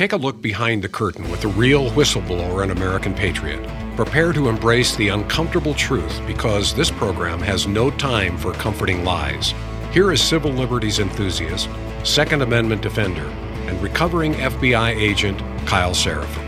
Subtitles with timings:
[0.00, 3.60] Take a look behind the curtain with the real whistleblower and American patriot.
[3.96, 9.52] Prepare to embrace the uncomfortable truth because this program has no time for comforting lies.
[9.92, 11.68] Here is civil liberties enthusiast,
[12.02, 13.26] Second Amendment defender,
[13.66, 16.46] and recovering FBI agent Kyle Seraphin.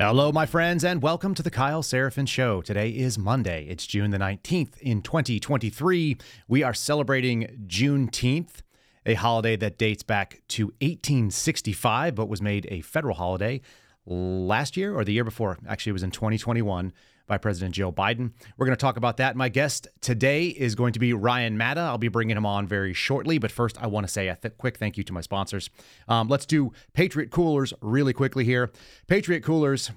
[0.00, 2.62] Hello, my friends, and welcome to the Kyle Seraphin Show.
[2.62, 3.66] Today is Monday.
[3.68, 6.16] It's June the 19th in 2023.
[6.48, 8.62] We are celebrating Juneteenth
[9.08, 13.60] a holiday that dates back to 1865, but was made a federal holiday
[14.06, 15.58] last year or the year before.
[15.66, 16.92] Actually, it was in 2021
[17.26, 18.32] by President Joe Biden.
[18.56, 19.36] We're going to talk about that.
[19.36, 21.80] My guest today is going to be Ryan Matta.
[21.80, 24.56] I'll be bringing him on very shortly, but first, I want to say a th-
[24.56, 25.68] quick thank you to my sponsors.
[26.08, 28.70] Um, let's do Patriot Coolers really quickly here.
[29.06, 29.90] Patriot Coolers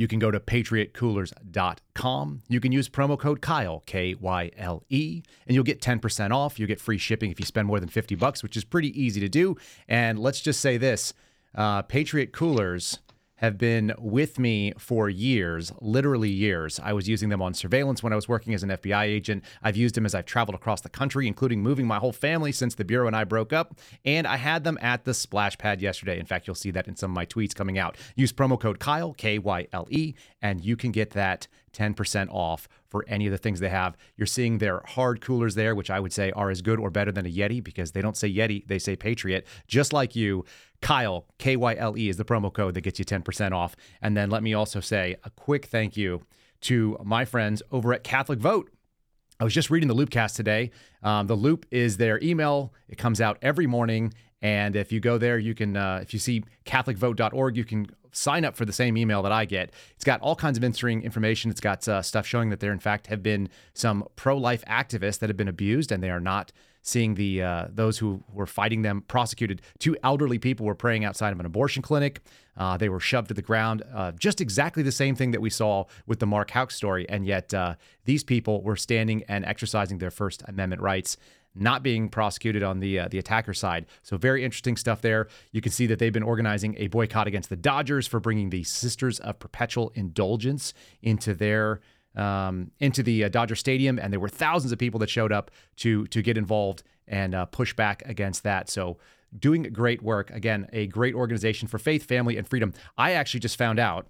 [0.00, 2.42] you can go to patriotcoolers.com.
[2.48, 6.58] You can use promo code Kyle, K Y L E, and you'll get 10% off.
[6.58, 9.20] You get free shipping if you spend more than 50 bucks, which is pretty easy
[9.20, 9.58] to do.
[9.88, 11.12] And let's just say this
[11.54, 13.00] uh, Patriot Coolers
[13.40, 16.78] have been with me for years, literally years.
[16.82, 19.44] I was using them on surveillance when I was working as an FBI agent.
[19.62, 22.74] I've used them as I've traveled across the country, including moving my whole family since
[22.74, 23.78] the Bureau and I broke up.
[24.04, 26.20] And I had them at the splash pad yesterday.
[26.20, 27.96] In fact, you'll see that in some of my tweets coming out.
[28.14, 32.68] Use promo code Kyle, K Y L E, and you can get that 10% off
[32.90, 33.96] for any of the things they have.
[34.16, 37.12] You're seeing their hard coolers there, which I would say are as good or better
[37.12, 40.44] than a Yeti because they don't say Yeti, they say Patriot, just like you.
[40.82, 43.76] Kyle, K Y L E, is the promo code that gets you 10% off.
[44.00, 46.22] And then let me also say a quick thank you
[46.62, 48.70] to my friends over at Catholic Vote.
[49.38, 50.70] I was just reading the Loopcast today.
[51.02, 52.74] Um, the Loop is their email.
[52.88, 54.12] It comes out every morning.
[54.42, 58.44] And if you go there, you can, uh, if you see CatholicVote.org, you can sign
[58.44, 59.72] up for the same email that I get.
[59.94, 61.50] It's got all kinds of interesting information.
[61.50, 65.28] It's got uh, stuff showing that there, in fact, have been some pro-life activists that
[65.28, 69.02] have been abused, and they are not seeing the uh, those who were fighting them
[69.02, 69.60] prosecuted.
[69.78, 72.20] Two elderly people were praying outside of an abortion clinic.
[72.56, 73.82] Uh, they were shoved to the ground.
[73.94, 77.26] Uh, just exactly the same thing that we saw with the Mark Houck story, and
[77.26, 81.16] yet uh, these people were standing and exercising their First Amendment rights
[81.54, 83.86] not being prosecuted on the uh, the attacker side.
[84.02, 85.28] So very interesting stuff there.
[85.52, 88.62] You can see that they've been organizing a boycott against the Dodgers for bringing the
[88.64, 90.72] Sisters of Perpetual Indulgence
[91.02, 91.80] into their
[92.16, 95.50] um, into the uh, Dodger Stadium, and there were thousands of people that showed up
[95.76, 98.68] to to get involved and uh, push back against that.
[98.68, 98.98] So
[99.36, 100.30] doing great work.
[100.30, 102.72] Again, a great organization for faith, family, and freedom.
[102.96, 104.06] I actually just found out.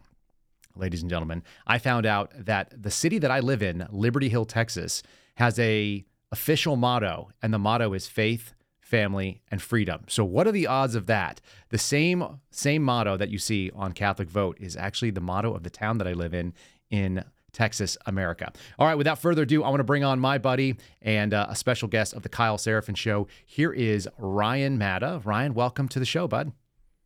[0.76, 4.44] Ladies and gentlemen, I found out that the city that I live in, Liberty Hill,
[4.44, 5.02] Texas,
[5.34, 10.04] has a official motto, and the motto is faith, family, and freedom.
[10.08, 11.40] So what are the odds of that?
[11.70, 15.62] The same same motto that you see on Catholic Vote is actually the motto of
[15.62, 16.54] the town that I live in
[16.90, 18.52] in Texas, America.
[18.78, 21.56] All right, without further ado, I want to bring on my buddy and uh, a
[21.56, 23.26] special guest of the Kyle Seraphin Show.
[23.44, 25.20] Here is Ryan Matta.
[25.24, 26.52] Ryan, welcome to the show, bud.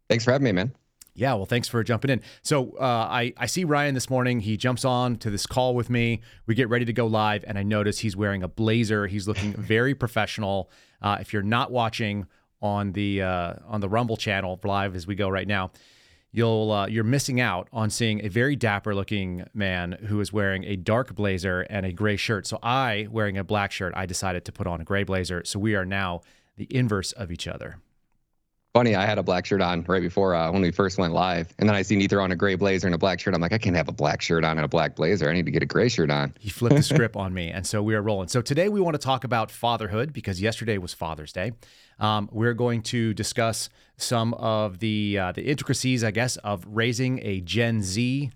[0.09, 0.75] Thanks for having me, man.
[1.17, 2.23] Yeah, well, thanks for jumping in.
[2.43, 4.41] So uh, I I see Ryan this morning.
[4.41, 6.23] He jumps on to this call with me.
[6.47, 9.07] We get ready to go live, and I notice he's wearing a blazer.
[9.07, 10.71] He's looking very professional.
[11.01, 12.27] Uh, if you're not watching
[12.61, 15.71] on the uh, on the Rumble channel live as we go right now,
[16.33, 20.65] you'll uh, you're missing out on seeing a very dapper looking man who is wearing
[20.65, 22.45] a dark blazer and a gray shirt.
[22.45, 25.45] So I, wearing a black shirt, I decided to put on a gray blazer.
[25.45, 26.23] So we are now
[26.57, 27.79] the inverse of each other
[28.75, 28.97] funny.
[28.97, 31.69] I had a black shirt on right before uh, when we first went live, and
[31.69, 33.33] then I seen Ether on a gray blazer and a black shirt.
[33.33, 35.31] I'm like, I can't have a black shirt on and a black blazer.
[35.31, 36.35] I need to get a gray shirt on.
[36.41, 38.27] He flipped the script on me, and so we are rolling.
[38.29, 41.53] So today we want to talk about fatherhood because yesterday was Father's Day.
[42.01, 47.25] Um, we're going to discuss some of the uh, the intricacies, I guess, of raising
[47.25, 48.31] a Gen Z.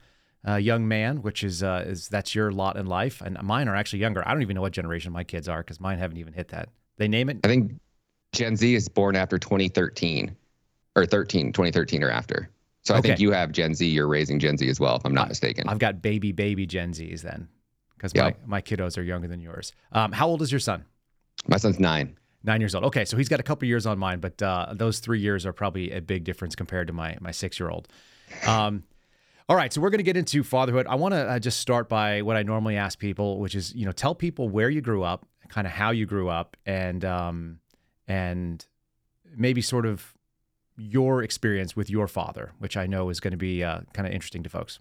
[0.46, 3.74] Uh, young man, which is uh, is that's your lot in life, and mine are
[3.74, 4.26] actually younger.
[4.26, 6.68] I don't even know what generation my kids are because mine haven't even hit that.
[6.96, 7.40] They name it.
[7.42, 7.72] I think
[8.32, 10.34] Gen Z is born after 2013
[10.96, 12.50] or 13, 2013 or after.
[12.82, 13.86] So I think you have Gen Z.
[13.86, 15.68] You're raising Gen Z as well, if I'm not I, mistaken.
[15.68, 17.48] I've got baby, baby Gen Zs then,
[17.96, 18.38] because yep.
[18.46, 19.72] my, my kiddos are younger than yours.
[19.92, 20.84] Um, how old is your son?
[21.46, 22.16] My son's nine.
[22.44, 22.84] Nine years old.
[22.84, 25.52] Okay, so he's got a couple years on mine, but uh, those three years are
[25.52, 27.88] probably a big difference compared to my my six year old.
[28.46, 28.84] Um,
[29.48, 30.86] all right, so we're going to get into fatherhood.
[30.86, 33.86] I want to uh, just start by what I normally ask people, which is you
[33.86, 37.58] know tell people where you grew up, kind of how you grew up, and um,
[38.08, 38.66] and
[39.36, 40.14] maybe sort of
[40.76, 44.12] your experience with your father, which I know is going to be uh, kind of
[44.12, 44.80] interesting to folks.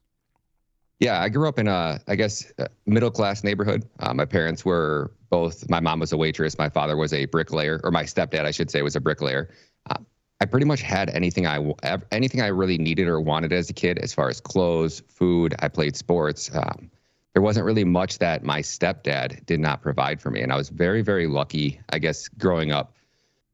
[1.00, 2.52] Yeah, I grew up in a, I guess,
[2.88, 3.88] middle class neighborhood.
[4.00, 5.70] Uh, my parents were both.
[5.70, 6.58] My mom was a waitress.
[6.58, 9.50] My father was a bricklayer, or my stepdad, I should say, was a bricklayer.
[9.90, 9.98] Uh,
[10.42, 11.74] I pretty much had anything I
[12.12, 15.54] anything I really needed or wanted as a kid, as far as clothes, food.
[15.60, 16.50] I played sports.
[16.56, 16.90] Um,
[17.34, 20.70] there wasn't really much that my stepdad did not provide for me, and I was
[20.70, 22.97] very, very lucky, I guess, growing up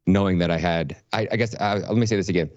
[0.06, 2.50] knowing that I had, I, I guess, uh, let me say this again.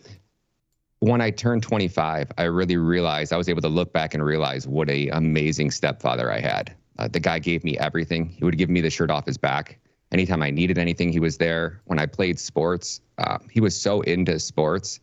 [1.01, 4.67] When I turned 25, I really realized I was able to look back and realize
[4.67, 6.75] what a amazing stepfather I had.
[6.99, 8.29] Uh, the guy gave me everything.
[8.31, 9.79] He would give me the shirt off his back.
[10.13, 11.83] Anytime I needed anything, he was there.
[11.85, 15.01] When I played sports, uh, he was so into sports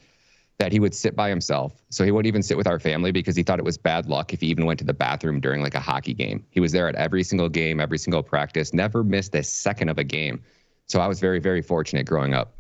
[0.60, 1.84] that he would sit by himself.
[1.90, 4.34] So he wouldn't even sit with our family because he thought it was bad luck
[4.34, 6.46] if he even went to the bathroom during like a hockey game.
[6.52, 9.98] He was there at every single game, every single practice, never missed a second of
[9.98, 10.42] a game.
[10.88, 12.56] So I was very, very fortunate growing up.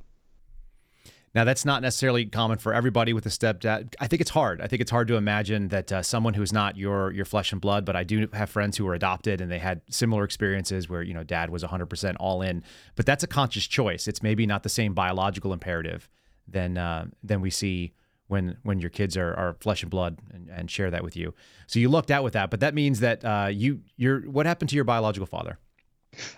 [1.36, 3.96] Now, that's not necessarily common for everybody with a stepdad.
[4.00, 4.62] I think it's hard.
[4.62, 7.60] I think it's hard to imagine that uh, someone who's not your your flesh and
[7.60, 11.02] blood, but I do have friends who were adopted and they had similar experiences where,
[11.02, 12.64] you know, dad was 100% all in.
[12.96, 14.08] But that's a conscious choice.
[14.08, 16.08] It's maybe not the same biological imperative
[16.48, 17.94] than uh, than we see
[18.28, 21.34] when when your kids are, are flesh and blood and, and share that with you.
[21.66, 24.69] So you lucked out with that, but that means that uh, you you're what happened
[24.69, 25.58] to your biological father?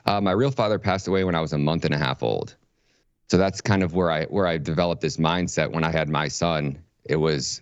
[0.06, 2.56] Uh, my real father passed away when I was a month and a half old.
[3.30, 6.28] So that's kind of where I where I developed this mindset when I had my
[6.28, 6.78] son.
[7.06, 7.62] It was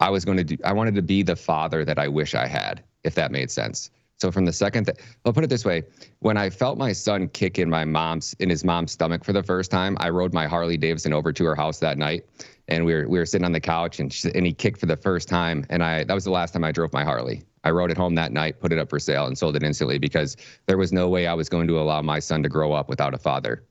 [0.00, 2.46] I was going to do I wanted to be the father that I wish I
[2.46, 3.90] had, if that made sense.
[4.16, 5.82] So from the second that I'll put it this way,
[6.18, 9.42] when I felt my son kick in my mom's in his mom's stomach for the
[9.42, 12.26] first time, I rode my Harley Davidson over to her house that night,
[12.68, 14.86] and we were we were sitting on the couch, and she, and he kicked for
[14.86, 17.42] the first time, and I that was the last time I drove my Harley.
[17.64, 19.98] I wrote it home that night, put it up for sale, and sold it instantly
[19.98, 20.36] because
[20.66, 23.14] there was no way I was going to allow my son to grow up without
[23.14, 23.64] a father.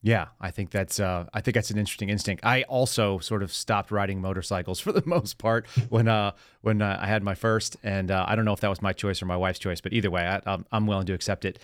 [0.00, 2.44] Yeah, I think that's uh, I think that's an interesting instinct.
[2.44, 6.98] I also sort of stopped riding motorcycles for the most part when uh, when uh,
[7.00, 9.26] I had my first, and uh, I don't know if that was my choice or
[9.26, 11.58] my wife's choice, but either way, I, am willing to accept it.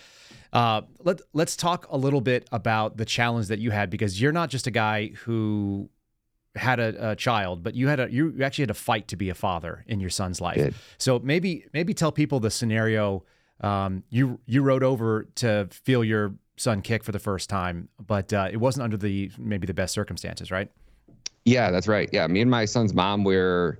[0.51, 4.33] Uh, let Let's talk a little bit about the challenge that you had because you're
[4.33, 5.89] not just a guy who
[6.55, 9.29] had a, a child, but you had a you actually had to fight to be
[9.29, 10.57] a father in your son's life.
[10.97, 13.23] So maybe maybe tell people the scenario.
[13.61, 18.31] Um, you you rode over to feel your son kick for the first time, but
[18.33, 20.69] uh, it wasn't under the maybe the best circumstances, right?
[21.45, 22.09] Yeah, that's right.
[22.11, 23.79] Yeah, me and my son's mom we're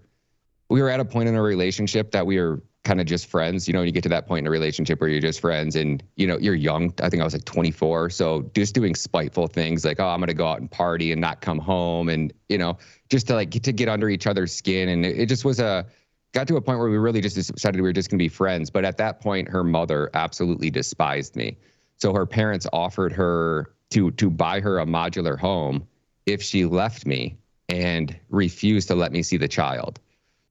[0.70, 3.68] we were at a point in our relationship that we were kind of just friends.
[3.68, 6.02] You know, you get to that point in a relationship where you're just friends and,
[6.16, 6.94] you know, you're young.
[7.02, 8.12] I think I was like 24.
[8.12, 11.20] So just doing spiteful things like, oh, I'm going to go out and party and
[11.20, 12.08] not come home.
[12.08, 12.78] And, you know,
[13.10, 14.90] just to like get to get under each other's skin.
[14.90, 15.86] And it, it just was a,
[16.32, 18.30] got to a point where we really just decided we were just going to be
[18.30, 18.70] friends.
[18.70, 21.58] But at that point, her mother absolutely despised me.
[21.98, 25.88] So her parents offered her to to buy her a modular home
[26.26, 27.38] if she left me
[27.70, 30.00] and refused to let me see the child.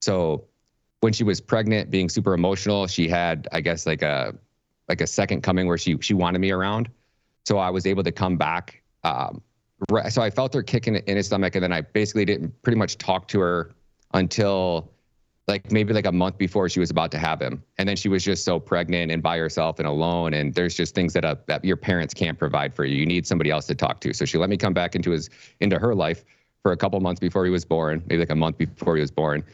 [0.00, 0.44] So
[1.04, 4.34] when she was pregnant, being super emotional, she had I guess like a
[4.88, 6.88] like a second coming where she she wanted me around.
[7.44, 8.82] So I was able to come back.
[9.04, 9.42] Um,
[10.08, 12.96] so I felt her kicking in his stomach, and then I basically didn't pretty much
[12.96, 13.74] talk to her
[14.14, 14.90] until
[15.46, 18.08] like maybe like a month before she was about to have him and then she
[18.08, 21.34] was just so pregnant and by herself and alone and there's just things that, uh,
[21.48, 24.24] that your parents can't provide for you you need somebody else to talk to so
[24.24, 25.28] she let me come back into his
[25.60, 26.24] into her life
[26.62, 29.10] for a couple months before he was born maybe like a month before he was
[29.10, 29.44] born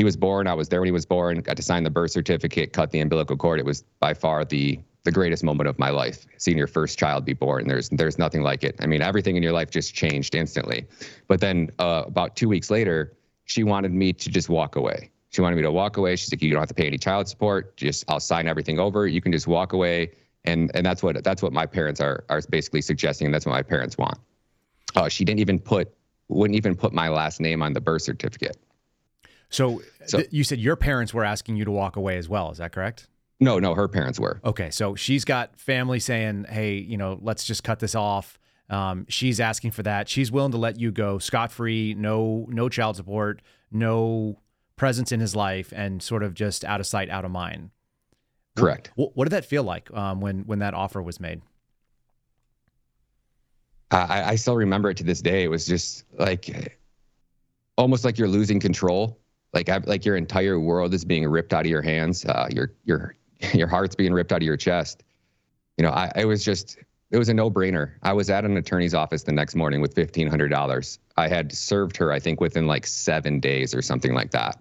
[0.00, 2.10] he was born i was there when he was born got to sign the birth
[2.10, 5.90] certificate cut the umbilical cord it was by far the the greatest moment of my
[5.90, 9.36] life seeing your first child be born there's there's nothing like it i mean everything
[9.36, 10.86] in your life just changed instantly
[11.28, 13.14] but then uh, about two weeks later
[13.44, 16.16] she wanted me to just walk away she wanted me to walk away.
[16.16, 17.76] She's like, you don't have to pay any child support.
[17.76, 19.06] Just I'll sign everything over.
[19.06, 20.10] You can just walk away.
[20.44, 23.26] And and that's what that's what my parents are are basically suggesting.
[23.26, 24.18] And that's what my parents want.
[24.96, 25.94] Uh, she didn't even put
[26.28, 28.56] wouldn't even put my last name on the birth certificate.
[29.50, 32.50] So, so th- you said your parents were asking you to walk away as well.
[32.50, 33.08] Is that correct?
[33.40, 34.40] No, no, her parents were.
[34.44, 38.38] Okay, so she's got family saying, "Hey, you know, let's just cut this off."
[38.68, 40.08] Um, she's asking for that.
[40.08, 43.42] She's willing to let you go scot free, no, no child support,
[43.72, 44.38] no
[44.76, 47.70] presence in his life and sort of just out of sight, out of mind.
[48.56, 48.92] Correct.
[48.94, 51.42] What, what did that feel like um, when when that offer was made?
[53.90, 55.42] I, I still remember it to this day.
[55.42, 56.78] It was just like
[57.76, 59.19] almost like you're losing control.
[59.52, 62.24] Like like your entire world is being ripped out of your hands.
[62.24, 63.16] Uh, your your
[63.54, 65.02] your heart's being ripped out of your chest.
[65.76, 66.78] You know, I it was just
[67.10, 67.92] it was a no-brainer.
[68.02, 70.98] I was at an attorney's office the next morning with fifteen hundred dollars.
[71.16, 74.60] I had served her, I think, within like seven days or something like that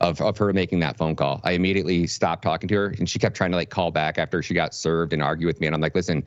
[0.00, 1.40] of, of her making that phone call.
[1.44, 4.42] I immediately stopped talking to her and she kept trying to like call back after
[4.42, 5.66] she got served and argue with me.
[5.66, 6.24] And I'm like, listen,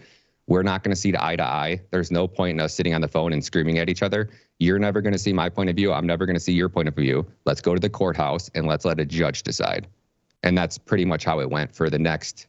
[0.48, 1.82] we're not going to see eye to eye.
[1.92, 4.30] There's no point in us sitting on the phone and screaming at each other.
[4.60, 5.94] You're never going to see my point of view.
[5.94, 7.26] I'm never going to see your point of view.
[7.46, 9.88] Let's go to the courthouse and let's let a judge decide.
[10.44, 12.48] And that's pretty much how it went for the next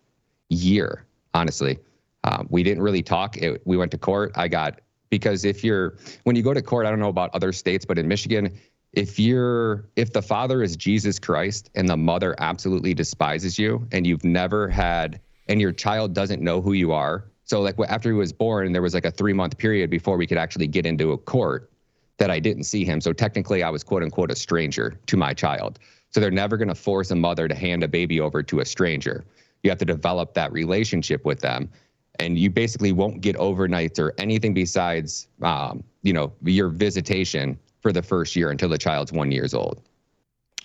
[0.48, 1.78] year, honestly.
[2.24, 3.36] Um, we didn't really talk.
[3.36, 4.32] It, we went to court.
[4.36, 7.52] I got, because if you're, when you go to court, I don't know about other
[7.52, 8.58] states, but in Michigan,
[8.92, 14.06] if you're if the father is Jesus Christ and the mother absolutely despises you and
[14.06, 18.14] you've never had and your child doesn't know who you are So like after he
[18.14, 21.12] was born, there was like a three month period before we could actually get into
[21.12, 21.70] a court
[22.18, 23.00] that I didn't see him.
[23.00, 25.78] So technically, I was quote unquote a stranger to my child.
[26.10, 28.64] So they're never going to force a mother to hand a baby over to a
[28.64, 29.24] stranger.
[29.62, 31.70] You have to develop that relationship with them.
[32.20, 37.92] And you basically won't get overnights or anything besides, um, you know, your visitation for
[37.92, 39.82] the first year until the child's one years old.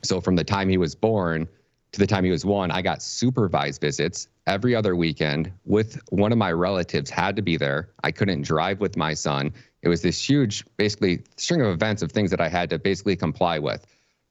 [0.04, 1.48] So from the time he was born
[1.92, 6.32] to the time he was one, I got supervised visits every other weekend with one
[6.32, 7.90] of my relatives had to be there.
[8.04, 9.54] I couldn't drive with my son.
[9.84, 13.16] It was this huge, basically, string of events of things that I had to basically
[13.16, 13.86] comply with.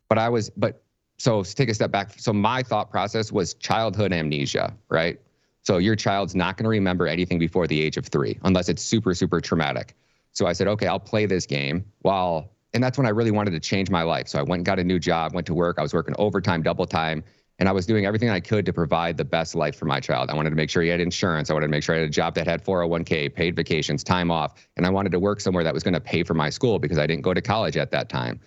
[0.08, 0.82] But I was, but
[1.18, 2.18] so take a step back.
[2.18, 5.20] So my thought process was childhood amnesia, right?
[5.62, 8.82] So your child's not going to remember anything before the age of three unless it's
[8.82, 9.94] super, super traumatic.
[10.32, 13.52] So I said, okay, I'll play this game while, and that's when I really wanted
[13.52, 14.28] to change my life.
[14.28, 15.78] So I went and got a new job, went to work.
[15.78, 17.22] I was working overtime, double time,
[17.62, 20.30] and I was doing everything I could to provide the best life for my child.
[20.30, 21.48] I wanted to make sure he had insurance.
[21.48, 24.32] I wanted to make sure I had a job that had 401k, paid vacations, time
[24.32, 26.80] off, and I wanted to work somewhere that was going to pay for my school
[26.80, 28.40] because I didn't go to college at that time.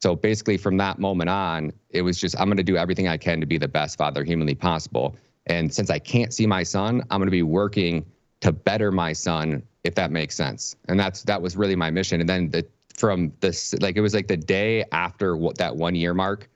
[0.00, 3.16] So basically, from that moment on, it was just I'm going to do everything I
[3.16, 5.16] can to be the best father humanly possible.
[5.46, 8.06] And since I can't see my son, I'm going to be working
[8.38, 10.76] to better my son, if that makes sense.
[10.86, 12.20] And that's that was really my mission.
[12.20, 15.96] And then the from this like it was like the day after what that one
[15.96, 16.48] year mark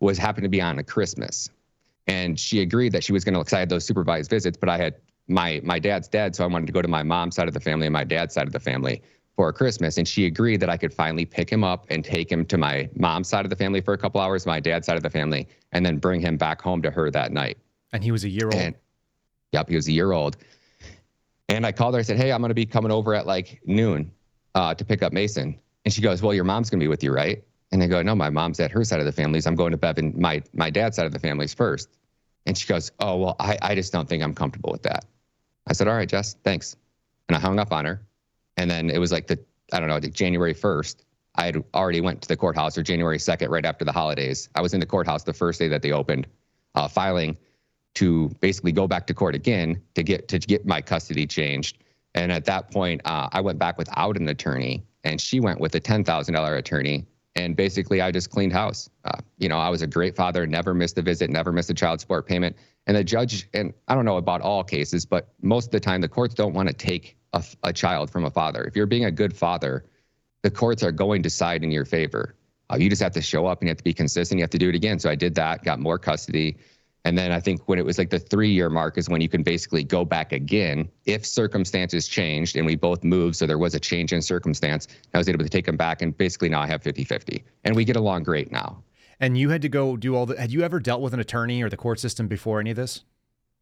[0.00, 1.48] was happened to be on a Christmas,
[2.10, 3.44] and she agreed that she was going to.
[3.44, 4.96] Cause I had those supervised visits, but I had
[5.28, 7.60] my my dad's dead, so I wanted to go to my mom's side of the
[7.60, 9.00] family and my dad's side of the family
[9.36, 9.96] for Christmas.
[9.96, 12.90] And she agreed that I could finally pick him up and take him to my
[12.96, 15.46] mom's side of the family for a couple hours, my dad's side of the family,
[15.70, 17.58] and then bring him back home to her that night.
[17.92, 18.54] And he was a year old.
[18.54, 18.74] And,
[19.52, 20.36] yep, he was a year old.
[21.48, 22.00] And I called her.
[22.00, 24.10] I said, "Hey, I'm going to be coming over at like noon
[24.56, 27.04] uh, to pick up Mason." And she goes, "Well, your mom's going to be with
[27.04, 29.46] you, right?" And I go, "No, my mom's at her side of the families.
[29.46, 31.88] I'm going to Bevan, my my dad's side of the families first.
[32.46, 35.04] And she goes, "Oh, well, I I just don't think I'm comfortable with that."
[35.66, 36.76] I said, "All right, Jess, thanks."
[37.28, 38.02] And I hung up on her.
[38.56, 39.38] And then it was like the,
[39.72, 40.96] I don't know, January 1st.
[41.36, 44.48] I had already went to the courthouse or January 2nd, right after the holidays.
[44.54, 46.26] I was in the courthouse the first day that they opened,
[46.74, 47.38] uh, filing
[47.94, 51.78] to basically go back to court again to get to get my custody changed.
[52.14, 55.74] And at that point, uh, I went back without an attorney, and she went with
[55.74, 57.06] a ten thousand dollar attorney.
[57.36, 58.90] And basically, I just cleaned house.
[59.04, 61.74] Uh, you know, I was a great father, never missed a visit, never missed a
[61.74, 62.56] child support payment.
[62.86, 66.00] And the judge, and I don't know about all cases, but most of the time,
[66.00, 68.64] the courts don't want to take a, a child from a father.
[68.64, 69.84] If you're being a good father,
[70.42, 72.34] the courts are going to side in your favor.
[72.70, 74.38] Uh, you just have to show up and you have to be consistent.
[74.38, 74.98] You have to do it again.
[74.98, 76.58] So I did that, got more custody.
[77.04, 79.28] And then I think when it was like the three year mark is when you
[79.28, 83.36] can basically go back again if circumstances changed and we both moved.
[83.36, 84.86] So there was a change in circumstance.
[85.14, 86.02] I was able to take them back.
[86.02, 87.42] And basically now I have 50 50.
[87.64, 88.82] And we get along great now.
[89.18, 90.38] And you had to go do all the.
[90.40, 93.04] Had you ever dealt with an attorney or the court system before any of this?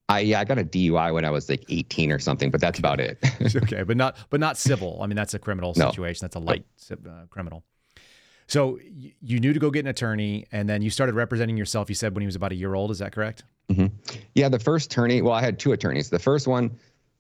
[0.09, 2.79] I yeah, I got a DUI when I was like 18 or something, but that's
[2.79, 3.19] about it.
[3.57, 5.01] okay, but not but not civil.
[5.03, 6.25] I mean, that's a criminal situation.
[6.25, 6.27] No.
[6.27, 7.65] That's a light uh, criminal.
[8.49, 8.79] So
[9.21, 11.89] you knew to go get an attorney, and then you started representing yourself.
[11.89, 12.91] You said when he was about a year old.
[12.91, 13.45] Is that correct?
[13.71, 13.95] Mm-hmm.
[14.35, 15.23] Yeah, the first attorney.
[15.23, 16.09] Well, I had two attorneys.
[16.11, 16.71] The first one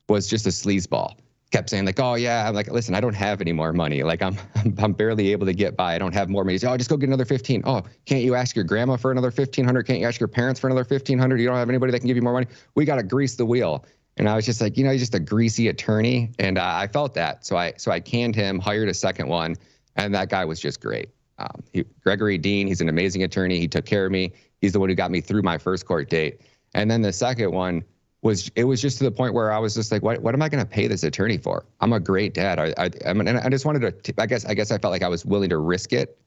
[0.08, 1.16] was just a sleazeball
[1.50, 4.02] kept saying like, "Oh yeah," I'm like, "Listen, I don't have any more money.
[4.02, 4.36] Like I'm
[4.78, 5.94] I'm barely able to get by.
[5.94, 8.56] I don't have more money." "Oh, just go get another 15." "Oh, can't you ask
[8.56, 9.82] your grandma for another 1500?
[9.84, 11.40] Can't you ask your parents for another 1500?
[11.40, 12.46] You don't have anybody that can give you more money?
[12.74, 13.84] We got to grease the wheel."
[14.16, 16.88] And I was just like, you know, he's just a greasy attorney, and uh, I
[16.88, 17.46] felt that.
[17.46, 19.56] So I so I canned him, hired a second one,
[19.96, 21.10] and that guy was just great.
[21.38, 23.58] Um, he, Gregory Dean, he's an amazing attorney.
[23.58, 24.32] He took care of me.
[24.60, 26.40] He's the one who got me through my first court date.
[26.74, 27.84] And then the second one,
[28.22, 30.42] was it was just to the point where I was just like, what what am
[30.42, 31.64] I going to pay this attorney for?
[31.80, 32.58] I'm a great dad.
[32.58, 34.14] I I, I, mean, I just wanted to.
[34.18, 36.18] I guess I guess I felt like I was willing to risk it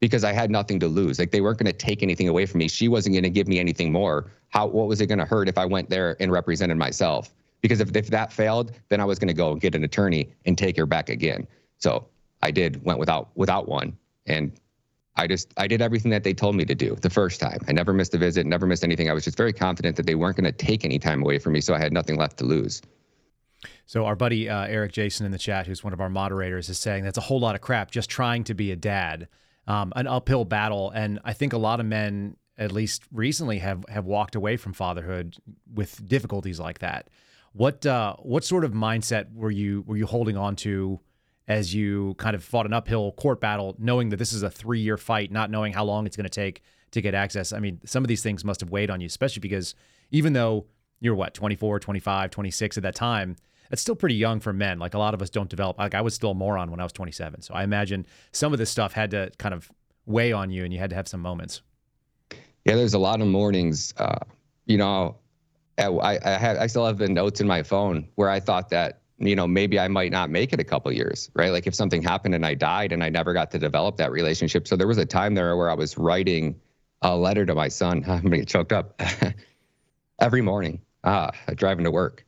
[0.00, 1.18] because I had nothing to lose.
[1.18, 2.68] Like they weren't going to take anything away from me.
[2.68, 4.30] She wasn't going to give me anything more.
[4.48, 7.32] How what was it going to hurt if I went there and represented myself?
[7.60, 10.28] Because if if that failed, then I was going to go and get an attorney
[10.44, 11.46] and take her back again.
[11.78, 12.08] So
[12.42, 13.96] I did went without without one
[14.28, 14.52] and
[15.16, 17.58] I just I did everything that they told me to do the first time.
[17.66, 19.10] I never missed a visit, never missed anything.
[19.10, 21.52] I was just very confident that they weren't going to take any time away from
[21.54, 22.80] me, so I had nothing left to lose.
[23.86, 26.78] So our buddy uh, Eric Jason in the chat, who's one of our moderators, is
[26.78, 29.28] saying that's a whole lot of crap just trying to be a dad,
[29.66, 33.84] um, an uphill battle, and I think a lot of men, at least recently, have
[33.88, 35.36] have walked away from fatherhood
[35.72, 37.08] with difficulties like that.
[37.52, 41.00] What uh, what sort of mindset were you were you holding on to?
[41.48, 44.80] As you kind of fought an uphill court battle, knowing that this is a three
[44.80, 46.62] year fight, not knowing how long it's going to take
[46.92, 47.52] to get access.
[47.52, 49.74] I mean, some of these things must have weighed on you, especially because
[50.10, 50.66] even though
[51.00, 53.36] you're what, 24, 25, 26 at that time,
[53.70, 54.78] that's still pretty young for men.
[54.78, 55.78] Like a lot of us don't develop.
[55.78, 57.42] Like I was still a moron when I was 27.
[57.42, 59.70] So I imagine some of this stuff had to kind of
[60.06, 61.62] weigh on you and you had to have some moments.
[62.64, 63.94] Yeah, there's a lot of mornings.
[63.96, 64.18] Uh,
[64.66, 65.16] you know,
[65.78, 68.97] I, I have I still have the notes in my phone where I thought that
[69.18, 71.50] you know maybe I might not make it a couple years, right?
[71.50, 74.68] Like if something happened and I died and I never got to develop that relationship.
[74.68, 76.58] So there was a time there where I was writing
[77.02, 78.04] a letter to my son.
[78.08, 79.00] I'm gonna get choked up
[80.20, 82.24] every morning, uh, driving to work,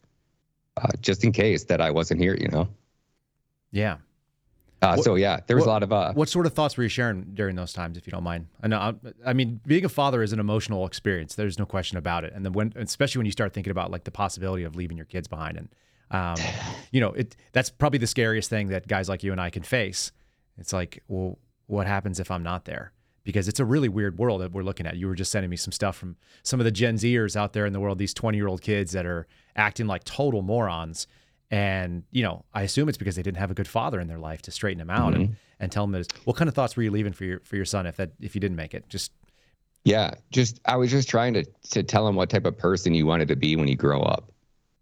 [0.76, 2.36] uh, just in case that I wasn't here.
[2.36, 2.68] You know.
[3.70, 3.98] Yeah.
[4.82, 5.92] Uh, what, so yeah, there was what, a lot of.
[5.92, 8.46] Uh, what sort of thoughts were you sharing during those times, if you don't mind?
[8.62, 8.98] I know.
[9.26, 11.34] I mean, being a father is an emotional experience.
[11.34, 12.32] There's no question about it.
[12.34, 15.04] And then when, especially when you start thinking about like the possibility of leaving your
[15.04, 15.68] kids behind, and
[16.10, 16.36] um,
[16.90, 19.62] you know, it that's probably the scariest thing that guys like you and I can
[19.62, 20.12] face.
[20.58, 22.92] It's like, well, what happens if I'm not there?
[23.22, 24.96] Because it's a really weird world that we're looking at.
[24.96, 27.66] You were just sending me some stuff from some of the Gen Zers out there
[27.66, 27.98] in the world.
[27.98, 29.26] These 20 year old kids that are
[29.56, 31.06] acting like total morons
[31.50, 34.18] and, you know, I assume it's because they didn't have a good father in their
[34.18, 35.22] life to straighten them out mm-hmm.
[35.22, 36.04] and, and tell them.
[36.24, 38.34] What kind of thoughts were you leaving for your for your son if that if
[38.34, 38.88] you didn't make it?
[38.88, 39.12] Just
[39.84, 43.04] Yeah, just I was just trying to to tell him what type of person you
[43.04, 44.29] wanted to be when you grow up.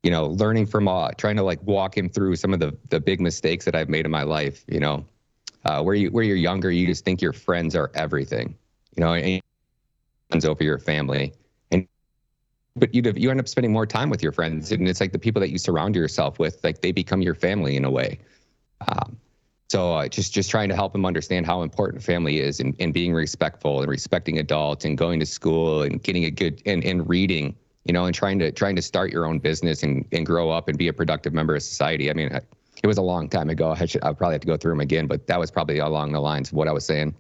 [0.03, 3.01] You know, learning from uh trying to like walk him through some of the the
[3.01, 5.05] big mistakes that I've made in my life, you know.
[5.65, 8.57] Uh, where you where you're younger, you just think your friends are everything.
[8.97, 11.33] You know, and over your family
[11.71, 11.87] and
[12.77, 15.19] but you you end up spending more time with your friends, and it's like the
[15.19, 18.19] people that you surround yourself with, like they become your family in a way.
[18.87, 19.17] Um,
[19.69, 22.95] so uh, just just trying to help them understand how important family is, and, and
[22.95, 27.09] being respectful and respecting adults, and going to school and getting a good and, and
[27.09, 27.57] reading,
[27.89, 30.69] you know, and trying to trying to start your own business and and grow up
[30.69, 32.11] and be a productive member of society.
[32.11, 33.75] I mean, it was a long time ago.
[33.77, 36.13] I should I'll probably have to go through them again, but that was probably along
[36.13, 37.17] the lines of what I was saying.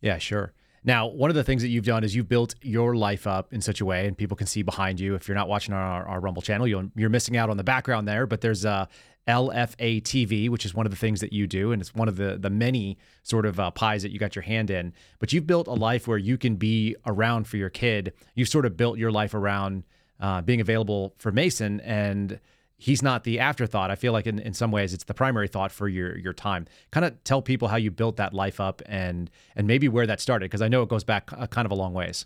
[0.00, 0.52] Yeah, sure.
[0.84, 3.60] Now, one of the things that you've done is you've built your life up in
[3.60, 5.16] such a way, and people can see behind you.
[5.16, 8.06] If you're not watching our, our Rumble channel, you are missing out on the background
[8.06, 8.26] there.
[8.26, 8.88] But there's a
[9.28, 12.16] LFA TV, which is one of the things that you do, and it's one of
[12.16, 14.92] the the many sort of uh, pies that you got your hand in.
[15.18, 18.14] But you've built a life where you can be around for your kid.
[18.34, 19.84] You've sort of built your life around
[20.18, 22.40] uh, being available for Mason and
[22.78, 23.90] he's not the afterthought.
[23.90, 26.66] I feel like in, in some ways it's the primary thought for your your time.
[26.90, 30.20] Kind of tell people how you built that life up and and maybe where that
[30.20, 32.24] started because I know it goes back a, kind of a long ways.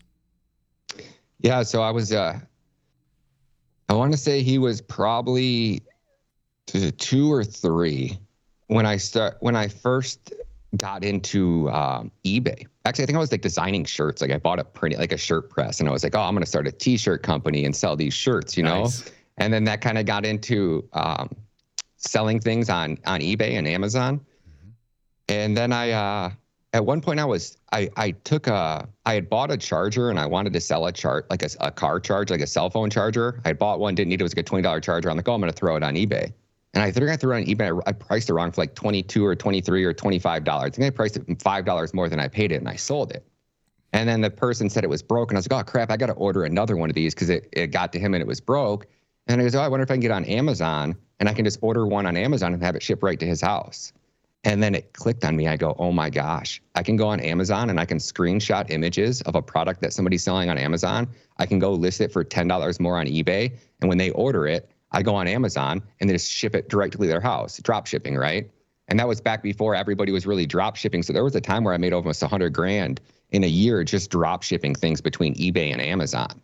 [1.41, 2.39] Yeah, so I was uh
[3.89, 5.83] I want to say he was probably
[6.67, 8.19] two or three
[8.69, 10.33] when I start when I first
[10.77, 12.67] got into um, eBay.
[12.85, 14.23] Actually, I think I was like designing shirts.
[14.23, 16.35] Like I bought a print like a shirt press, and I was like, oh, I'm
[16.35, 18.57] going to start a T-shirt company and sell these shirts.
[18.57, 19.07] You nice.
[19.07, 21.31] know and then that kind of got into um,
[21.97, 24.19] selling things on on eBay and Amazon.
[24.19, 24.71] Mm-hmm.
[25.29, 26.31] And then I uh,
[26.73, 30.19] at one point I was I I took a I had bought a charger and
[30.19, 32.91] I wanted to sell a chart like a, a car charge like a cell phone
[32.91, 33.41] charger.
[33.45, 35.11] I had bought one, didn't need it, it was like a twenty dollar charger.
[35.11, 36.33] I'm like, oh, I'm gonna throw it on eBay.
[36.75, 37.83] And I think I threw it on eBay.
[37.87, 40.69] I, I priced it wrong for like 22 or 23 or 25 dollars.
[40.69, 43.13] I think I priced it five dollars more than I paid it, and I sold
[43.13, 43.27] it.
[43.93, 45.37] And then the person said it was broken.
[45.37, 47.49] I was like, oh crap, I got to order another one of these because it,
[47.53, 48.87] it got to him and it was broke.
[49.27, 51.45] And he goes, Oh, I wonder if I can get on Amazon and I can
[51.45, 53.93] just order one on Amazon and have it shipped right to his house.
[54.45, 55.47] And then it clicked on me.
[55.47, 59.21] I go, Oh my gosh, I can go on Amazon and I can screenshot images
[59.23, 61.07] of a product that somebody's selling on Amazon.
[61.37, 63.53] I can go list it for $10 more on eBay.
[63.81, 67.07] And when they order it, I go on Amazon and they just ship it directly
[67.07, 68.51] to their house, drop shipping, right?
[68.89, 71.03] And that was back before everybody was really drop shipping.
[71.03, 73.01] So there was a time where I made almost 100 grand
[73.31, 76.41] in a year just drop shipping things between eBay and Amazon.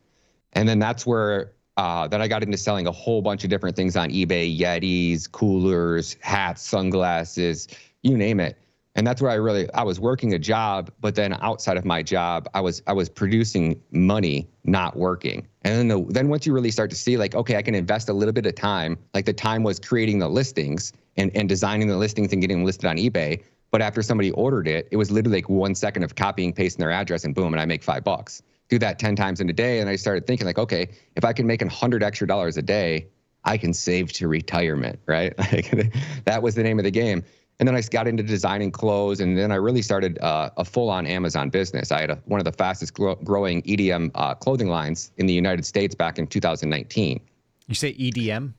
[0.55, 3.77] And then that's where uh, then I got into selling a whole bunch of different
[3.77, 7.69] things on eBay Yetis, coolers, hats, sunglasses,
[8.03, 8.59] you name it.
[8.95, 12.03] And that's where I really I was working a job, but then outside of my
[12.03, 15.47] job, I was I was producing money, not working.
[15.63, 18.09] And then the, then once you really start to see like, okay, I can invest
[18.09, 18.99] a little bit of time.
[19.15, 22.87] Like the time was creating the listings and, and designing the listings and getting listed
[22.87, 23.43] on eBay.
[23.71, 26.91] But after somebody ordered it, it was literally like one second of copying, pasting their
[26.91, 29.81] address, and boom, and I make five bucks do that 10 times in a day.
[29.81, 32.63] And I started thinking, like, okay, if I can make a 100 extra dollars a
[32.63, 33.09] day,
[33.45, 35.35] I can save to retirement, right?
[35.53, 35.93] Like
[36.25, 37.25] that was the name of the game.
[37.61, 41.07] And then I got into designing clothes, and then I really started uh, a full-on
[41.07, 41.91] Amazon business.
[41.91, 45.33] I had a, one of the fastest gro- growing EDM uh, clothing lines in the
[45.33, 47.21] United States back in 2019.
[47.67, 48.53] You say EDM?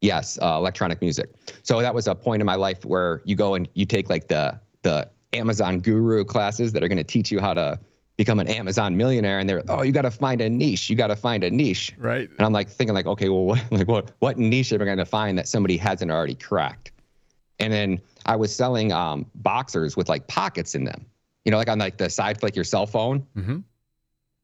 [0.00, 1.30] Yes, uh, electronic music.
[1.62, 4.28] So that was a point in my life where you go and you take like
[4.28, 7.78] the the Amazon guru classes that are going to teach you how to
[8.16, 11.08] become an Amazon millionaire and they're oh you got to find a niche you got
[11.08, 14.12] to find a niche right and I'm like thinking like okay well what like what
[14.20, 16.92] what niche am I going to find that somebody hasn't already cracked
[17.58, 21.06] and then I was selling um, boxers with like pockets in them
[21.44, 23.58] you know like on like the side for like your cell phone mm-hmm.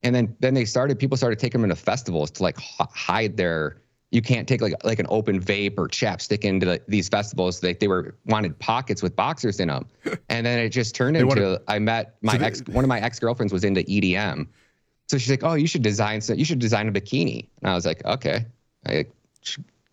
[0.02, 3.36] and then then they started people started taking them into festivals to like h- hide
[3.36, 7.62] their you can't take like like an open vape or chapstick into the, these festivals.
[7.62, 9.86] Like they were wanted pockets with boxers in them,
[10.28, 11.28] and then it just turned into.
[11.28, 12.62] Wanted, I met my so ex.
[12.66, 14.46] one of my ex girlfriends was into EDM,
[15.08, 16.20] so she's like, oh, you should design.
[16.20, 17.48] So you should design a bikini.
[17.62, 18.46] And I was like, okay.
[18.86, 19.06] I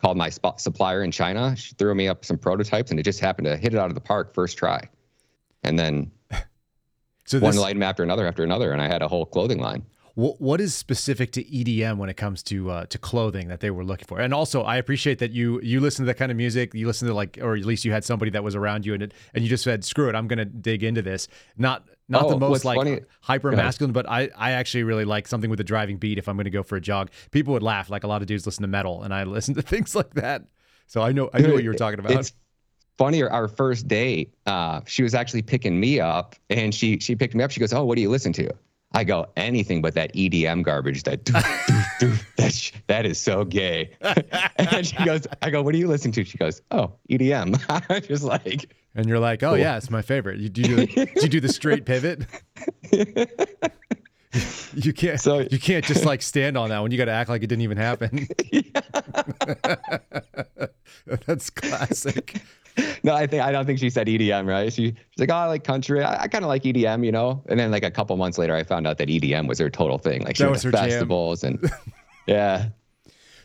[0.02, 1.56] called my supplier in China.
[1.56, 3.96] She threw me up some prototypes, and it just happened to hit it out of
[3.96, 4.88] the park first try.
[5.64, 6.12] And then
[7.26, 9.86] so one line after another after another, and I had a whole clothing line.
[10.20, 13.72] What what is specific to EDM when it comes to uh, to clothing that they
[13.72, 14.20] were looking for?
[14.20, 16.74] And also, I appreciate that you you listen to that kind of music.
[16.74, 19.04] You listen to like, or at least you had somebody that was around you, and
[19.04, 22.26] it, and you just said, "Screw it, I'm going to dig into this." Not not
[22.26, 25.62] oh, the most like funny, hyper masculine, but I I actually really like something with
[25.62, 26.18] a driving beat.
[26.18, 27.90] If I'm going to go for a jog, people would laugh.
[27.90, 30.44] Like a lot of dudes listen to metal, and I listen to things like that.
[30.88, 32.12] So I know I know what you were talking about.
[32.12, 32.34] It's
[32.98, 33.24] funny.
[33.24, 37.44] Our first date, uh, she was actually picking me up, and she she picked me
[37.46, 37.52] up.
[37.52, 38.54] She goes, "Oh, what do you listen to?"
[38.94, 41.04] I go anything but that EDM garbage.
[41.04, 43.92] That doof, doof, doof, that that is so gay.
[44.58, 46.24] and she goes, I go, what do you listen to?
[46.24, 47.64] She goes, oh, EDM.
[47.90, 49.58] I'm just like, and you're like, oh cool.
[49.58, 50.40] yeah, it's my favorite.
[50.40, 52.26] You do, you, do you do the straight pivot?
[54.74, 55.22] you can't.
[55.22, 56.90] So, you can't just like stand on that one.
[56.90, 58.28] You got to act like it didn't even happen.
[61.28, 62.42] That's classic.
[63.04, 64.72] no, I think I don't think she said EDM, right?
[64.72, 66.04] She, she's like, oh, I like country.
[66.04, 67.44] I, I kind of like EDM, you know.
[67.48, 69.98] And then like a couple months later, I found out that EDM was her total
[69.98, 70.24] thing.
[70.24, 71.60] Like she that was her festivals jam.
[71.62, 71.72] and
[72.28, 72.70] yeah.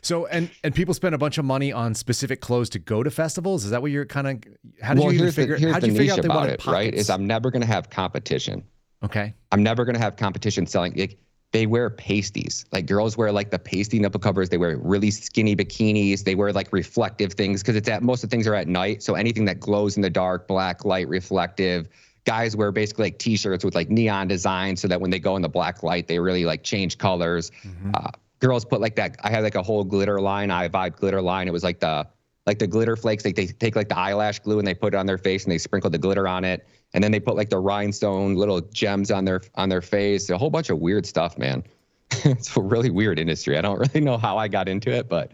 [0.03, 3.11] So and and people spend a bunch of money on specific clothes to go to
[3.11, 3.65] festivals.
[3.65, 4.83] Is that what you're kind of?
[4.83, 5.59] How did well, you even figure?
[5.59, 6.67] The, how did you figure out they wanted it, pockets?
[6.67, 6.95] Right?
[6.95, 8.65] Is I'm never going to have competition.
[9.03, 9.35] Okay.
[9.53, 10.95] I'm never going to have competition selling.
[10.97, 11.19] Like,
[11.55, 12.67] they wear pasties.
[12.73, 14.49] Like girls wear like the pasty nipple covers.
[14.49, 16.25] They wear really skinny bikinis.
[16.25, 19.05] They wear like reflective things because it's at most of the things are at night.
[19.05, 21.87] So anything that glows in the dark, black light, reflective.
[22.25, 25.43] Guys wear basically like t-shirts with like neon designs so that when they go in
[25.43, 27.53] the black light, they really like change colors.
[27.63, 27.93] Mm-hmm.
[27.95, 29.17] Uh, girls put like that.
[29.23, 30.51] I had like a whole glitter line.
[30.51, 31.47] I vibe glitter line.
[31.47, 32.05] It was like the
[32.47, 33.25] like the glitter flakes.
[33.25, 35.53] Like they take like the eyelash glue and they put it on their face and
[35.53, 36.67] they sprinkle the glitter on it.
[36.93, 40.39] And then they put like the rhinestone little gems on their on their face a
[40.39, 41.63] whole bunch of weird stuff man.
[42.25, 43.59] It's a really weird industry.
[43.59, 45.33] I don't really know how i got into it but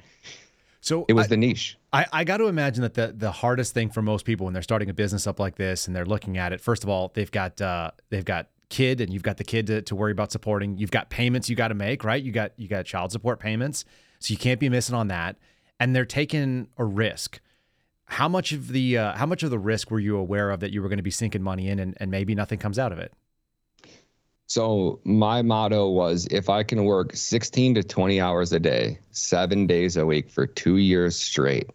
[0.83, 1.77] so it was I, the niche.
[1.93, 4.63] I, I got to imagine that the the hardest thing for most people when they're
[4.63, 7.31] starting a business up like this and they're looking at it first of all they've
[7.31, 10.79] got uh, they've got kid and you've got the kid to, to worry about supporting.
[10.79, 12.23] You've got payments you got to make right?
[12.23, 13.85] You got you got child support payments.
[14.21, 15.37] So you can't be missing on that
[15.81, 17.41] and they're taking a risk
[18.11, 20.73] how much of the uh, how much of the risk were you aware of that
[20.73, 22.99] you were going to be sinking money in and, and maybe nothing comes out of
[22.99, 23.13] it?
[24.49, 29.69] So my motto was if I can work 16 to 20 hours a day, seven
[29.69, 31.71] days a week for two years straight,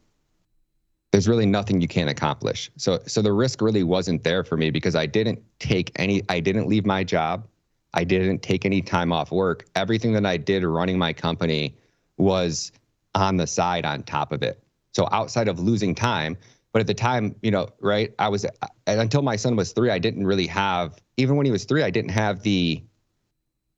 [1.14, 2.70] there's really nothing you can't accomplish.
[2.76, 6.42] So so the risk really wasn't there for me because I didn't take any I
[6.42, 7.48] didn't leave my job.
[7.94, 9.68] I didn't take any time off work.
[9.74, 11.78] Everything that I did running my company
[12.18, 12.74] was
[13.16, 14.62] on the side on top of it.
[14.94, 16.38] So outside of losing time,
[16.72, 18.46] but at the time, you know, right, I was
[18.86, 21.02] until my son was three, I didn't really have.
[21.18, 22.84] Even when he was three, I didn't have the.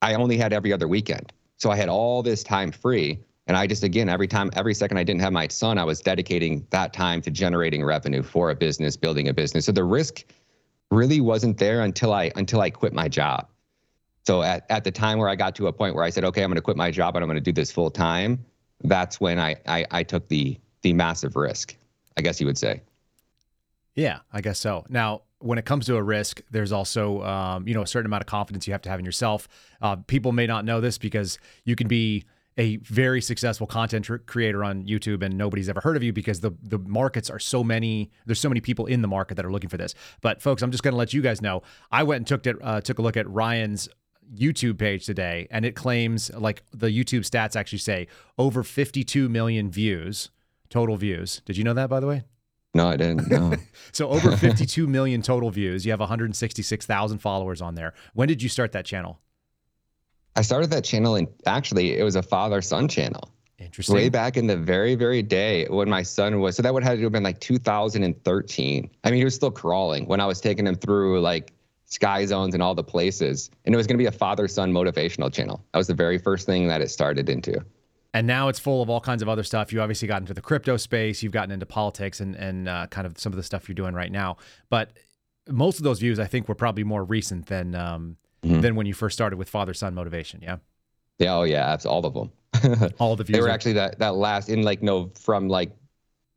[0.02, 3.66] I only had every other weekend, so I had all this time free, and I
[3.66, 6.92] just again every time, every second I didn't have my son, I was dedicating that
[6.92, 9.66] time to generating revenue for a business, building a business.
[9.66, 10.24] So the risk
[10.90, 13.48] really wasn't there until I until I quit my job.
[14.26, 16.42] So at, at the time where I got to a point where I said, okay,
[16.42, 18.44] I'm going to quit my job and I'm going to do this full time,
[18.84, 21.76] that's when I, I I took the the massive risk,
[22.16, 22.82] I guess you would say.
[23.94, 24.84] Yeah, I guess so.
[24.88, 28.22] Now, when it comes to a risk, there's also um, you know a certain amount
[28.22, 29.48] of confidence you have to have in yourself.
[29.80, 32.24] Uh, people may not know this because you can be
[32.58, 36.50] a very successful content creator on YouTube and nobody's ever heard of you because the
[36.62, 38.10] the markets are so many.
[38.26, 39.94] There's so many people in the market that are looking for this.
[40.20, 41.62] But folks, I'm just going to let you guys know.
[41.90, 43.88] I went and took it, uh, took a look at Ryan's
[44.34, 49.70] YouTube page today, and it claims like the YouTube stats actually say over 52 million
[49.70, 50.30] views
[50.70, 51.40] total views.
[51.44, 52.24] Did you know that, by the way?
[52.74, 53.30] No, I didn't.
[53.30, 53.54] No.
[53.92, 55.84] so over 52 million total views.
[55.84, 57.94] You have 166,000 followers on there.
[58.14, 59.18] When did you start that channel?
[60.36, 63.30] I started that channel and actually it was a father son channel.
[63.58, 63.96] Interesting.
[63.96, 66.98] Way back in the very, very day when my son was, so that would have
[66.98, 68.90] to have been like 2013.
[69.02, 71.52] I mean, he was still crawling when I was taking him through like
[71.88, 73.50] sky zones and all the places.
[73.64, 75.64] And it was going to be a father son motivational channel.
[75.72, 77.64] That was the very first thing that it started into
[78.14, 79.72] and now it's full of all kinds of other stuff.
[79.72, 83.06] You obviously got into the crypto space, you've gotten into politics, and and uh, kind
[83.06, 84.38] of some of the stuff you're doing right now.
[84.70, 84.90] But
[85.48, 88.60] most of those views, I think, were probably more recent than um, mm-hmm.
[88.60, 90.40] than when you first started with father son motivation.
[90.42, 90.56] Yeah.
[91.18, 91.36] Yeah.
[91.36, 91.66] Oh yeah.
[91.66, 92.32] That's all of them.
[92.98, 93.36] all the views.
[93.36, 93.50] They were are...
[93.50, 95.70] actually that that last in like no from like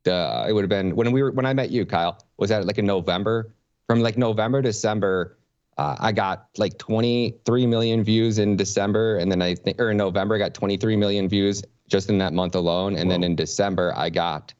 [0.06, 2.22] uh, it would have been when we were when I met you, Kyle.
[2.36, 3.54] Was that like in November?
[3.88, 5.38] From like November December.
[5.78, 9.96] Uh, I got like 23 million views in December, and then I think, or in
[9.96, 12.96] November, I got 23 million views just in that month alone.
[12.96, 13.14] And Whoa.
[13.14, 14.52] then in December, I got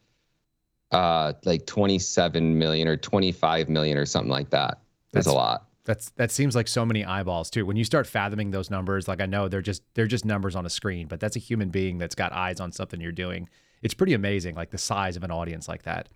[0.90, 4.81] uh, like 27 million or 25 million or something like that.
[5.12, 5.66] That's, That's a lot.
[5.85, 7.66] That's that seems like so many eyeballs too.
[7.66, 10.64] When you start fathoming those numbers, like I know they're just they're just numbers on
[10.64, 13.48] a screen, but that's a human being that's got eyes on something you're doing.
[13.83, 16.09] It's pretty amazing, like the size of an audience like that.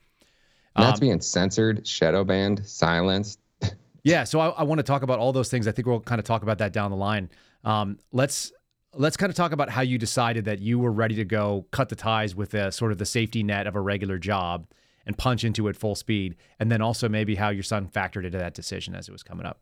[0.77, 3.41] That's um, being censored, shadow banned, silenced.
[4.07, 5.67] Yeah, so I, I, want to talk about all those things.
[5.67, 7.29] I think we'll kind of talk about that down the line.
[7.65, 8.53] Um, let's
[8.95, 11.89] let's kind of talk about how you decided that you were ready to go cut
[11.89, 14.69] the ties with a, sort of the safety net of a regular job
[15.07, 18.39] and punch into it full speed, and then also maybe how your son factored into
[18.39, 19.61] that decision as it was coming up.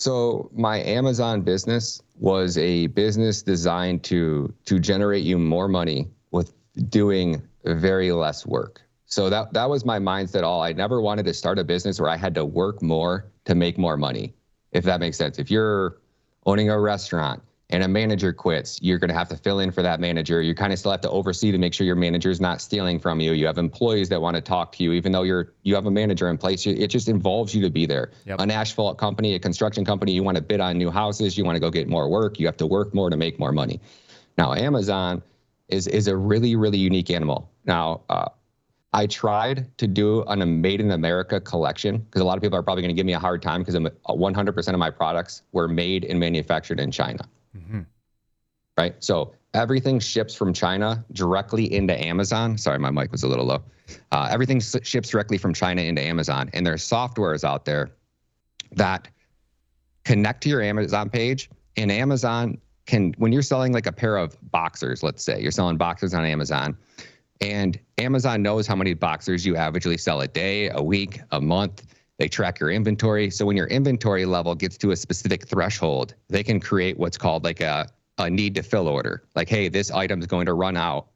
[0.00, 6.52] So my Amazon business was a business designed to to generate you more money with
[6.88, 8.83] doing very less work.
[9.06, 10.62] So that that was my mindset all.
[10.62, 13.78] I never wanted to start a business where I had to work more to make
[13.78, 14.34] more money.
[14.72, 15.38] If that makes sense.
[15.38, 15.98] If you're
[16.46, 19.82] owning a restaurant and a manager quits, you're going to have to fill in for
[19.82, 20.42] that manager.
[20.42, 22.98] You kind of still have to oversee to make sure your manager is not stealing
[22.98, 23.32] from you.
[23.32, 25.90] You have employees that want to talk to you, even though you're you have a
[25.90, 26.66] manager in place.
[26.66, 28.10] It just involves you to be there.
[28.26, 28.40] Yep.
[28.40, 31.56] An asphalt company, a construction company, you want to bid on new houses, you want
[31.56, 32.38] to go get more work.
[32.38, 33.80] You have to work more to make more money.
[34.36, 35.22] Now, Amazon
[35.68, 37.50] is is a really really unique animal.
[37.64, 38.28] Now, uh,
[38.94, 42.56] I tried to do an, a Made in America collection because a lot of people
[42.56, 45.66] are probably going to give me a hard time because 100% of my products were
[45.66, 47.28] made and manufactured in China.
[47.56, 47.80] Mm-hmm.
[48.78, 48.94] Right.
[49.00, 52.56] So everything ships from China directly into Amazon.
[52.56, 53.64] Sorry, my mic was a little low.
[54.12, 57.90] Uh, everything ships directly from China into Amazon, and there's softwares out there
[58.72, 59.08] that
[60.04, 64.36] connect to your Amazon page, and Amazon can, when you're selling like a pair of
[64.50, 66.76] boxers, let's say you're selling boxers on Amazon,
[67.44, 71.84] and Amazon knows how many boxers you averagely sell a day, a week, a month.
[72.18, 73.28] They track your inventory.
[73.30, 77.44] So when your inventory level gets to a specific threshold, they can create what's called
[77.44, 79.24] like a, a need to fill order.
[79.34, 81.08] Like, hey, this item is going to run out.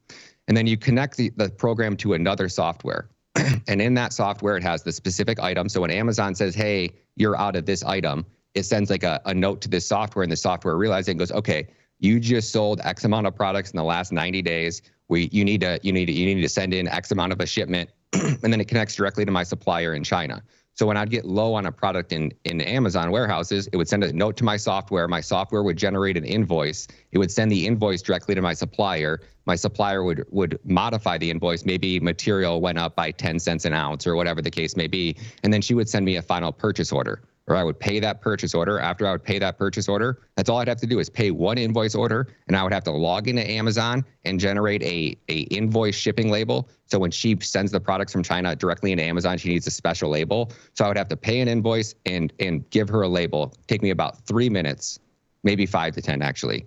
[0.49, 3.09] And then you connect the, the program to another software.
[3.69, 5.69] and in that software, it has the specific item.
[5.71, 9.33] So when Amazon says, hey, you're out of this item, it sends like a, a
[9.33, 13.05] note to this software, and the software realizes and goes, okay, you just sold X
[13.05, 14.83] amount of products in the last 90 days.
[15.09, 17.41] We you need to you need to you need to send in X amount of
[17.41, 20.43] a shipment, and then it connects directly to my supplier in China.
[20.75, 24.05] So when I'd get low on a product in in Amazon warehouses, it would send
[24.05, 25.09] a note to my software.
[25.09, 26.87] My software would generate an invoice.
[27.11, 29.21] It would send the invoice directly to my supplier.
[29.47, 31.65] My supplier would would modify the invoice.
[31.65, 35.17] Maybe material went up by 10 cents an ounce or whatever the case may be,
[35.43, 38.21] and then she would send me a final purchase order or I would pay that
[38.21, 38.79] purchase order.
[38.79, 41.31] After I would pay that purchase order, that's all I'd have to do is pay
[41.31, 45.41] one invoice order, and I would have to log into Amazon and generate a a
[45.45, 46.69] invoice shipping label.
[46.87, 50.11] So when she sends the products from China directly into Amazon, she needs a special
[50.11, 50.53] label.
[50.75, 53.55] So I would have to pay an invoice and and give her a label.
[53.67, 54.99] Take me about three minutes,
[55.43, 56.67] maybe five to ten actually,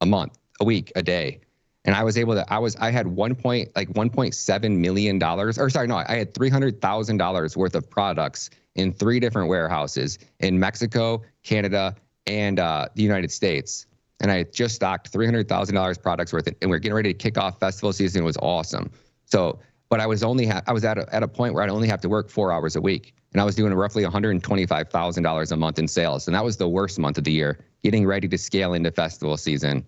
[0.00, 1.40] a month, a week, a day.
[1.84, 5.52] And I was able to, I was, I had one point, like $1.7 million, or
[5.68, 11.94] sorry, no, I had $300,000 worth of products in three different warehouses in Mexico, Canada,
[12.26, 13.86] and uh, the United States.
[14.20, 17.36] And I just stocked $300,000 products worth, it, and we are getting ready to kick
[17.36, 18.22] off festival season.
[18.22, 18.90] It was awesome.
[19.24, 19.58] So,
[19.88, 21.88] but I was only, ha- I was at a, at a point where I'd only
[21.88, 23.14] have to work four hours a week.
[23.32, 26.28] And I was doing roughly $125,000 a month in sales.
[26.28, 29.36] And that was the worst month of the year, getting ready to scale into festival
[29.36, 29.84] season.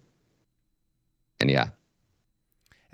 [1.41, 1.69] And yeah,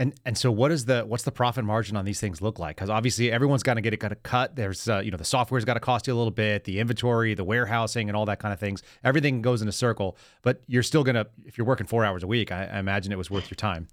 [0.01, 2.75] and and so what is the what's the profit margin on these things look like?
[2.75, 4.57] Because obviously everyone's got to get it got to cut.
[4.57, 7.35] There's uh, you know the software's got to cost you a little bit, the inventory,
[7.35, 8.83] the warehousing, and all that kind of things.
[9.05, 12.27] Everything goes in a circle, but you're still gonna if you're working four hours a
[12.27, 13.89] week, I, I imagine it was worth your time.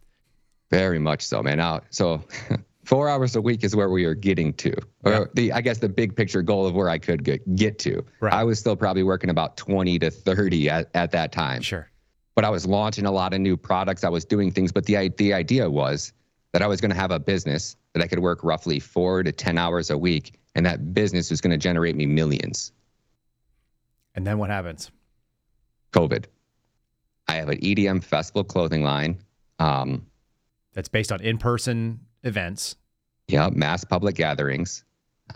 [0.71, 1.57] Very much so, man.
[1.57, 2.23] Now so.
[2.85, 5.23] four hours a week is where we are getting to, or yeah.
[5.33, 8.01] the I guess the big picture goal of where I could get, get to.
[8.21, 8.31] Right.
[8.31, 11.61] I was still probably working about twenty to thirty at, at that time.
[11.61, 11.89] Sure
[12.37, 14.03] but I was launching a lot of new products.
[14.03, 16.13] I was doing things, but the the idea was
[16.53, 19.31] that I was going to have a business that I could work roughly four to
[19.31, 22.71] ten hours a week, and that business was going to generate me millions.
[24.13, 24.91] And then what happens?
[25.93, 26.25] COVID.
[27.27, 29.17] I have an EDM festival clothing line.
[29.57, 30.05] Um,
[30.73, 32.75] That's based on in-person events.
[33.27, 34.83] Yeah, mass public gatherings,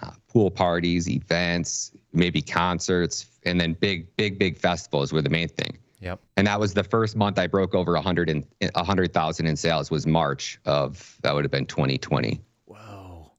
[0.03, 5.49] uh, pool parties, events, maybe concerts, and then big, big, big festivals were the main
[5.49, 5.80] thing.
[6.01, 6.19] Yep.
[6.35, 9.55] And that was the first month I broke over a 100 and a 100,000 in
[9.55, 12.41] sales was March of that would have been 2020.
[12.65, 13.31] Whoa.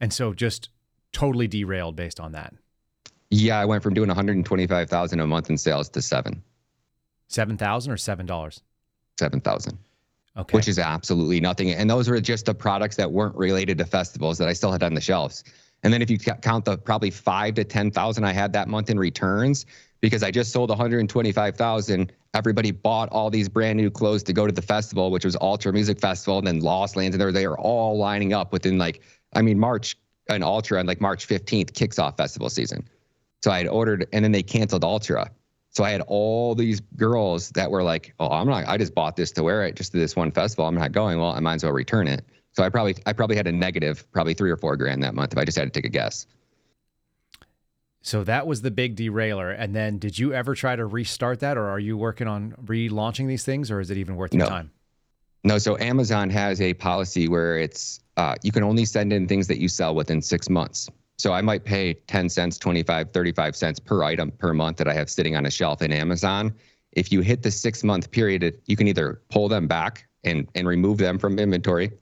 [0.00, 0.68] And so just
[1.12, 2.54] totally derailed based on that.
[3.30, 6.42] Yeah, I went from doing 125,000 a month in sales to 7.
[7.28, 8.60] 7,000 or $7?
[9.18, 9.78] 7,000.
[10.36, 10.56] Okay.
[10.56, 11.70] Which is absolutely nothing.
[11.70, 14.82] And those were just the products that weren't related to festivals that I still had
[14.82, 15.44] on the shelves.
[15.82, 18.98] And then if you count the probably 5 to 10,000 I had that month in
[18.98, 19.66] returns,
[20.02, 22.12] because I just sold 125,000.
[22.34, 25.72] Everybody bought all these brand new clothes to go to the festival, which was Ultra
[25.72, 28.76] Music Festival, and then Lost Lands, and they were, they are all lining up within
[28.76, 29.00] like,
[29.34, 29.96] I mean, March
[30.28, 32.86] and Ultra and like March 15th kicks off festival season.
[33.42, 35.30] So I had ordered, and then they canceled Ultra.
[35.70, 38.68] So I had all these girls that were like, "Oh, I'm not.
[38.68, 40.66] I just bought this to wear it just to this one festival.
[40.66, 41.18] I'm not going.
[41.18, 44.06] Well, I might as well return it." So I probably I probably had a negative,
[44.12, 46.26] probably three or four grand that month if I just had to take a guess.
[48.02, 49.50] So that was the big derailer.
[49.50, 53.28] And then did you ever try to restart that or are you working on relaunching
[53.28, 54.48] these things or is it even worth your no.
[54.48, 54.72] time?
[55.44, 59.46] No, so Amazon has a policy where it's uh, you can only send in things
[59.48, 60.88] that you sell within six months.
[61.18, 64.94] So I might pay 10 cents, 25, 35 cents per item per month that I
[64.94, 66.54] have sitting on a shelf in Amazon.
[66.92, 70.66] If you hit the six month period, you can either pull them back and, and
[70.66, 71.92] remove them from inventory,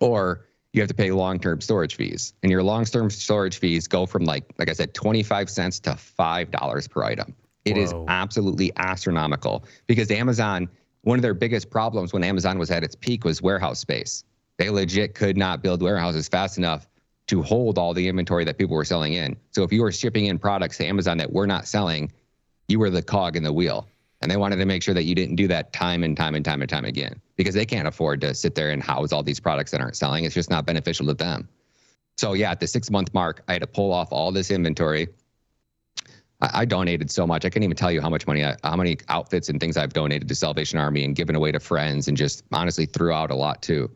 [0.00, 0.46] or
[0.78, 2.32] you have to pay long-term storage fees.
[2.44, 6.90] And your long-term storage fees go from like like I said 25 cents to $5
[6.90, 7.34] per item.
[7.64, 7.82] It Whoa.
[7.82, 10.68] is absolutely astronomical because Amazon
[11.02, 14.24] one of their biggest problems when Amazon was at its peak was warehouse space.
[14.56, 16.88] They legit could not build warehouses fast enough
[17.28, 19.36] to hold all the inventory that people were selling in.
[19.50, 22.12] So if you were shipping in products to Amazon that we're not selling,
[22.68, 23.88] you were the cog in the wheel.
[24.20, 26.44] And they wanted to make sure that you didn't do that time and time and
[26.44, 29.38] time and time again because they can't afford to sit there and house all these
[29.38, 30.24] products that aren't selling.
[30.24, 31.48] It's just not beneficial to them.
[32.16, 35.08] So yeah, at the six month mark, I had to pull off all this inventory.
[36.40, 37.44] I, I donated so much.
[37.44, 39.92] I can't even tell you how much money, I, how many outfits and things I've
[39.92, 43.36] donated to Salvation Army and given away to friends and just honestly threw out a
[43.36, 43.88] lot too.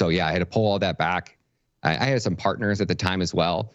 [0.00, 1.38] So yeah, I had to pull all that back.
[1.84, 3.72] I, I had some partners at the time as well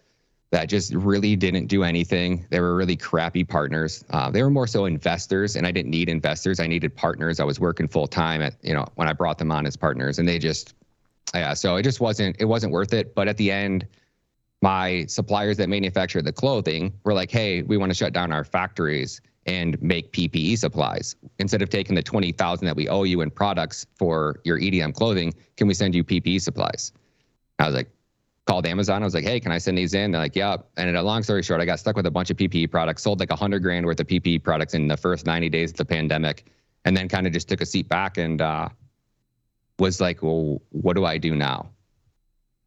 [0.54, 2.46] that just really didn't do anything.
[2.52, 4.06] They were really crappy partners.
[4.12, 6.60] Uh, they were more so investors, and I didn't need investors.
[6.60, 7.40] I needed partners.
[7.40, 10.20] I was working full time at you know when I brought them on as partners,
[10.20, 10.76] and they just
[11.34, 11.56] yeah.
[11.56, 13.16] So it just wasn't it wasn't worth it.
[13.16, 13.88] But at the end,
[14.62, 18.44] my suppliers that manufacture the clothing were like, "Hey, we want to shut down our
[18.44, 21.18] factories." and make PPE supplies.
[21.38, 25.34] Instead of taking the 20,000 that we owe you in products for your EDM clothing,
[25.58, 26.94] can we send you PPE supplies?
[27.60, 27.90] I was like,
[28.46, 29.02] called Amazon.
[29.02, 30.12] I was like, hey, can I send these in?
[30.12, 30.58] They're like, yeah.
[30.78, 33.04] And in a long story short, I got stuck with a bunch of PPE products,
[33.04, 35.78] sold like a hundred grand worth of PPE products in the first 90 days of
[35.78, 36.46] the pandemic,
[36.86, 38.68] and then kind of just took a seat back and uh,
[39.80, 41.70] was like, well, what do I do now?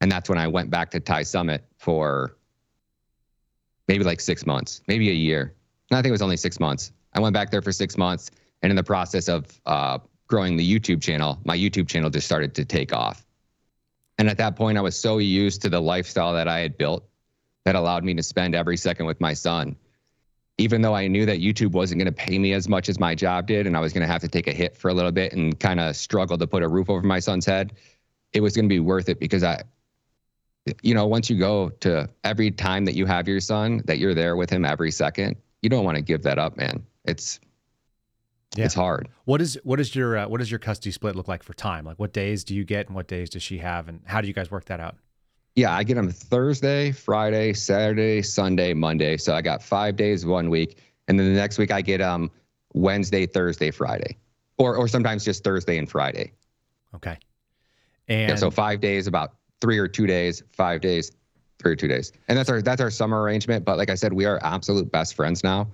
[0.00, 2.36] And that's when I went back to Thai Summit for
[3.88, 5.54] maybe like six months, maybe a year.
[5.90, 6.92] And I think it was only six months.
[7.14, 8.30] I went back there for six months.
[8.62, 12.54] And in the process of uh, growing the YouTube channel, my YouTube channel just started
[12.54, 13.25] to take off.
[14.18, 17.04] And at that point, I was so used to the lifestyle that I had built
[17.64, 19.76] that allowed me to spend every second with my son.
[20.58, 23.14] Even though I knew that YouTube wasn't going to pay me as much as my
[23.14, 25.12] job did, and I was going to have to take a hit for a little
[25.12, 27.74] bit and kind of struggle to put a roof over my son's head,
[28.32, 29.62] it was going to be worth it because I,
[30.82, 34.14] you know, once you go to every time that you have your son, that you're
[34.14, 36.86] there with him every second, you don't want to give that up, man.
[37.04, 37.38] It's
[38.54, 38.64] yeah.
[38.64, 39.08] it's hard.
[39.24, 41.84] What is what is your uh, what does your custody split look like for time?
[41.84, 44.28] Like what days do you get and what days does she have, and how do
[44.28, 44.96] you guys work that out?
[45.54, 49.16] Yeah, I get them Thursday, Friday, Saturday, Sunday, Monday.
[49.16, 50.78] So I got five days one week,
[51.08, 52.30] and then the next week I get um
[52.74, 54.16] Wednesday, Thursday, Friday,
[54.58, 56.32] or or sometimes just Thursday and Friday.
[56.94, 57.18] Okay.
[58.08, 61.10] And yeah, so five days, about three or two days, five days,
[61.58, 63.64] three or two days, and that's our that's our summer arrangement.
[63.64, 65.68] But like I said, we are absolute best friends now.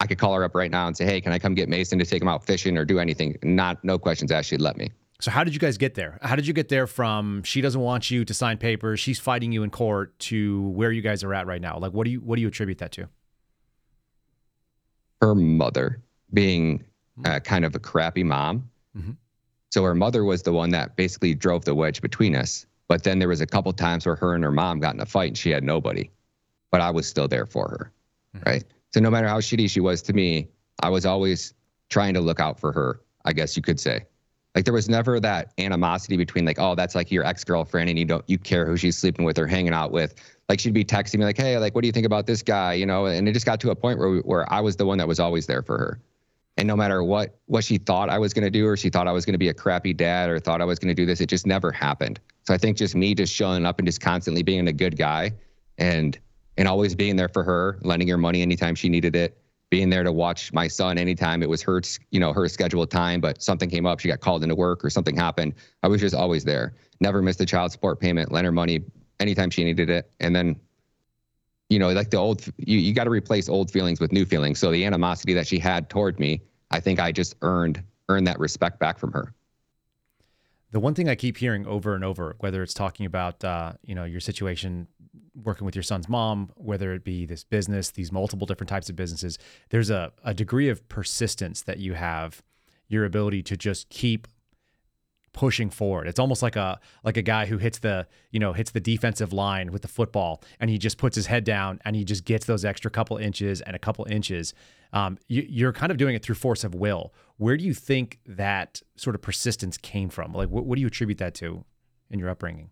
[0.00, 1.98] I could call her up right now and say, "Hey, can I come get Mason
[1.98, 4.48] to take him out fishing or do anything?" Not no questions asked.
[4.48, 4.90] She'd let me.
[5.20, 6.18] So how did you guys get there?
[6.22, 9.50] How did you get there from she doesn't want you to sign papers, she's fighting
[9.50, 11.78] you in court to where you guys are at right now?
[11.78, 13.08] Like what do you what do you attribute that to?
[15.20, 16.00] Her mother
[16.32, 16.84] being
[17.24, 18.70] uh, kind of a crappy mom.
[18.96, 19.12] Mm-hmm.
[19.70, 22.66] So her mother was the one that basically drove the wedge between us.
[22.86, 25.06] But then there was a couple times where her and her mom got in a
[25.06, 26.10] fight and she had nobody.
[26.70, 27.92] But I was still there for her.
[28.36, 28.48] Mm-hmm.
[28.48, 28.64] Right.
[28.92, 30.48] So no matter how shitty she was to me,
[30.82, 31.54] I was always
[31.88, 34.06] trying to look out for her, I guess you could say.
[34.54, 38.04] Like there was never that animosity between like, oh, that's like your ex-girlfriend and you
[38.04, 40.14] don't you care who she's sleeping with or hanging out with.
[40.48, 42.72] Like she'd be texting me like, hey, like what do you think about this guy?
[42.72, 44.98] You know, and it just got to a point where where I was the one
[44.98, 46.00] that was always there for her.
[46.56, 49.12] And no matter what what she thought I was gonna do, or she thought I
[49.12, 51.46] was gonna be a crappy dad, or thought I was gonna do this, it just
[51.46, 52.18] never happened.
[52.42, 55.32] So I think just me just showing up and just constantly being a good guy
[55.76, 56.18] and
[56.58, 59.38] and always being there for her, lending her money anytime she needed it,
[59.70, 63.20] being there to watch my son anytime it was her, you know, her scheduled time,
[63.20, 65.54] but something came up, she got called into work or something happened.
[65.82, 66.74] I was just always there.
[67.00, 68.80] Never missed a child support payment, lent her money
[69.20, 70.10] anytime she needed it.
[70.18, 70.56] And then,
[71.68, 74.58] you know, like the old, you, you got to replace old feelings with new feelings.
[74.58, 76.42] So the animosity that she had toward me,
[76.72, 79.32] I think I just earned earned that respect back from her.
[80.70, 83.94] The one thing I keep hearing over and over, whether it's talking about uh, you
[83.94, 84.88] know your situation
[85.34, 88.96] working with your son's mom, whether it be this business, these multiple different types of
[88.96, 89.38] businesses,
[89.70, 92.42] there's a, a degree of persistence that you have,
[92.88, 94.26] your ability to just keep
[95.32, 96.08] pushing forward.
[96.08, 99.32] It's almost like a like a guy who hits the you know hits the defensive
[99.32, 102.46] line with the football, and he just puts his head down and he just gets
[102.46, 104.52] those extra couple inches and a couple inches.
[104.92, 107.12] Um, you, you're kind of doing it through force of will.
[107.36, 110.32] Where do you think that sort of persistence came from?
[110.32, 111.64] Like, what, what do you attribute that to
[112.10, 112.70] in your upbringing?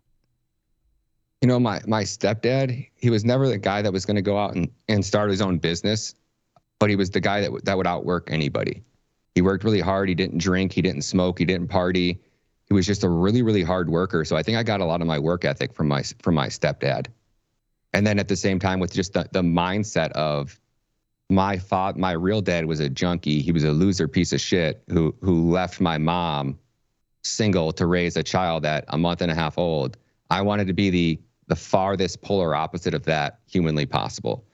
[1.41, 4.37] You know, my my stepdad, he was never the guy that was going to go
[4.37, 6.15] out and, and start his own business,
[6.79, 8.83] but he was the guy that that would outwork anybody.
[9.35, 10.09] He worked really hard.
[10.09, 10.73] He didn't drink.
[10.73, 11.37] He didn't smoke.
[11.37, 12.19] He didn't party.
[12.65, 14.25] He was just a really, really hard worker.
[14.25, 16.47] So I think I got a lot of my work ethic from my from my
[16.47, 17.07] stepdad.
[17.93, 20.59] And then at the same time, with just the, the mindset of
[21.29, 23.41] my father, my real dad was a junkie.
[23.41, 26.57] He was a loser piece of shit who who left my mom
[27.23, 29.97] single to raise a child at a month and a half old.
[30.29, 34.45] I wanted to be the the farthest polar opposite of that humanly possible.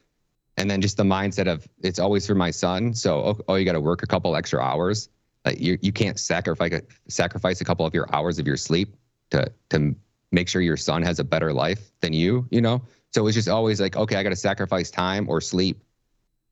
[0.57, 2.93] And then just the mindset of it's always for my son.
[2.93, 5.09] So oh, oh you got to work a couple extra hours.
[5.45, 8.95] Like you you can't sacrifice sacrifice a couple of your hours of your sleep
[9.31, 9.95] to to
[10.31, 12.47] make sure your son has a better life than you.
[12.51, 12.81] You know.
[13.11, 15.83] So it was just always like, okay, I got to sacrifice time or sleep,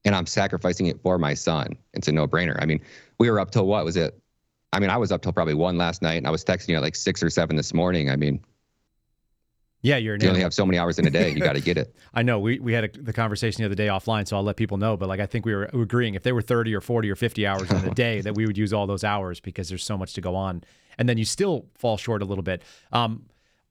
[0.06, 1.76] and I'm sacrificing it for my son.
[1.94, 2.58] It's a no brainer.
[2.62, 2.82] I mean,
[3.20, 4.20] we were up till what was it?
[4.74, 6.76] I mean, I was up till probably one last night, and I was texting you
[6.76, 8.10] at like six or seven this morning.
[8.10, 8.44] I mean,
[9.82, 10.16] yeah, you're.
[10.18, 11.32] You only have so many hours in a day.
[11.32, 11.96] You got to get it.
[12.14, 12.40] I know.
[12.40, 14.96] We we had a, the conversation the other day offline, so I'll let people know.
[14.96, 17.48] But like, I think we were agreeing if there were 30 or 40 or 50
[17.48, 20.14] hours in a day, that we would use all those hours because there's so much
[20.14, 20.64] to go on,
[20.98, 22.62] and then you still fall short a little bit.
[22.92, 23.26] Um,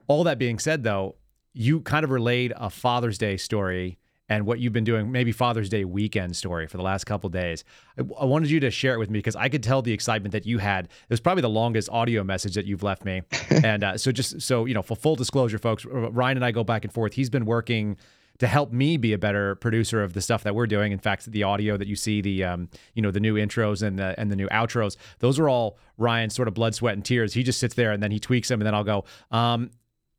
[0.08, 1.14] all that being said, though,
[1.52, 3.99] you kind of relayed a Father's Day story
[4.30, 7.64] and what you've been doing, maybe Father's Day weekend story for the last couple days.
[7.98, 10.32] I, I, wanted you to share it with me because I could tell the excitement
[10.32, 10.84] that you had.
[10.84, 13.22] It was probably the longest audio message that you've left me.
[13.50, 16.62] and uh, so, just so you know, for full disclosure, folks, Ryan and I go
[16.62, 17.12] back and forth.
[17.14, 17.96] He's been working
[18.38, 20.92] to help me be a better producer of the stuff that we're doing.
[20.92, 23.98] In fact, the audio that you see, the um, you know, the new intros and
[23.98, 27.34] the and the new outros, those are all Ryan's sort of blood, sweat, and tears.
[27.34, 29.70] He just sits there and then he tweaks them, and then I'll go, um,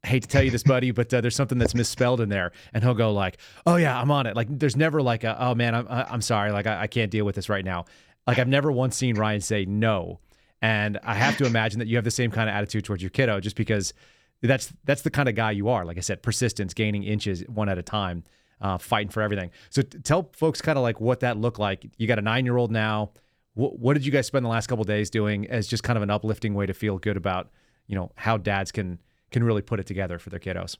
[0.03, 2.83] hate to tell you this, buddy, but uh, there's something that's misspelled in there, and
[2.83, 5.75] he'll go like, "Oh yeah, I'm on it." Like, there's never like a, "Oh man,
[5.75, 7.85] I'm I'm sorry, like I, I can't deal with this right now."
[8.27, 10.19] Like, I've never once seen Ryan say no,
[10.61, 13.09] and I have to imagine that you have the same kind of attitude towards your
[13.09, 13.93] kiddo, just because
[14.41, 15.85] that's that's the kind of guy you are.
[15.85, 18.23] Like I said, persistence, gaining inches one at a time,
[18.59, 19.51] uh, fighting for everything.
[19.69, 21.85] So t- tell folks kind of like what that looked like.
[21.97, 23.11] You got a nine year old now.
[23.55, 26.03] W- what did you guys spend the last couple days doing as just kind of
[26.03, 27.49] an uplifting way to feel good about
[27.87, 28.99] you know how dads can
[29.31, 30.77] can really put it together for their kiddos.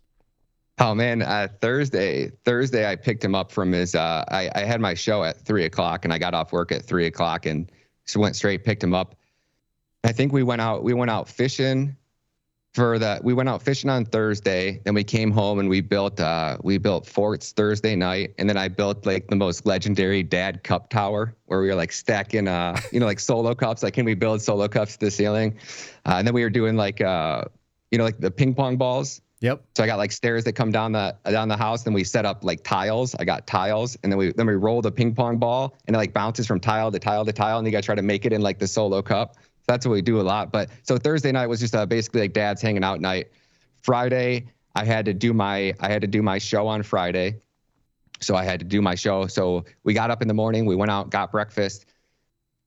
[0.79, 3.93] Oh man, uh, Thursday, Thursday, I picked him up from his.
[3.93, 6.83] Uh, I, I had my show at three o'clock, and I got off work at
[6.83, 7.71] three o'clock, and
[8.05, 9.15] just went straight, picked him up.
[10.03, 10.83] I think we went out.
[10.83, 11.95] We went out fishing
[12.73, 13.19] for the.
[13.21, 14.81] We went out fishing on Thursday.
[14.83, 16.19] Then we came home and we built.
[16.19, 20.63] Uh, we built forts Thursday night, and then I built like the most legendary dad
[20.63, 23.83] cup tower, where we were like stacking, uh, you know, like solo cups.
[23.83, 25.59] Like, can we build solo cups to the ceiling?
[26.07, 27.01] Uh, and then we were doing like.
[27.01, 27.43] Uh,
[27.91, 29.21] you know, like the ping pong balls.
[29.41, 29.63] Yep.
[29.75, 31.83] So I got like stairs that come down the down the house.
[31.83, 33.15] Then we set up like tiles.
[33.15, 35.99] I got tiles, and then we then we roll the ping pong ball, and it
[35.99, 38.25] like bounces from tile to tile to tile, and you got to try to make
[38.25, 39.35] it in like the solo cup.
[39.35, 40.51] So that's what we do a lot.
[40.51, 43.29] But so Thursday night was just uh, basically like dad's hanging out night.
[43.81, 47.41] Friday, I had to do my I had to do my show on Friday,
[48.19, 49.25] so I had to do my show.
[49.25, 51.87] So we got up in the morning, we went out, got breakfast,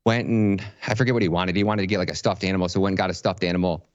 [0.05, 1.55] went and I forget what he wanted.
[1.55, 3.87] He wanted to get like a stuffed animal, so went and got a stuffed animal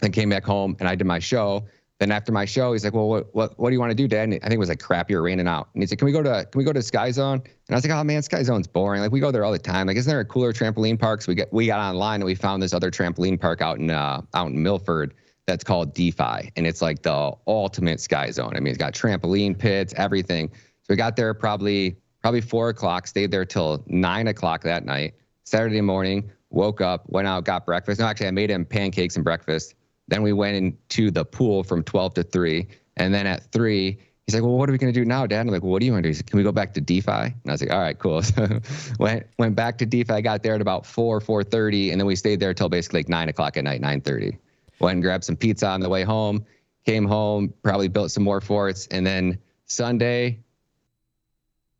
[0.00, 1.66] then came back home and I did my show.
[2.00, 4.08] Then after my show, he's like, "Well, what what, what do you want to do,
[4.08, 5.68] Dad?" And I think it was like crap, you're raining out.
[5.74, 7.74] And he's like, "Can we go to can we go to Sky Zone?" And I
[7.74, 9.02] was like, "Oh man, Sky Zone's boring.
[9.02, 9.86] Like we go there all the time.
[9.86, 12.34] Like isn't there a cooler trampoline park?" So we get we got online and we
[12.34, 15.12] found this other trampoline park out in uh, out in Milford
[15.46, 18.56] that's called Defy, and it's like the ultimate Sky Zone.
[18.56, 20.48] I mean, it's got trampoline pits, everything.
[20.52, 25.16] So we got there probably probably four o'clock, stayed there till nine o'clock that night.
[25.44, 28.00] Saturday morning, woke up, went out, got breakfast.
[28.00, 29.74] No, actually, I made him pancakes and breakfast
[30.10, 32.66] then we went into the pool from 12 to 3.
[32.96, 33.96] And then at 3,
[34.26, 35.40] he's like, well, what are we going to do now, Dad?
[35.40, 36.10] I'm like, well, what do you want to do?
[36.10, 37.26] He said, can we go back to Defy?
[37.26, 38.22] And I was like, all right, cool.
[38.30, 38.60] So
[38.98, 40.16] went went back to Defy.
[40.16, 41.92] I got there at about 4, 4.30.
[41.92, 44.36] And then we stayed there till basically like 9 o'clock at night, 9.30.
[44.80, 46.44] Went and grabbed some pizza on the way home.
[46.84, 48.86] Came home, probably built some more forts.
[48.88, 50.40] And then Sunday,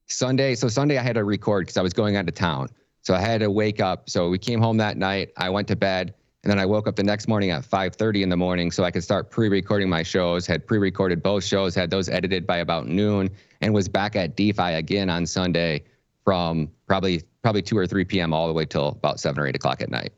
[0.06, 2.68] Sunday, so Sunday I had to record because I was going out of town.
[3.02, 4.10] So I had to wake up.
[4.10, 5.30] So we came home that night.
[5.36, 6.14] I went to bed.
[6.42, 8.90] And then I woke up the next morning at 5:30 in the morning so I
[8.90, 10.46] could start pre-recording my shows.
[10.46, 13.30] Had pre-recorded both shows, had those edited by about noon,
[13.60, 15.84] and was back at Defy again on Sunday
[16.24, 18.32] from probably probably 2 or 3 p.m.
[18.32, 20.12] all the way till about 7 or 8 o'clock at night.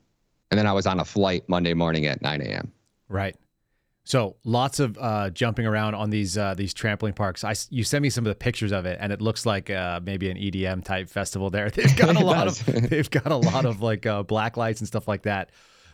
[0.50, 2.70] And then I was on a flight Monday morning at 9 a.m.
[3.08, 3.36] Right.
[4.04, 7.44] So lots of uh, jumping around on these uh, these trampoline parks.
[7.44, 10.00] I you sent me some of the pictures of it, and it looks like uh,
[10.02, 11.70] maybe an EDM type festival there.
[11.74, 14.88] They've got a lot of they've got a lot of like uh, black lights and
[14.88, 15.50] stuff like that.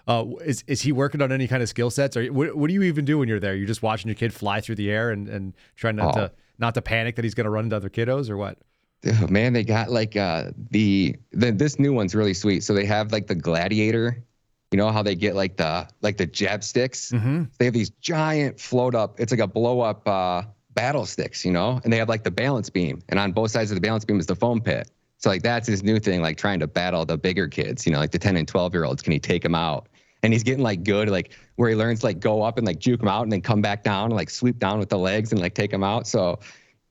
[0.09, 2.17] Uh, is is he working on any kind of skill sets?
[2.17, 3.55] Or what, what do you even do when you're there?
[3.55, 6.21] You're just watching your kid fly through the air and, and trying not oh.
[6.21, 8.59] to not to panic that he's going to run into other kiddos or what?
[9.07, 12.65] Oh, man, they got like uh, the, the this new one's really sweet.
[12.65, 14.25] So they have like the gladiator.
[14.73, 17.13] You know how they get like the like the jab sticks?
[17.13, 17.45] Mm-hmm.
[17.59, 19.21] They have these giant float up.
[19.21, 20.43] It's like a blow up uh,
[20.73, 23.71] battle sticks, you know, and they have like the balance beam, and on both sides
[23.71, 24.91] of the balance beam is the foam pit.
[25.19, 27.99] So like that's his new thing, like trying to battle the bigger kids, you know,
[27.99, 29.03] like the 10 and 12 year olds.
[29.03, 29.89] Can he take them out?
[30.23, 33.01] And he's getting like good, like where he learns like go up and like juke
[33.01, 35.41] him out and then come back down and like sweep down with the legs and
[35.41, 36.07] like take him out.
[36.07, 36.41] So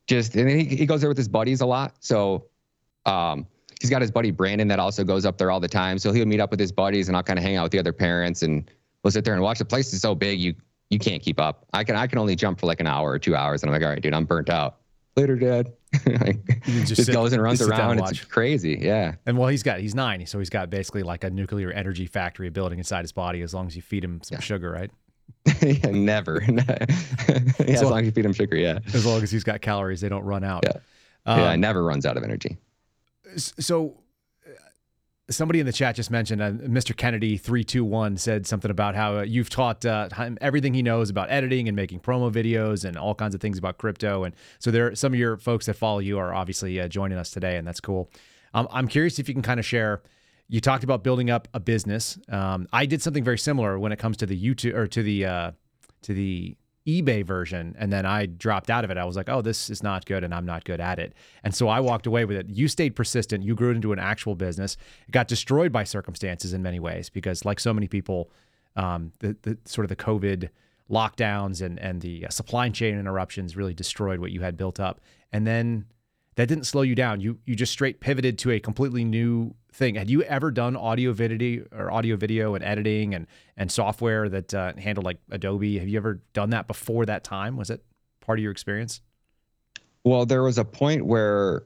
[0.08, 1.96] just and he, he goes there with his buddies a lot.
[2.00, 2.46] So
[3.06, 3.46] um,
[3.82, 5.98] he's got his buddy Brandon that also goes up there all the time.
[5.98, 7.80] So he'll meet up with his buddies and I'll kind of hang out with the
[7.80, 8.70] other parents and
[9.04, 9.60] we'll sit there and watch.
[9.60, 10.56] The place is so big you
[10.90, 11.66] you can't keep up.
[11.74, 13.74] I can I can only jump for like an hour or two hours and I'm
[13.74, 14.78] like, all right, dude, I'm burnt out.
[15.16, 15.74] Later, dad.
[16.06, 18.00] like, just, just sit, goes and runs around.
[18.00, 18.78] And it's crazy.
[18.80, 19.16] Yeah.
[19.26, 22.50] And well, he's got he's nine, so he's got basically like a nuclear energy factory
[22.50, 24.42] building inside his body as long as you feed him some yeah.
[24.42, 24.92] sugar, right?
[25.62, 26.44] yeah, never.
[26.48, 26.86] yeah,
[27.58, 28.80] so, as long as you feed him sugar, yeah.
[28.94, 30.64] As long as he's got calories, they don't run out.
[30.66, 30.80] Yeah,
[31.26, 32.58] um, yeah, never runs out of energy.
[33.38, 33.98] So,
[35.30, 36.96] somebody in the chat just mentioned uh, Mr.
[36.96, 40.10] Kennedy three two one said something about how uh, you've taught uh,
[40.42, 43.78] everything he knows about editing and making promo videos and all kinds of things about
[43.78, 44.24] crypto.
[44.24, 47.32] And so, there some of your folks that follow you are obviously uh, joining us
[47.32, 48.10] today, and that's cool.
[48.54, 50.02] Um, I'm curious if you can kind of share
[50.50, 52.18] you talked about building up a business.
[52.30, 55.26] Um, I did something very similar when it comes to the YouTube or to the
[55.26, 55.52] uh,
[56.04, 56.56] to the
[56.88, 58.98] eBay version, and then I dropped out of it.
[58.98, 61.14] I was like, "Oh, this is not good, and I'm not good at it."
[61.44, 62.48] And so I walked away with it.
[62.50, 63.44] You stayed persistent.
[63.44, 64.78] You grew it into an actual business.
[65.08, 68.32] It got destroyed by circumstances in many ways because, like so many people,
[68.76, 70.50] um, the the sort of the COVID
[70.90, 75.02] lockdowns and and the uh, supply chain interruptions really destroyed what you had built up.
[75.34, 75.86] And then
[76.36, 77.20] that didn't slow you down.
[77.20, 79.96] You you just straight pivoted to a completely new thing.
[79.96, 84.54] Had you ever done audio video or audio video and editing and and software that
[84.54, 85.78] uh, handled like Adobe?
[85.80, 87.56] Have you ever done that before that time?
[87.56, 87.84] Was it
[88.20, 89.02] part of your experience?
[90.04, 91.64] Well, there was a point where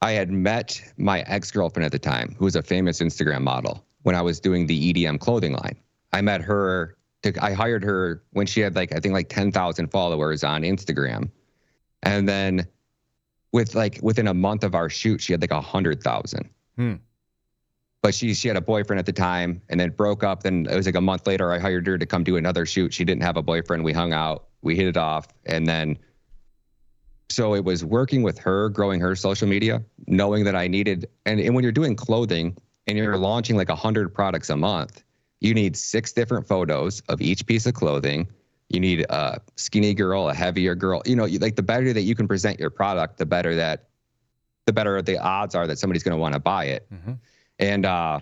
[0.00, 3.84] I had met my ex girlfriend at the time, who was a famous Instagram model,
[4.02, 5.76] when I was doing the EDM clothing line.
[6.12, 6.96] I met her.
[7.22, 10.62] To, I hired her when she had like I think like ten thousand followers on
[10.62, 11.30] Instagram,
[12.02, 12.66] and then
[13.52, 16.48] with like within a month of our shoot, she had like a hundred thousand.
[16.76, 16.94] Hmm
[18.02, 20.42] but she she had a boyfriend at the time and then broke up.
[20.42, 22.92] Then it was like a month later, I hired her to come do another shoot.
[22.92, 23.84] She didn't have a boyfriend.
[23.84, 25.98] We hung out, we hit it off, and then
[27.30, 31.40] so it was working with her, growing her social media, knowing that I needed and,
[31.40, 35.02] and when you're doing clothing and you're launching like a hundred products a month,
[35.40, 38.28] you need six different photos of each piece of clothing.
[38.68, 41.02] You need a skinny girl, a heavier girl.
[41.06, 43.88] You know, like the better that you can present your product, the better that
[44.66, 46.86] the better the odds are that somebody's going to want to buy it.
[46.92, 47.12] Mm-hmm.
[47.62, 48.18] And uh,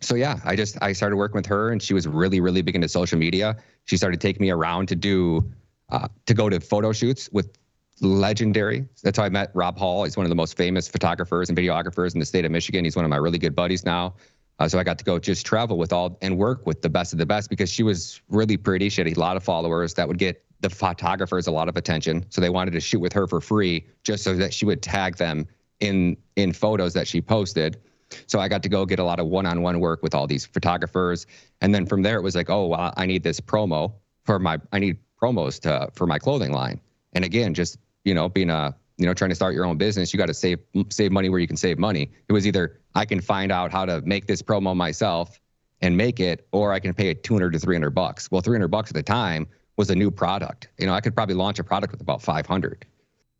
[0.00, 2.76] so yeah, I just I started working with her, and she was really really big
[2.76, 3.56] into social media.
[3.84, 5.52] She started taking me around to do
[5.90, 7.58] uh, to go to photo shoots with
[8.00, 8.86] legendary.
[9.02, 10.04] That's how I met Rob Hall.
[10.04, 12.84] He's one of the most famous photographers and videographers in the state of Michigan.
[12.84, 14.14] He's one of my really good buddies now.
[14.60, 17.12] Uh, so I got to go just travel with all and work with the best
[17.12, 18.88] of the best because she was really pretty.
[18.90, 22.24] She had a lot of followers that would get the photographers a lot of attention.
[22.30, 25.16] So they wanted to shoot with her for free just so that she would tag
[25.16, 25.48] them
[25.80, 27.80] in in photos that she posted.
[28.26, 31.26] So I got to go get a lot of one-on-one work with all these photographers,
[31.60, 33.92] and then from there it was like, oh, well, I need this promo
[34.24, 36.80] for my, I need promos to for my clothing line.
[37.12, 40.12] And again, just you know, being a you know trying to start your own business,
[40.12, 40.58] you got to save
[40.90, 42.10] save money where you can save money.
[42.28, 45.40] It was either I can find out how to make this promo myself
[45.80, 48.30] and make it, or I can pay 200 to 300 bucks.
[48.30, 49.46] Well, 300 bucks at the time
[49.76, 50.68] was a new product.
[50.78, 52.86] You know, I could probably launch a product with about 500.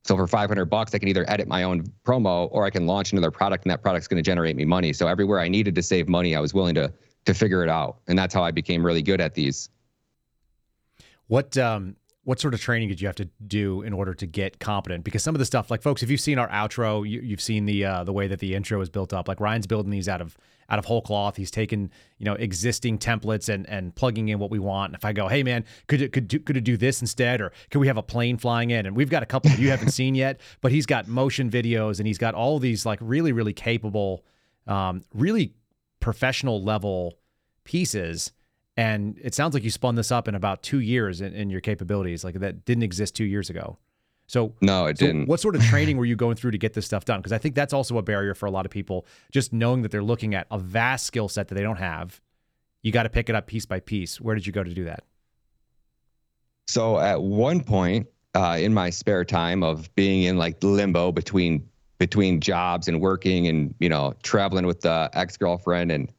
[0.04, 3.12] So for 500 bucks, I can either edit my own promo or I can launch
[3.12, 4.92] another product, and that product's going to generate me money.
[4.92, 6.92] So everywhere I needed to save money, I was willing to
[7.24, 9.70] to figure it out, and that's how I became really good at these.
[11.28, 14.60] What um what sort of training did you have to do in order to get
[14.60, 15.04] competent?
[15.04, 17.66] Because some of the stuff, like folks, if you've seen our outro, you, have seen
[17.66, 19.28] the uh, the way that the intro is built up.
[19.28, 20.36] Like Ryan's building these out of
[20.68, 21.36] out of whole cloth.
[21.36, 24.90] He's taken you know existing templates and and plugging in what we want.
[24.90, 27.40] And if I go, hey man, could it could do, could it do this instead,
[27.40, 28.86] or could we have a plane flying in?
[28.86, 31.98] And we've got a couple that you haven't seen yet, but he's got motion videos
[31.98, 34.24] and he's got all these like really really capable,
[34.66, 35.54] um, really
[36.00, 37.18] professional level
[37.64, 38.32] pieces
[38.76, 41.60] and it sounds like you spun this up in about two years in, in your
[41.60, 43.78] capabilities, like that didn't exist two years ago.
[44.32, 45.26] So no, it so didn't.
[45.28, 47.20] What sort of training were you going through to get this stuff done?
[47.20, 49.04] Because I think that's also a barrier for a lot of people.
[49.30, 52.18] Just knowing that they're looking at a vast skill set that they don't have,
[52.80, 54.20] you got to pick it up piece by piece.
[54.22, 55.04] Where did you go to do that?
[56.66, 61.68] So at one point uh, in my spare time of being in like limbo between
[61.98, 66.10] between jobs and working and you know traveling with the ex girlfriend and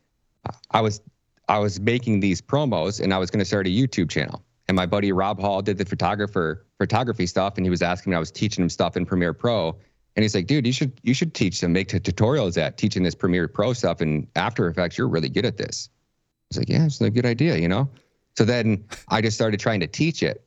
[0.70, 1.02] I was
[1.50, 4.44] I was making these promos and I was going to start a YouTube channel.
[4.68, 8.18] And my buddy Rob Hall did the photographer photography stuff, and he was asking me.
[8.18, 9.78] I was teaching him stuff in Premiere Pro,
[10.18, 13.16] and he's like, "Dude, you should you should teach them, make tutorials at teaching this
[13.16, 14.98] Premiere Pro stuff and After Effects.
[14.98, 17.90] You're really good at this." I was like, "Yeah, it's a good idea, you know."
[18.38, 20.44] So then I just started trying to teach it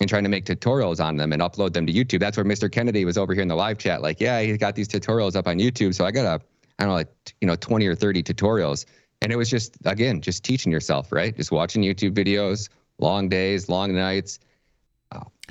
[0.00, 2.20] and trying to make tutorials on them and upload them to YouTube.
[2.20, 2.72] That's where Mr.
[2.72, 5.46] Kennedy was over here in the live chat, like, "Yeah, he's got these tutorials up
[5.46, 6.42] on YouTube." So I got a,
[6.78, 7.12] I don't know, like
[7.42, 8.86] you know, 20 or 30 tutorials,
[9.20, 11.36] and it was just again just teaching yourself, right?
[11.36, 14.38] Just watching YouTube videos long days, long nights.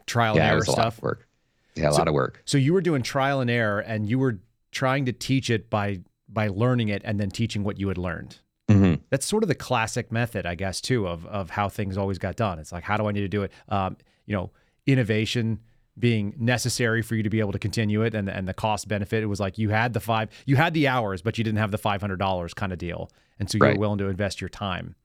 [0.06, 1.02] Trial yeah, and error stuff.
[1.02, 1.28] work.
[1.76, 2.42] Yeah, a so, lot of work.
[2.46, 4.40] So you were doing trial and error, and you were
[4.72, 6.00] trying to teach it by
[6.30, 8.40] by learning it and then teaching what you had learned.
[8.70, 9.02] Mm-hmm.
[9.10, 12.36] That's sort of the classic method, I guess, too, of of how things always got
[12.36, 12.60] done.
[12.60, 13.52] It's like, how do I need to do it?
[13.70, 14.52] Um, you know,
[14.86, 15.60] innovation
[16.00, 19.22] being necessary for you to be able to continue it, and and the cost benefit.
[19.24, 21.72] It was like you had the five, you had the hours, but you didn't have
[21.72, 23.76] the five hundred dollars kind of deal, and so you right.
[23.76, 24.96] were willing to invest your time.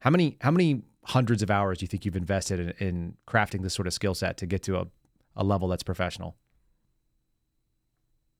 [0.00, 3.74] How many how many hundreds of hours you think you've invested in, in crafting this
[3.74, 4.86] sort of skill set to get to a,
[5.36, 6.36] a level that's professional?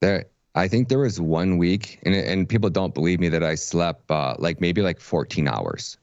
[0.00, 3.54] There, I think there was one week, and and people don't believe me that I
[3.54, 5.96] slept uh, like maybe like 14 hours.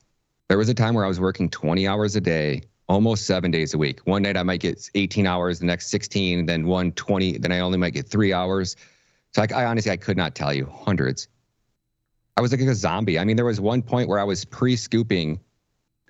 [0.50, 3.74] There was a time where I was working 20 hours a day, almost seven days
[3.74, 4.00] a week.
[4.06, 7.60] One night I might get 18 hours, the next 16, then one 20, then I
[7.60, 8.76] only might get three hours.
[9.34, 11.28] So I, I honestly I could not tell you hundreds.
[12.38, 13.18] I was like a zombie.
[13.18, 15.40] I mean, there was one point where I was pre-scooping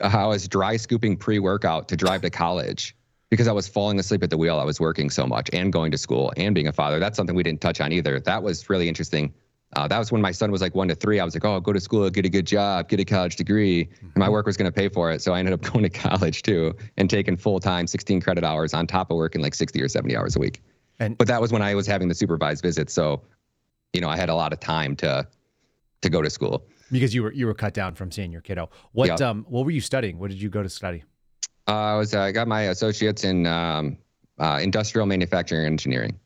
[0.02, 2.96] I was dry scooping pre workout to drive to college
[3.30, 4.60] because I was falling asleep at the wheel.
[4.60, 7.00] I was working so much and going to school and being a father.
[7.00, 8.20] That's something we didn't touch on either.
[8.20, 9.34] That was really interesting.
[9.76, 11.20] Uh, that was when my son was like one to three.
[11.20, 13.36] I was like, oh, I'll go to school, get a good job, get a college
[13.36, 13.86] degree.
[13.86, 14.06] Mm-hmm.
[14.06, 15.22] And my work was going to pay for it.
[15.22, 18.74] So I ended up going to college too and taking full time 16 credit hours
[18.74, 20.62] on top of working like 60 or 70 hours a week.
[21.00, 22.94] And but that was when I was having the supervised visits.
[22.94, 23.22] So,
[23.92, 25.28] you know, I had a lot of time to
[26.02, 28.70] to go to school because you were you were cut down from seeing your kiddo.
[28.92, 29.22] What yep.
[29.22, 30.20] um what were you studying?
[30.20, 31.04] What did you go to study?
[31.68, 33.98] Uh, I was uh, I got my associates in um,
[34.40, 36.20] uh, industrial manufacturing engineering.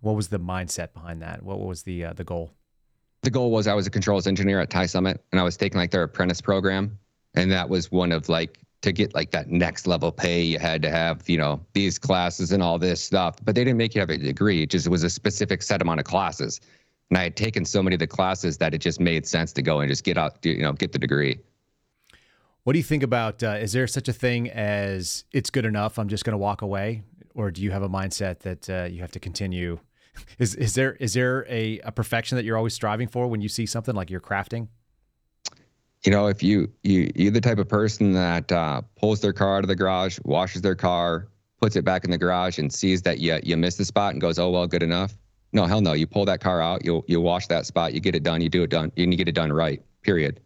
[0.00, 1.42] What was the mindset behind that?
[1.42, 2.52] What was the uh, the goal?
[3.22, 5.78] The goal was I was a controls engineer at Thai Summit, and I was taking
[5.78, 6.98] like their apprentice program,
[7.34, 10.82] and that was one of like to get like that next level pay, you had
[10.82, 13.36] to have you know these classes and all this stuff.
[13.42, 16.00] But they didn't make you have a degree; it just was a specific set amount
[16.00, 16.60] of classes.
[17.10, 19.62] And I had taken so many of the classes that it just made sense to
[19.62, 21.38] go and just get out, you know, get the degree.
[22.64, 23.42] What do you think about?
[23.42, 25.98] Uh, is there such a thing as it's good enough?
[25.98, 27.02] I'm just going to walk away,
[27.34, 29.80] or do you have a mindset that uh, you have to continue?
[30.40, 33.48] Is is there is there a, a perfection that you're always striving for when you
[33.48, 34.66] see something like you're crafting?
[36.02, 39.58] You know, if you you you're the type of person that uh, pulls their car
[39.58, 41.28] out of the garage, washes their car,
[41.60, 44.20] puts it back in the garage, and sees that you you missed the spot and
[44.20, 45.16] goes, "Oh well, good enough."
[45.52, 45.94] No, hell no.
[45.94, 48.48] You pull that car out, you you wash that spot, you get it done, you
[48.48, 49.82] do it done, and you get it done right.
[50.02, 50.40] Period.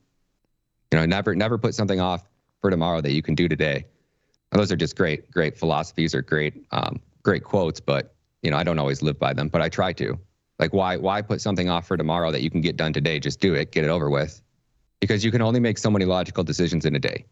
[0.92, 2.28] You know, never never put something off
[2.60, 3.86] for tomorrow that you can do today.
[4.52, 7.80] Those are just great, great philosophies or great, um, great quotes.
[7.80, 10.18] But you know, I don't always live by them, but I try to.
[10.58, 13.18] Like, why why put something off for tomorrow that you can get done today?
[13.18, 14.40] Just do it, get it over with,
[15.00, 17.24] because you can only make so many logical decisions in a day.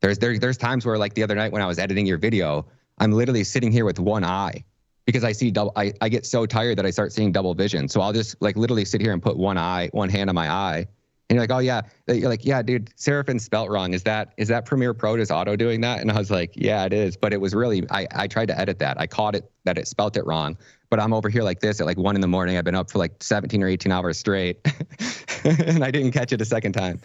[0.00, 2.66] There's there, there's times where, like the other night when I was editing your video,
[2.98, 4.64] I'm literally sitting here with one eye
[5.06, 5.72] because I see double.
[5.76, 7.88] I, I get so tired that I start seeing double vision.
[7.88, 10.50] So I'll just like literally sit here and put one eye, one hand on my
[10.50, 10.86] eye,
[11.28, 13.94] and you're like, oh yeah, you're like, yeah, dude, Seraphin spelt wrong.
[13.94, 16.00] Is that is that Premiere Pro does auto doing that?
[16.00, 17.16] And I was like, yeah, it is.
[17.16, 19.00] But it was really I I tried to edit that.
[19.00, 20.58] I caught it that it spelt it wrong.
[20.90, 22.58] But I'm over here like this at like one in the morning.
[22.58, 24.60] I've been up for like 17 or 18 hours straight,
[25.44, 27.00] and I didn't catch it a second time.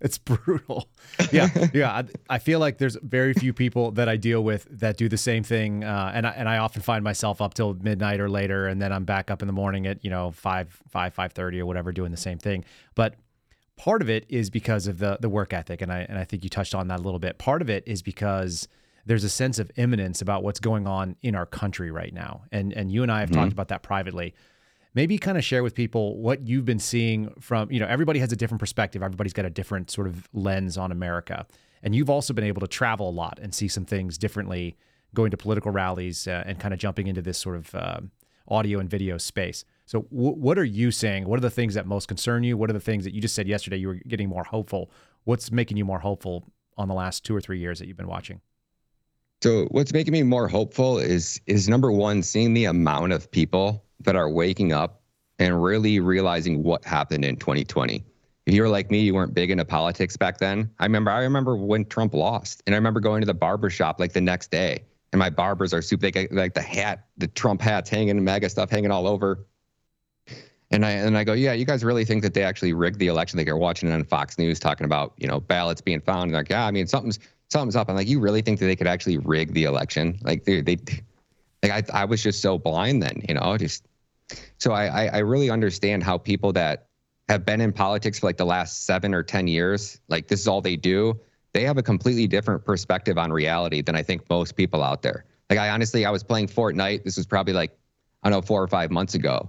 [0.00, 0.88] It's brutal.
[1.32, 1.90] Yeah, yeah.
[1.90, 5.16] I, I, feel like there's very few people that I deal with that do the
[5.16, 8.66] same thing, uh, and I, and I often find myself up till midnight or later,
[8.66, 11.60] and then I'm back up in the morning at you know five five five thirty
[11.60, 12.64] or whatever doing the same thing.
[12.94, 13.14] But
[13.76, 16.44] part of it is because of the the work ethic, and I and I think
[16.44, 17.38] you touched on that a little bit.
[17.38, 18.68] Part of it is because
[19.06, 22.72] there's a sense of imminence about what's going on in our country right now, and
[22.72, 23.40] and you and I have mm-hmm.
[23.40, 24.34] talked about that privately
[24.94, 28.32] maybe kind of share with people what you've been seeing from, you know, everybody has
[28.32, 29.02] a different perspective.
[29.02, 31.46] Everybody's got a different sort of lens on America.
[31.82, 34.76] And you've also been able to travel a lot and see some things differently,
[35.12, 38.00] going to political rallies uh, and kind of jumping into this sort of uh,
[38.48, 39.64] audio and video space.
[39.84, 41.26] So, w- what are you saying?
[41.26, 42.56] What are the things that most concern you?
[42.56, 44.90] What are the things that you just said yesterday you were getting more hopeful?
[45.24, 46.46] What's making you more hopeful
[46.78, 48.40] on the last two or three years that you've been watching?
[49.44, 53.84] So, what's making me more hopeful is is number one, seeing the amount of people
[54.00, 55.02] that are waking up
[55.38, 58.02] and really realizing what happened in 2020.
[58.46, 60.70] If you were like me, you weren't big into politics back then.
[60.78, 64.00] I remember I remember when Trump lost, and I remember going to the barber shop
[64.00, 64.82] like the next day,
[65.12, 66.10] and my barbers are super.
[66.10, 69.44] They like the hat, the Trump hats hanging, the MAGA stuff hanging all over.
[70.70, 73.08] And I and I go, yeah, you guys really think that they actually rigged the
[73.08, 73.36] election?
[73.36, 76.22] Like you're watching it on Fox News talking about you know ballots being found.
[76.22, 77.18] And they're like, yeah, I mean something's
[77.50, 77.88] something's up.
[77.88, 80.18] I'm like, you really think that they could actually rig the election?
[80.22, 80.78] Like they they
[81.62, 83.86] like I I was just so blind then, you know, just
[84.58, 86.86] so I I really understand how people that
[87.28, 90.48] have been in politics for like the last seven or ten years, like this is
[90.48, 91.18] all they do.
[91.52, 95.24] They have a completely different perspective on reality than I think most people out there.
[95.48, 97.04] Like I honestly, I was playing Fortnite.
[97.04, 97.76] This was probably like
[98.22, 99.48] I don't know four or five months ago,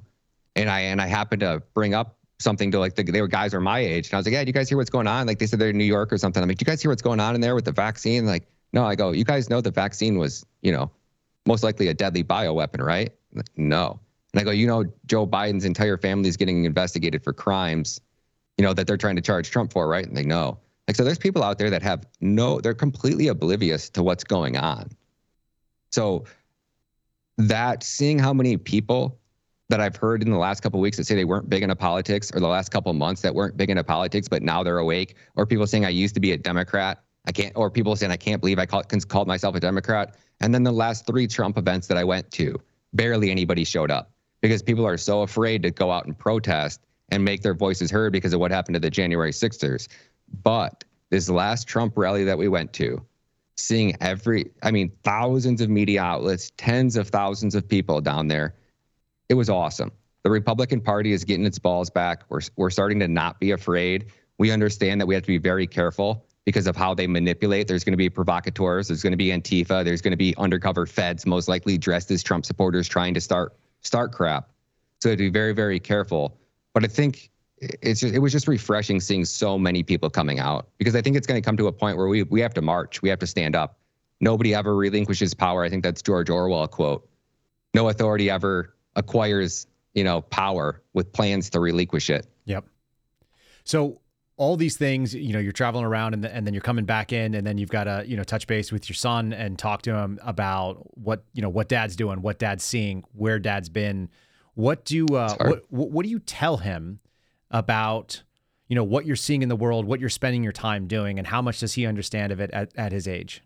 [0.56, 3.54] and I and I happened to bring up something to like the, they were guys
[3.54, 5.28] are my age, and I was like, yeah, do you guys hear what's going on?
[5.28, 6.42] Like they said they're in New York or something.
[6.42, 8.26] I'm like, do you guys hear what's going on in there with the vaccine?
[8.26, 8.86] Like, no.
[8.86, 10.92] I go, you guys know the vaccine was you know
[11.46, 13.14] most likely a deadly bioweapon, right?
[13.34, 14.00] Like, no.
[14.34, 18.02] And I go, you know, Joe Biden's entire family is getting investigated for crimes,
[18.58, 20.06] you know, that they're trying to charge Trump for, right?
[20.06, 20.60] And they know.
[20.88, 24.58] Like, so there's people out there that have no, they're completely oblivious to what's going
[24.58, 24.90] on.
[25.92, 26.26] So
[27.38, 29.18] that seeing how many people
[29.70, 32.32] that I've heard in the last couple weeks that say they weren't big into politics,
[32.34, 35.46] or the last couple months that weren't big into politics, but now they're awake, or
[35.46, 38.42] people saying I used to be a Democrat, I can't, or people saying I can't
[38.42, 40.16] believe I called, called myself a Democrat.
[40.40, 42.60] And then the last three Trump events that I went to,
[42.94, 44.12] barely anybody showed up
[44.42, 48.12] because people are so afraid to go out and protest and make their voices heard
[48.12, 49.88] because of what happened to the January 6ers.
[50.44, 53.04] But this last Trump rally that we went to,
[53.58, 58.56] seeing every, I mean, thousands of media outlets, tens of thousands of people down there,
[59.30, 59.92] it was awesome.
[60.24, 62.24] The Republican Party is getting its balls back.
[62.30, 64.08] We're, we're starting to not be afraid.
[64.38, 67.68] We understand that we have to be very careful because of how they manipulate.
[67.68, 68.88] There's going to be provocateurs.
[68.88, 69.84] There's going to be Antifa.
[69.84, 73.56] There's going to be undercover feds, most likely dressed as Trump supporters, trying to start
[73.82, 74.50] start crap.
[75.00, 76.38] So to be very, very careful.
[76.74, 80.68] But I think it's just, it was just refreshing seeing so many people coming out
[80.78, 82.62] because I think it's going to come to a point where we we have to
[82.62, 83.80] march, we have to stand up.
[84.22, 85.64] Nobody ever relinquishes power.
[85.64, 87.08] I think that's George Orwell quote.
[87.74, 92.28] No authority ever acquires, you know, power with plans to relinquish it.
[92.46, 92.66] Yep.
[93.64, 94.00] So
[94.38, 97.34] all these things, you know, you're traveling around and, and then you're coming back in
[97.34, 99.96] and then you've got to, you know, touch base with your son and talk to
[99.96, 104.10] him about what, you know, what dad's doing, what dad's seeing, where dad's been.
[104.54, 107.00] What do, uh, what, what do you tell him
[107.50, 108.24] about,
[108.68, 111.28] you know, what you're seeing in the world, what you're spending your time doing and
[111.28, 113.42] how much does he understand of it at, at his age?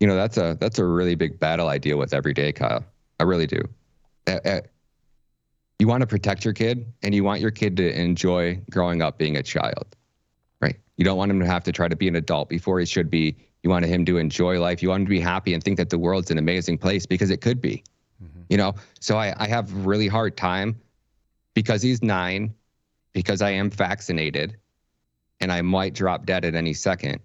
[0.00, 2.84] You know, that's a, that's a really big battle I deal with every day, Kyle.
[3.20, 3.60] I really do.
[4.26, 4.66] At, at,
[5.78, 9.18] you want to protect your kid and you want your kid to enjoy growing up
[9.18, 9.96] being a child,
[10.60, 10.76] right?
[10.96, 13.10] You don't want him to have to try to be an adult before he should
[13.10, 13.36] be.
[13.62, 14.82] You want him to enjoy life.
[14.82, 17.30] You want him to be happy and think that the world's an amazing place because
[17.30, 17.82] it could be,
[18.22, 18.42] mm-hmm.
[18.48, 18.74] you know?
[19.00, 20.80] So I, I have really hard time
[21.54, 22.54] because he's nine,
[23.12, 24.56] because I am vaccinated
[25.40, 27.20] and I might drop dead at any second.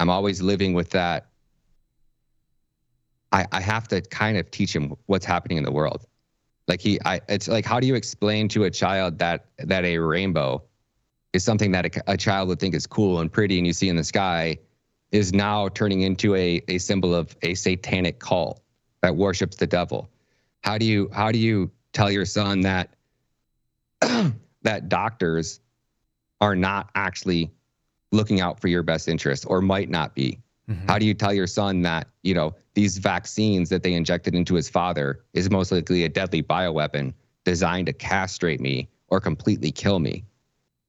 [0.00, 1.26] I'm always living with that.
[3.30, 6.06] I, I have to kind of teach him what's happening in the world
[6.70, 9.98] like he I, it's like how do you explain to a child that that a
[9.98, 10.62] rainbow
[11.32, 13.88] is something that a, a, child would think is cool and pretty and you see
[13.88, 14.56] in the sky
[15.10, 18.62] is now turning into a, a symbol of a satanic cult
[19.02, 20.08] that worships the devil?
[20.62, 22.94] How do you how do you tell your son that
[24.62, 25.60] that doctors
[26.40, 27.50] are not actually
[28.12, 30.38] looking out for your best interest or might not be
[30.70, 30.88] Mm-hmm.
[30.88, 34.54] How do you tell your son that, you know, these vaccines that they injected into
[34.54, 37.12] his father is most likely a deadly bioweapon
[37.44, 40.24] designed to castrate me or completely kill me?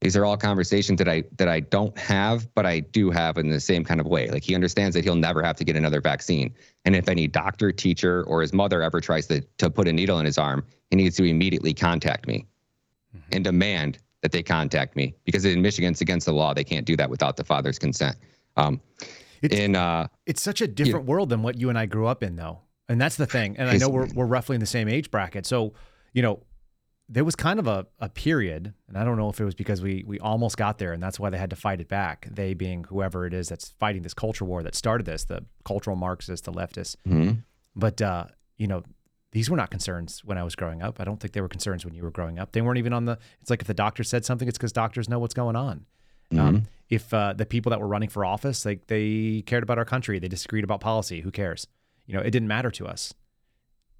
[0.01, 3.49] These are all conversations that I that I don't have, but I do have in
[3.49, 4.29] the same kind of way.
[4.29, 6.53] Like he understands that he'll never have to get another vaccine.
[6.85, 10.19] And if any doctor, teacher, or his mother ever tries to, to put a needle
[10.19, 12.47] in his arm, he needs to immediately contact me
[13.15, 13.29] mm-hmm.
[13.31, 16.53] and demand that they contact me because in Michigan it's against the law.
[16.53, 18.15] They can't do that without the father's consent.
[18.57, 18.81] Um,
[19.41, 22.23] it's, in uh, it's such a different world than what you and I grew up
[22.23, 23.57] in, though, and that's the thing.
[23.57, 25.73] And I know we're we're roughly in the same age bracket, so
[26.13, 26.43] you know
[27.11, 29.81] there was kind of a, a period, and I don't know if it was because
[29.81, 32.27] we we almost got there, and that's why they had to fight it back.
[32.31, 35.97] They being whoever it is that's fighting this culture war that started this, the cultural
[35.97, 36.95] Marxists, the leftists.
[37.07, 37.39] Mm-hmm.
[37.75, 38.27] But uh,
[38.57, 38.83] you know,
[39.33, 41.01] these were not concerns when I was growing up.
[41.01, 42.53] I don't think they were concerns when you were growing up.
[42.53, 43.17] They weren't even on the.
[43.41, 45.85] It's like if the doctor said something, it's because doctors know what's going on.
[46.31, 46.47] Um, mm-hmm.
[46.47, 49.85] Um, if uh, the people that were running for office, like they cared about our
[49.85, 51.65] country, they disagreed about policy, who cares?
[52.05, 53.13] You know, it didn't matter to us.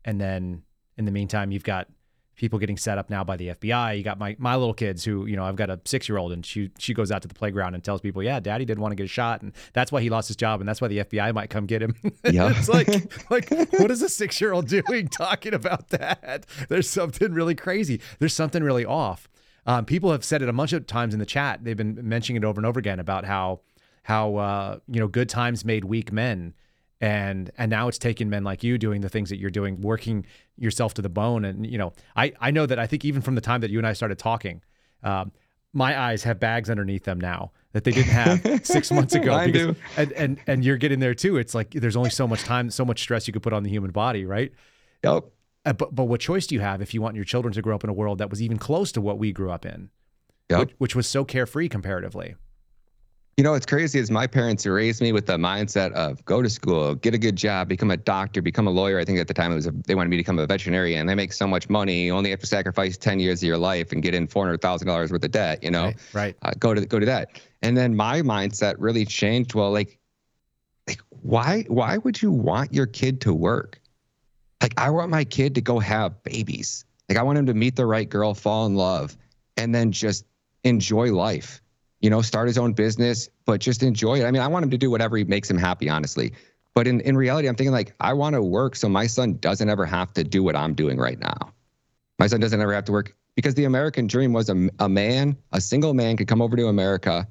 [0.04, 0.64] And then
[0.98, 1.88] in the meantime, you've got
[2.36, 3.98] people getting set up now by the FBI.
[3.98, 6.32] You got my my little kids who, you know, I've got a six year old
[6.32, 8.92] and she she goes out to the playground and tells people, yeah, daddy didn't want
[8.92, 11.00] to get a shot and that's why he lost his job and that's why the
[11.00, 11.96] FBI might come get him.
[12.32, 12.54] Yeah.
[12.56, 12.88] it's like
[13.30, 16.46] like what is a six year old doing talking about that?
[16.68, 18.02] There's something really crazy.
[18.20, 19.30] There's something really off.
[19.66, 21.64] Um, people have said it a bunch of times in the chat.
[21.64, 23.62] They've been mentioning it over and over again about how
[24.04, 26.54] how uh, you know good times made weak men,
[27.02, 30.26] and and now it's taken men like you doing the things that you're doing working
[30.58, 33.34] yourself to the bone and you know i i know that i think even from
[33.34, 34.62] the time that you and i started talking
[35.04, 35.32] um,
[35.74, 39.76] my eyes have bags underneath them now that they didn't have six months ago because,
[39.76, 39.76] do.
[39.98, 42.86] and and and you're getting there too it's like there's only so much time so
[42.86, 44.52] much stress you could put on the human body right
[45.04, 45.26] Yep.
[45.66, 47.76] Uh, but but what choice do you have if you want your children to grow
[47.76, 49.90] up in a world that was even close to what we grew up in
[50.50, 50.60] Yep.
[50.60, 52.36] which, which was so carefree comparatively
[53.38, 56.50] You know, what's crazy is my parents raised me with the mindset of go to
[56.50, 59.00] school, get a good job, become a doctor, become a lawyer.
[59.00, 61.08] I think at the time it was a, they wanted me to become a veterinarian.
[61.08, 63.94] They make so much money, you only have to sacrifice ten years of your life
[63.94, 65.64] and get in four hundred thousand dollars worth of debt.
[65.64, 66.36] You know, right, right.
[66.44, 67.42] uh, go to go to that.
[67.62, 69.56] And then my mindset really changed.
[69.56, 69.98] Well, like,
[70.88, 73.80] like why why would you want your kid to work?
[74.62, 76.86] Like, I want my kid to go have babies.
[77.10, 79.18] Like, I want him to meet the right girl, fall in love,
[79.58, 80.26] and then just
[80.64, 81.62] enjoy life.
[82.00, 84.26] You know, start his own business, but just enjoy it.
[84.26, 86.34] I mean, I want him to do whatever makes him happy, honestly.
[86.74, 89.68] But in, in reality, I'm thinking like, I want to work so my son doesn't
[89.70, 91.54] ever have to do what I'm doing right now.
[92.18, 95.38] My son doesn't ever have to work because the American dream was a, a man,
[95.52, 97.28] a single man could come over to America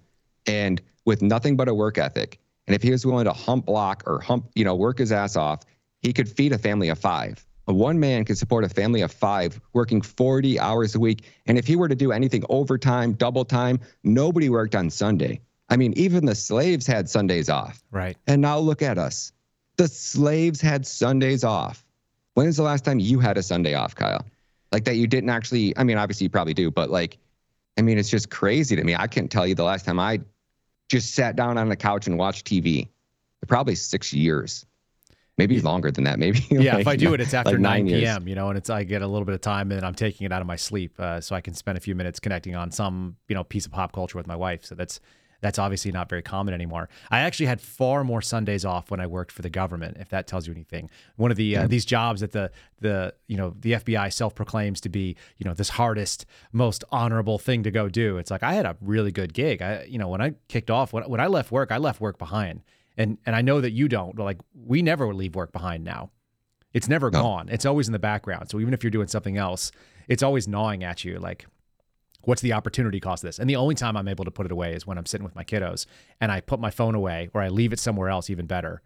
[0.46, 2.38] and with nothing but a work ethic.
[2.66, 5.36] And if he was willing to hump block or hump, you know, work his ass
[5.36, 5.62] off,
[6.00, 7.44] he could feed a family of five.
[7.68, 11.24] A one man could support a family of five working 40 hours a week.
[11.46, 15.40] And if he were to do anything overtime, double time, nobody worked on Sunday.
[15.68, 17.82] I mean, even the slaves had Sundays off.
[17.92, 19.32] right And now look at us.
[19.76, 21.84] The slaves had Sundays off.
[22.34, 24.26] When is the last time you had a Sunday off, Kyle?
[24.72, 27.18] Like that you didn't actually, I mean, obviously you probably do, but like,
[27.78, 28.94] I mean, it's just crazy to me.
[28.94, 30.20] I can't tell you the last time I
[30.88, 32.88] just sat down on the couch and watched TV.
[33.46, 34.66] Probably six years,
[35.38, 36.18] maybe longer than that.
[36.18, 36.44] Maybe.
[36.50, 38.00] yeah like if i do it it's after like 9 years.
[38.02, 40.24] p.m you know and it's i get a little bit of time and i'm taking
[40.24, 42.70] it out of my sleep uh, so i can spend a few minutes connecting on
[42.70, 45.00] some you know piece of pop culture with my wife so that's
[45.42, 49.06] that's obviously not very common anymore i actually had far more sundays off when i
[49.06, 52.20] worked for the government if that tells you anything one of the uh, these jobs
[52.20, 52.50] that the
[52.80, 57.62] the you know the fbi self-proclaims to be you know this hardest most honorable thing
[57.62, 60.20] to go do it's like i had a really good gig i you know when
[60.20, 62.62] i kicked off when, when i left work i left work behind
[63.00, 66.10] and and i know that you don't but like we never leave work behind now
[66.72, 67.20] it's never No.
[67.22, 67.48] gone.
[67.48, 68.48] It's always in the background.
[68.48, 69.72] So even if you're doing something else,
[70.06, 71.18] it's always gnawing at you.
[71.18, 71.46] Like,
[72.22, 73.40] what's the opportunity cost of this?
[73.40, 75.34] And the only time I'm able to put it away is when I'm sitting with
[75.34, 75.86] my kiddos
[76.20, 78.82] and I put my phone away or I leave it somewhere else, even better.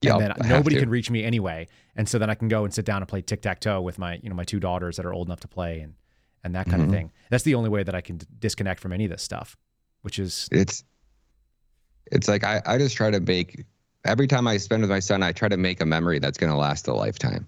[0.00, 1.68] Yeah, and then nobody can reach me anyway.
[1.96, 3.98] And so then I can go and sit down and play tic tac toe with
[3.98, 5.96] my, you know, my two daughters that are old enough to play and
[6.44, 6.86] and that kind Mhm.
[6.86, 7.12] of thing.
[7.28, 9.54] That's the only way that I can d- disconnect from any of this stuff,
[10.00, 10.82] which is it's
[12.12, 13.64] it's like I, I just try to make
[14.04, 16.56] every time I spend with my son, I try to make a memory that's gonna
[16.56, 17.46] last a lifetime.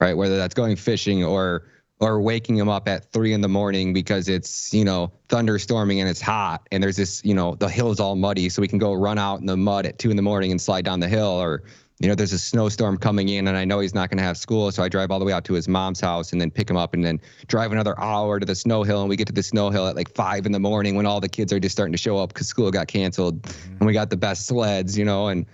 [0.00, 0.16] Right?
[0.16, 1.64] Whether that's going fishing or
[1.98, 6.08] or waking him up at three in the morning because it's, you know, thunderstorming and
[6.08, 8.92] it's hot and there's this, you know, the hill's all muddy, so we can go
[8.92, 11.40] run out in the mud at two in the morning and slide down the hill
[11.40, 11.62] or
[11.98, 14.36] you know, there's a snowstorm coming in and I know he's not going to have
[14.36, 14.70] school.
[14.70, 16.76] So I drive all the way out to his mom's house and then pick him
[16.76, 19.00] up and then drive another hour to the snow hill.
[19.00, 21.20] And we get to the snow hill at like five in the morning when all
[21.20, 23.46] the kids are just starting to show up because school got canceled
[23.78, 25.46] and we got the best sleds, you know, and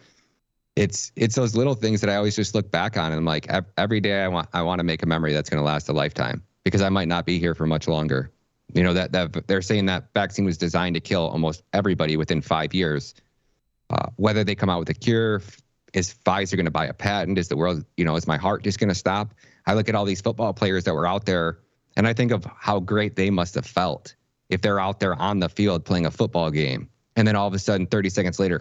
[0.75, 3.47] it's, it's those little things that I always just look back on and I'm like,
[3.77, 5.93] every day I want, I want to make a memory that's going to last a
[5.93, 8.33] lifetime because I might not be here for much longer.
[8.75, 12.41] You know, that, that they're saying that vaccine was designed to kill almost everybody within
[12.41, 13.15] five years.
[13.91, 15.43] Uh, whether they come out with a cure,
[15.95, 17.39] is Pfizer going to buy a patent?
[17.39, 19.35] Is the world, you know, is my heart just going to stop?
[19.67, 21.59] I look at all these football players that were out there
[21.97, 24.15] and I think of how great they must have felt
[24.49, 26.89] if they're out there on the field playing a football game.
[27.17, 28.59] And then all of a sudden, 30 seconds later,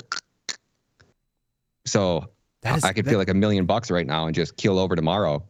[1.85, 2.29] so
[2.65, 4.95] is I could that- feel like a million bucks right now and just keel over
[4.95, 5.43] tomorrow.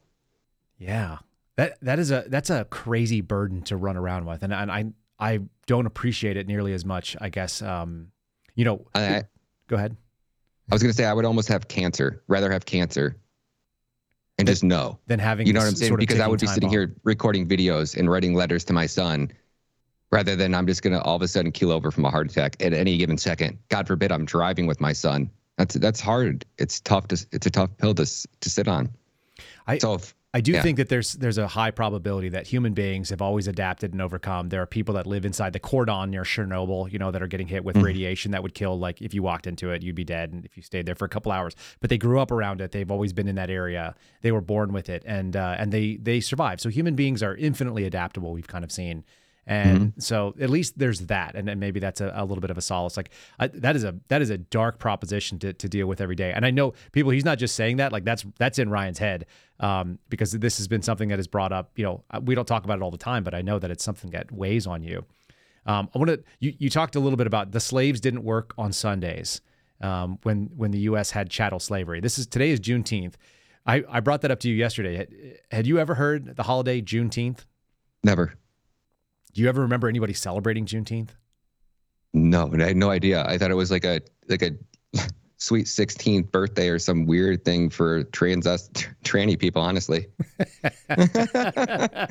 [0.78, 1.18] Yeah.
[1.58, 4.42] That that is a that's a crazy burden to run around with.
[4.42, 4.86] And and I
[5.20, 7.62] I don't appreciate it nearly as much, I guess.
[7.62, 8.08] Um,
[8.56, 9.24] you know, I
[9.68, 9.98] go ahead.
[10.72, 13.18] I was going to say I would almost have cancer, rather have cancer
[14.38, 14.98] and just know.
[15.08, 15.98] than having You know what I'm saying?
[15.98, 19.32] Because I would be sitting here recording videos and writing letters to my son
[20.12, 22.32] rather than I'm just going to all of a sudden keel over from a heart
[22.32, 23.60] attack at any given second.
[23.68, 25.30] God forbid I'm driving with my son.
[25.58, 26.46] That's that's hard.
[26.58, 28.90] It's tough to it's a tough pill to to sit on.
[29.68, 30.62] I- so if, I do Yeah.
[30.62, 34.48] think that there's there's a high probability that human beings have always adapted and overcome.
[34.48, 37.48] There are people that live inside the cordon near Chernobyl, you know, that are getting
[37.48, 37.84] hit with Mhm.
[37.84, 38.80] radiation that would kill.
[38.80, 41.04] Like if you walked into it, you'd be dead, and if you stayed there for
[41.04, 41.54] a couple hours.
[41.82, 42.72] But they grew up around it.
[42.72, 43.94] They've always been in that area.
[44.22, 46.62] They were born with it, and uh, and they they survive.
[46.62, 48.32] So human beings are infinitely adaptable.
[48.32, 49.04] We've kind of seen.
[49.52, 52.58] And so at least there's that, and then maybe that's a, a little bit of
[52.58, 52.96] a solace.
[52.96, 56.16] Like I, that is a that is a dark proposition to, to deal with every
[56.16, 56.32] day.
[56.32, 57.12] And I know people.
[57.12, 57.92] He's not just saying that.
[57.92, 59.26] Like that's that's in Ryan's head
[59.60, 61.72] um, because this has been something that is brought up.
[61.76, 63.84] You know, we don't talk about it all the time, but I know that it's
[63.84, 65.04] something that weighs on you.
[65.66, 66.24] Um, I want to.
[66.40, 69.42] You, you talked a little bit about the slaves didn't work on Sundays.
[69.82, 71.12] um, when when the U.S.
[71.12, 72.00] had chattel slavery.
[72.00, 73.16] This is today is Juneteenth.
[73.66, 74.96] I, I brought that up to you yesterday.
[74.96, 75.10] Had,
[75.52, 77.46] had you ever heard the holiday Juneteenth?
[78.04, 78.34] Never.
[79.34, 81.10] Do you ever remember anybody celebrating Juneteenth?
[82.14, 83.26] No, I had no idea.
[83.26, 84.52] I thought it was like a like a
[85.42, 88.70] sweet 16th birthday or some weird thing for trans us
[89.04, 90.06] tranny people honestly.
[90.90, 92.08] I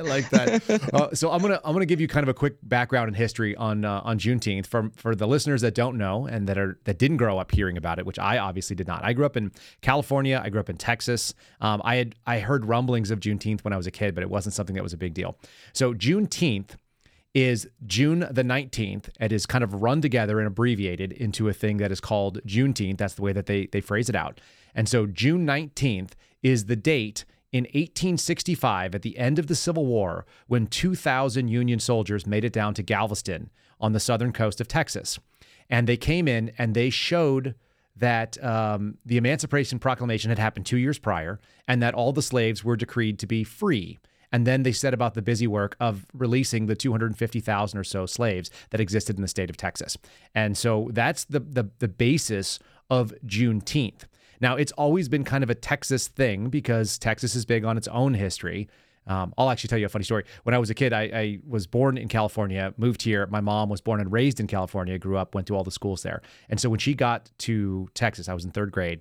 [0.00, 0.62] like that.
[0.92, 3.56] Uh, so i'm gonna i'm gonna give you kind of a quick background and history
[3.56, 6.98] on uh, on juneteenth for for the listeners that don't know and that are that
[6.98, 9.04] didn't grow up hearing about it which i obviously did not.
[9.04, 10.40] I grew up in california.
[10.42, 11.34] I grew up in texas.
[11.60, 14.30] Um, i had i heard rumblings of juneteenth when i was a kid but it
[14.30, 15.36] wasn't something that was a big deal.
[15.72, 16.70] So juneteenth
[17.34, 19.08] is June the 19th.
[19.20, 22.98] It is kind of run together and abbreviated into a thing that is called Juneteenth.
[22.98, 24.40] That's the way that they, they phrase it out.
[24.74, 26.10] And so June 19th
[26.42, 31.78] is the date in 1865 at the end of the Civil War when 2,000 Union
[31.78, 35.18] soldiers made it down to Galveston on the southern coast of Texas.
[35.68, 37.54] And they came in and they showed
[37.96, 42.64] that um, the Emancipation Proclamation had happened two years prior and that all the slaves
[42.64, 43.98] were decreed to be free.
[44.32, 48.50] And then they set about the busy work of releasing the 250,000 or so slaves
[48.70, 49.96] that existed in the state of Texas.
[50.34, 52.58] And so that's the, the, the basis
[52.90, 54.04] of Juneteenth.
[54.40, 57.86] Now, it's always been kind of a Texas thing because Texas is big on its
[57.88, 58.68] own history.
[59.06, 60.24] Um, I'll actually tell you a funny story.
[60.44, 63.26] When I was a kid, I, I, was born in California, moved here.
[63.26, 66.02] My mom was born and raised in California, grew up, went to all the schools
[66.02, 66.22] there.
[66.48, 69.00] And so when she got to Texas, I was in third grade,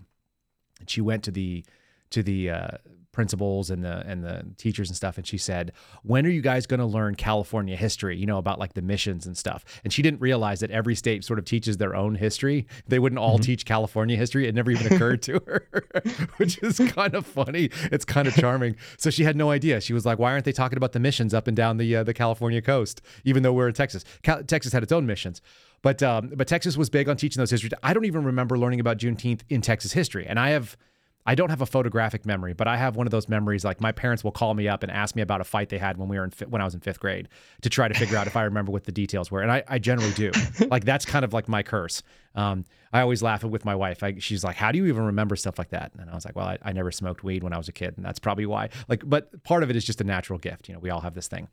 [0.79, 1.63] and she went to the
[2.09, 2.67] to the uh,
[3.11, 5.17] principals and the and the teachers and stuff.
[5.17, 5.71] And she said
[6.03, 8.17] when are you guys going to learn california history?
[8.17, 9.63] You know about like the missions and stuff.
[9.83, 12.67] And she didn't realize that every state sort of teaches their own history.
[12.87, 13.43] They wouldn't all mm-hmm.
[13.43, 14.47] teach california history.
[14.47, 15.67] It never even occurred to her
[16.37, 17.69] which is kind of funny.
[17.91, 18.75] It's kind of charming.
[18.97, 19.81] So she had no idea.
[19.81, 22.03] She was like why aren't they talking about the missions up and down the uh,
[22.03, 24.03] the california coast even though we're in texas?
[24.23, 25.41] Cal- texas had its own missions.
[25.81, 27.71] But um, but Texas was big on teaching those history.
[27.81, 30.77] I don't even remember learning about Juneteenth in Texas history, and I have
[31.25, 33.63] I don't have a photographic memory, but I have one of those memories.
[33.63, 35.97] Like my parents will call me up and ask me about a fight they had
[35.97, 37.29] when we were in when I was in fifth grade
[37.61, 39.79] to try to figure out if I remember what the details were, and I, I
[39.79, 40.31] generally do.
[40.69, 42.01] like that's kind of like my curse.
[42.33, 44.03] Um, I always laugh with my wife.
[44.03, 46.35] I, she's like, "How do you even remember stuff like that?" And I was like,
[46.35, 48.69] "Well, I, I never smoked weed when I was a kid, and that's probably why."
[48.87, 50.67] Like, but part of it is just a natural gift.
[50.67, 51.49] You know, we all have this thing.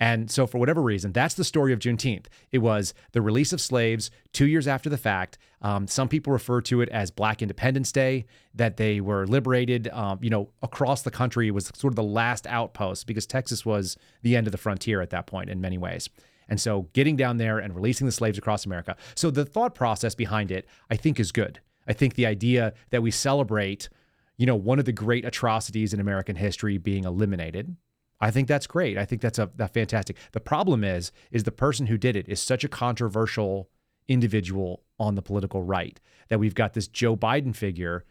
[0.00, 2.26] And so, for whatever reason, that's the story of Juneteenth.
[2.50, 5.36] It was the release of slaves two years after the fact.
[5.60, 8.24] Um, some people refer to it as Black Independence Day,
[8.54, 11.48] that they were liberated, um, you know, across the country.
[11.48, 15.02] It was sort of the last outpost because Texas was the end of the frontier
[15.02, 16.08] at that point in many ways.
[16.48, 18.96] And so, getting down there and releasing the slaves across America.
[19.14, 21.60] So, the thought process behind it, I think, is good.
[21.86, 23.90] I think the idea that we celebrate,
[24.38, 27.76] you know, one of the great atrocities in American history being eliminated,
[28.20, 28.98] I think that's great.
[28.98, 30.16] I think that's a, a fantastic.
[30.32, 33.70] The problem is, is the person who did it is such a controversial
[34.08, 35.98] individual on the political right
[36.28, 38.04] that we've got this Joe Biden figure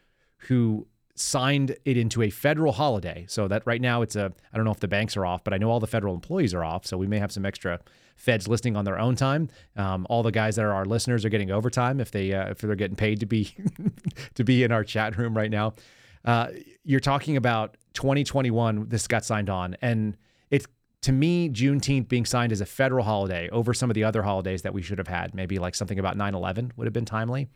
[0.47, 3.26] who signed it into a federal holiday.
[3.28, 5.53] So that right now it's a I don't know if the banks are off, but
[5.53, 6.86] I know all the federal employees are off.
[6.86, 7.80] So we may have some extra
[8.16, 9.49] feds listening on their own time.
[9.76, 12.60] Um, all the guys that are our listeners are getting overtime if they uh, if
[12.60, 13.53] they're getting paid to be
[14.36, 15.74] to be in our chat room right now.
[16.26, 16.47] Uh,
[16.84, 18.89] you're talking about 2021.
[18.89, 20.17] This got signed on, and
[20.49, 20.67] it's
[21.01, 24.63] to me Juneteenth being signed as a federal holiday over some of the other holidays
[24.63, 25.34] that we should have had.
[25.34, 27.47] Maybe like something about 9/11 would have been timely.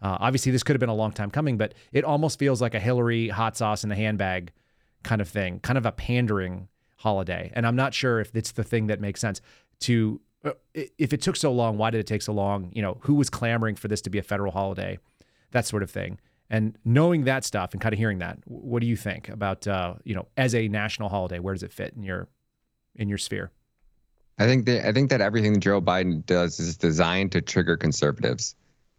[0.00, 2.74] Uh, obviously, this could have been a long time coming, but it almost feels like
[2.74, 4.52] a Hillary hot sauce in the handbag
[5.04, 7.52] kind of thing, kind of a pandering holiday.
[7.54, 9.40] And I'm not sure if it's the thing that makes sense
[9.80, 10.20] to.
[10.44, 12.72] Uh, if it took so long, why did it take so long?
[12.74, 14.98] You know, who was clamoring for this to be a federal holiday?
[15.52, 16.18] That sort of thing.
[16.50, 19.94] And knowing that stuff and kind of hearing that, what do you think about uh,
[20.04, 21.38] you know as a national holiday?
[21.38, 22.28] Where does it fit in your
[22.94, 23.50] in your sphere?
[24.38, 27.76] I think that I think that everything that Joe Biden does is designed to trigger
[27.76, 28.54] conservatives,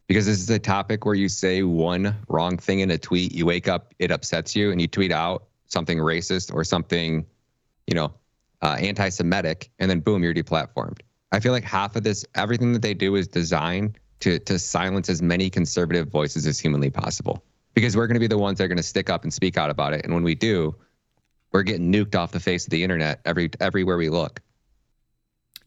[0.07, 3.45] because this is a topic where you say one wrong thing in a tweet, you
[3.45, 7.25] wake up, it upsets you, and you tweet out something racist or something,
[7.87, 8.13] you know,
[8.61, 10.99] uh, anti-Semitic, and then boom, you're deplatformed.
[11.31, 15.09] I feel like half of this, everything that they do is designed to to silence
[15.09, 17.43] as many conservative voices as humanly possible
[17.73, 19.57] because we're going to be the ones that are going to stick up and speak
[19.57, 20.75] out about it and when we do
[21.51, 24.41] we're getting nuked off the face of the internet every everywhere we look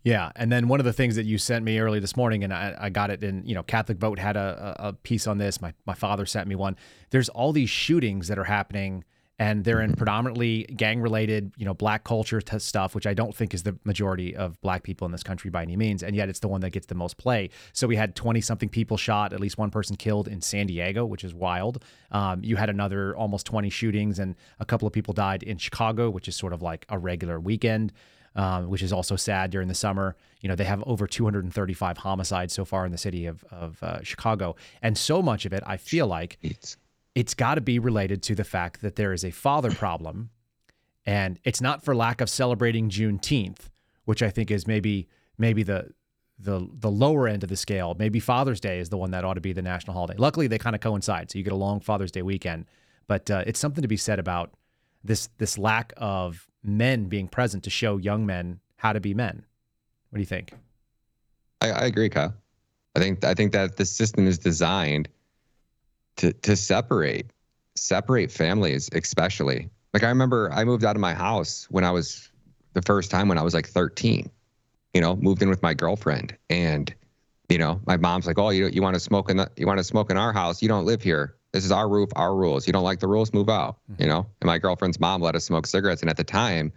[0.07, 2.55] yeah, and then one of the things that you sent me early this morning, and
[2.55, 5.61] I, I got it in, you know, Catholic Vote had a, a piece on this.
[5.61, 6.77] My my father sent me one.
[7.11, 9.03] There's all these shootings that are happening
[9.39, 13.35] and they're in predominantly gang related, you know, black culture t- stuff, which I don't
[13.35, 16.03] think is the majority of black people in this country by any means.
[16.03, 17.51] And yet it's the one that gets the most play.
[17.75, 21.05] So we had 20 something people shot, at least one person killed in San Diego,
[21.05, 21.85] which is wild.
[22.13, 26.09] Um, you had another almost 20 shootings and a couple of people died in Chicago,
[26.09, 27.93] which is sort of like a regular weekend.
[28.37, 30.15] um, which is also sad during the summer.
[30.43, 34.03] You know, they have over 235 homicides so far in the city of, of uh,
[34.03, 34.57] Chicago.
[34.83, 36.77] And so much of it, I feel like it's,
[37.17, 40.29] it's got to be related to the fact that there is a father problem.
[41.07, 43.71] And it's not for lack of celebrating Juneteenth,
[44.05, 45.09] which I think is maybe
[45.39, 45.89] maybe the
[46.39, 47.97] the the lower end of the scale.
[47.99, 50.17] Maybe Father's Day is the one that ought to be the national holiday.
[50.19, 52.67] Luckily, they kind of coincide, so you get a long Father's Day weekend.
[53.07, 54.53] But uh, it's something to be said about
[55.03, 59.47] this this lack of men being present to show young men how to be men.
[60.11, 60.53] What do you think?
[61.63, 62.35] I, I agree, Kyle.
[62.95, 65.09] I think I think that the system is designed
[66.17, 67.31] to to separate
[67.75, 69.69] separate families, especially.
[69.95, 72.31] Like I remember I moved out of my house when I was
[72.73, 74.31] the first time when I was like 13.
[74.95, 76.95] You know, moved in with my girlfriend and
[77.49, 79.79] you know, my mom's like, "Oh, you you want to smoke in the you want
[79.79, 80.63] to smoke in our house?
[80.63, 81.37] You don't live here.
[81.53, 82.67] This is our roof, our rules.
[82.67, 84.03] You don't like the rules, move out." Mm-hmm.
[84.03, 86.73] You know, and my girlfriend's mom let us smoke cigarettes, and at the time,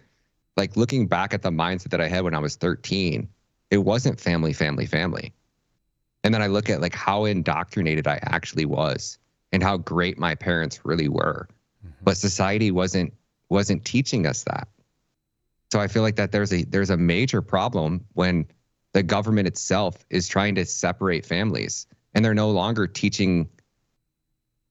[0.58, 3.28] like looking back at the mindset that I had when I was 13,
[3.72, 5.34] it wasn't family, family, family.
[6.24, 9.18] And then I look at like how indoctrinated I actually was
[9.52, 11.48] and how great my parents really were.
[11.86, 12.04] Mm-hmm.
[12.04, 13.14] But society wasn't
[13.50, 14.68] wasn't teaching us that.
[15.72, 18.48] So I feel like that there's a there's a major problem when
[18.94, 23.50] the government itself is trying to separate families and they're no longer teaching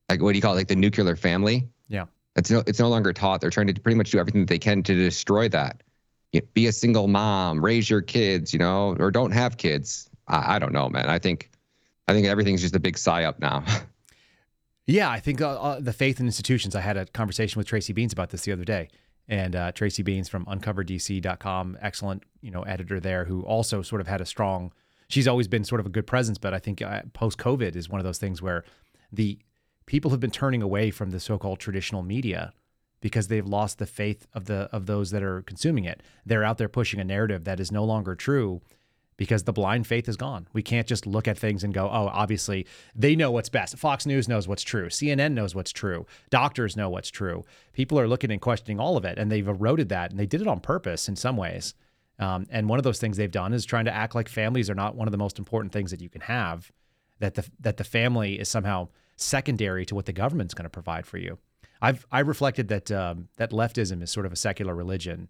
[0.09, 0.57] like what do you call it?
[0.57, 1.69] Like the nuclear family?
[1.89, 2.07] Yeah.
[2.37, 3.41] It's no it's no longer taught.
[3.41, 5.83] They're trying to pretty much do everything that they can to destroy that.
[6.55, 10.09] Be a single mom raise your kids you know or don't have kids.
[10.27, 11.09] I, I don't know man.
[11.09, 11.51] I think
[12.07, 13.63] i think everything's just a big psyop now
[14.89, 17.95] yeah i think uh, uh, the faith in institutions i had a conversation with tracy
[17.95, 18.89] beanz about this the other day
[19.29, 24.07] and uh, Tracy Beanz from uncoverdc.com, excellent, you know, editor there who also sort of
[24.07, 24.73] had a strong,
[25.09, 27.89] she's always been sort of a good presence, but I think uh, post COVID is
[27.91, 28.65] one of those things where
[29.13, 29.39] the
[29.85, 32.53] people have been turning away from the so-called traditional media
[33.01, 36.03] because they've lost the faith of the of those that are consuming it.
[36.27, 38.61] They're out there pushing a narrative that is no longer true
[39.19, 40.49] because the blind faith is gone.
[40.55, 43.77] We can't just look at things and go, oh, obviously they know what's best.
[43.77, 44.87] Fox News knows what's true.
[44.87, 46.07] CNN knows what's true.
[46.31, 47.45] Doctors know what's true.
[47.73, 50.41] People are looking and questioning all of it, and they've eroded that, and they did
[50.41, 51.75] it on purpose in some ways.
[52.21, 54.75] Um, and one of those things they've done is trying to act like families are
[54.75, 56.73] not one of the most important things that you can have.
[57.19, 61.07] That the that the family is somehow secondary to what the government's going to provide
[61.07, 61.39] for you.
[61.83, 65.29] I've I reflected that um, that leftism is sort of a secular religion.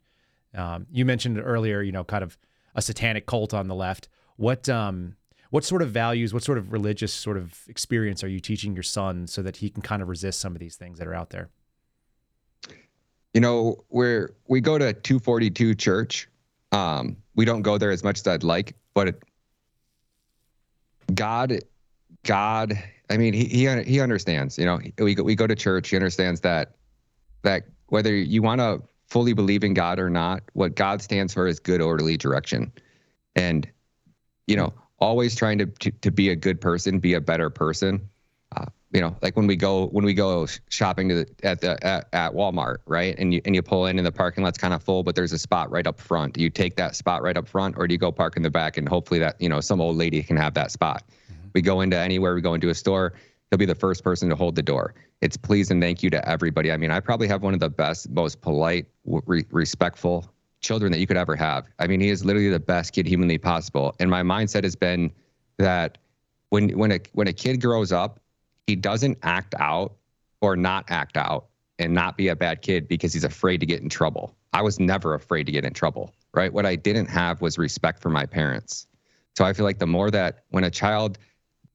[0.54, 2.36] Um, you mentioned earlier, you know, kind of
[2.74, 4.08] a satanic cult on the left.
[4.36, 5.16] What um
[5.50, 8.82] what sort of values, what sort of religious sort of experience are you teaching your
[8.82, 11.30] son so that he can kind of resist some of these things that are out
[11.30, 11.48] there?
[13.34, 16.28] You know, we're we go to 242 church.
[16.72, 19.22] Um, we don't go there as much as I'd like, but it,
[21.14, 21.60] God,
[22.24, 24.58] God, I mean, he he he understands.
[24.58, 25.88] You know, we go, we go to church.
[25.88, 26.74] He understands that
[27.42, 31.46] that whether you want to fully believe in God or not, what God stands for
[31.46, 32.72] is good, orderly direction.
[33.34, 33.68] And,
[34.46, 38.08] you know, always trying to, to, to be a good person, be a better person.
[38.54, 41.86] Uh, you know, like when we go when we go shopping to the, at the
[41.86, 43.14] at, at Walmart, right?
[43.18, 45.32] And you and you pull in and the parking lot's kind of full, but there's
[45.32, 46.32] a spot right up front.
[46.34, 48.50] Do you take that spot right up front, or do you go park in the
[48.50, 51.04] back and hopefully that you know some old lady can have that spot?
[51.06, 51.48] Mm-hmm.
[51.52, 53.12] We go into anywhere, we go into a store,
[53.50, 54.94] he'll be the first person to hold the door.
[55.20, 56.70] It's please and thank you to everybody.
[56.72, 60.30] I mean, I probably have one of the best, most polite, re- respectful
[60.60, 61.66] children that you could ever have.
[61.78, 63.94] I mean, he is literally the best kid humanly possible.
[64.00, 65.12] And my mindset has been
[65.58, 65.98] that
[66.50, 68.20] when when a when a kid grows up,
[68.66, 69.96] he doesn't act out
[70.40, 71.46] or not act out
[71.78, 74.36] and not be a bad kid because he's afraid to get in trouble.
[74.52, 76.52] I was never afraid to get in trouble, right?
[76.52, 78.86] What I didn't have was respect for my parents.
[79.36, 81.18] So I feel like the more that when a child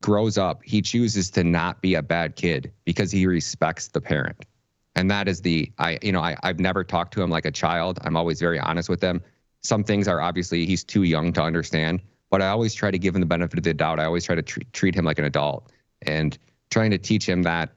[0.04, 4.46] grows up, he chooses to not be a bad kid because he respects the parent.
[4.96, 7.52] And that is the I you know I I've never talked to him like a
[7.52, 7.98] child.
[8.04, 9.22] I'm always very honest with him.
[9.62, 13.16] Some things are obviously he's too young to understand, but I always try to give
[13.16, 14.00] him the benefit of the doubt.
[14.00, 15.72] I always try to treat treat him like an adult
[16.04, 16.38] and
[16.70, 17.70] trying to teach him that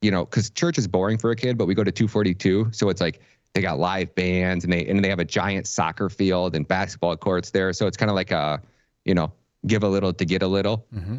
[0.00, 2.88] you know cuz church is boring for a kid, but we go to 242, so
[2.88, 3.20] it's like
[3.52, 7.16] they got live bands and they and they have a giant soccer field and basketball
[7.16, 7.72] courts there.
[7.72, 8.62] So it's kind of like a
[9.04, 9.32] you know
[9.66, 10.86] give a little to get a little.
[10.94, 11.18] Mm-hmm.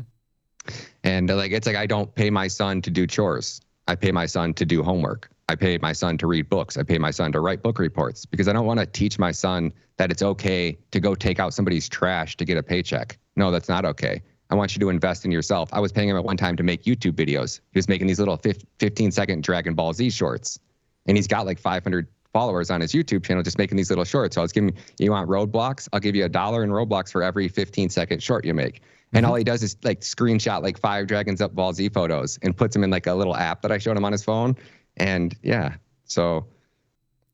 [1.04, 3.62] And uh, like it's like I don't pay my son to do chores.
[3.88, 5.30] I pay my son to do homework.
[5.50, 6.78] I pay my son to read books.
[6.78, 9.32] I pay my son to write book reports because I don't want to teach my
[9.32, 13.18] son that it's okay to go take out somebody's trash to get a paycheck.
[13.36, 14.22] No, that's not okay.
[14.52, 15.70] I want you to invest in yourself.
[15.74, 17.62] I was paying him at one time to make YouTube videos.
[17.72, 20.60] He was making these little 15 second Dragon Ball Z shorts.
[21.08, 24.36] And he's got like 500 followers on his YouTube channel just making these little shorts.
[24.36, 25.88] So I was giving, you want Roblox?
[25.94, 28.82] I'll give you a dollar in Roblox for every 15 second short you make.
[29.12, 29.32] And mm-hmm.
[29.32, 32.74] all he does is like screenshot like five Dragons Up Ball Z photos and puts
[32.74, 34.56] them in like a little app that I showed him on his phone.
[34.98, 36.46] And yeah, so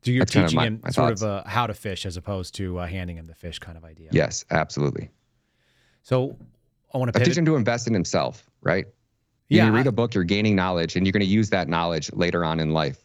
[0.06, 1.22] So you're teaching my, him my sort thoughts.
[1.24, 3.84] of a, how to fish as opposed to uh, handing him the fish kind of
[3.84, 4.10] idea.
[4.12, 5.10] Yes, absolutely.
[6.04, 6.38] So
[6.94, 8.86] I want to teach him to invest in himself, right?
[9.50, 9.66] Yeah.
[9.66, 12.46] You read a book, you're gaining knowledge, and you're going to use that knowledge later
[12.46, 13.04] on in life.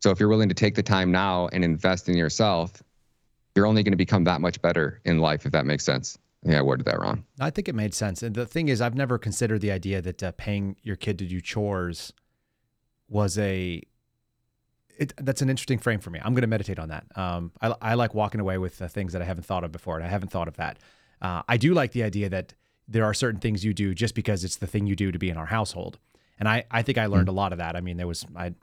[0.00, 2.82] So if you're willing to take the time now and invest in yourself,
[3.54, 6.18] you're only going to become that much better in life, if that makes sense.
[6.44, 7.24] Yeah, I worded that wrong.
[7.40, 8.22] I think it made sense.
[8.22, 11.26] And the thing is, I've never considered the idea that uh, paying your kid to
[11.26, 12.12] do chores
[13.08, 13.82] was a
[14.96, 16.20] it, that's an interesting frame for me.
[16.22, 17.04] I'm going to meditate on that.
[17.16, 19.96] Um, I, I, like walking away with uh, things that I haven't thought of before,
[19.96, 20.78] and I haven't thought of that.
[21.20, 22.54] Uh, I do like the idea that
[22.86, 25.30] there are certain things you do just because it's the thing you do to be
[25.30, 25.98] in our household,
[26.38, 27.36] and I, I think I learned mm-hmm.
[27.36, 27.76] a lot of that.
[27.76, 28.54] I mean, there was I,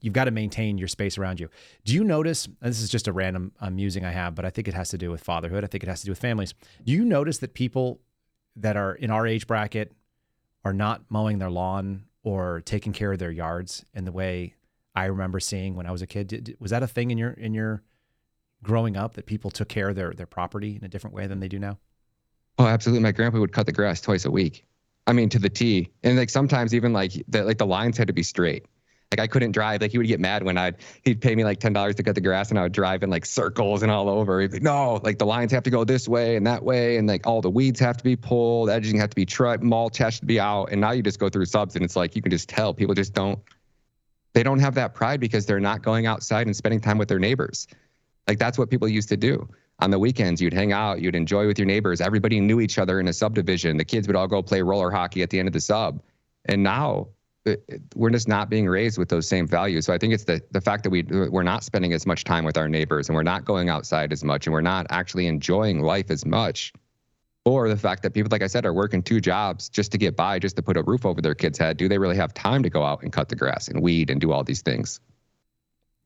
[0.00, 1.48] you've got to maintain your space around you.
[1.84, 2.48] Do you notice?
[2.60, 4.98] this is just a random um, musing I have, but I think it has to
[4.98, 5.64] do with fatherhood.
[5.64, 6.54] I think it has to do with families.
[6.84, 8.00] Do you notice that people
[8.56, 9.92] that are in our age bracket
[10.64, 14.54] are not mowing their lawn or taking care of their yards in the way
[14.94, 16.28] I remember seeing when I was a kid.
[16.28, 17.82] Did, was that a thing in your in your
[18.62, 21.40] growing up that people took care of their their property in a different way than
[21.40, 21.78] they do now?
[22.58, 23.02] Oh, absolutely.
[23.02, 24.66] My grandpa would cut the grass twice a week.
[25.06, 25.90] I mean, to the T.
[26.02, 28.66] And like sometimes even like the like the lines had to be straight.
[29.10, 29.80] Like I couldn't drive.
[29.80, 32.14] Like he would get mad when I'd he'd pay me like ten dollars to cut
[32.14, 34.40] the grass, and I would drive in like circles and all over.
[34.40, 36.96] He'd be like, no, like the lines have to go this way and that way,
[36.96, 39.98] and like all the weeds have to be pulled, edging have to be trucked, mulch
[39.98, 40.66] has to be out.
[40.66, 42.94] And now you just go through subs, and it's like you can just tell people
[42.94, 43.40] just don't
[44.32, 47.18] they don't have that pride because they're not going outside and spending time with their
[47.18, 47.66] neighbors.
[48.28, 49.48] Like that's what people used to do.
[49.80, 52.00] On the weekends, you'd hang out, you'd enjoy with your neighbors.
[52.00, 53.76] Everybody knew each other in a subdivision.
[53.76, 56.00] The kids would all go play roller hockey at the end of the sub.
[56.44, 57.08] And now
[57.94, 59.86] we're just not being raised with those same values.
[59.86, 62.44] So I think it's the the fact that we we're not spending as much time
[62.44, 65.80] with our neighbors and we're not going outside as much and we're not actually enjoying
[65.80, 66.72] life as much
[67.44, 70.16] or the fact that people, like I said, are working two jobs just to get
[70.16, 71.76] by, just to put a roof over their kid's head.
[71.76, 74.20] Do they really have time to go out and cut the grass and weed and
[74.20, 75.00] do all these things?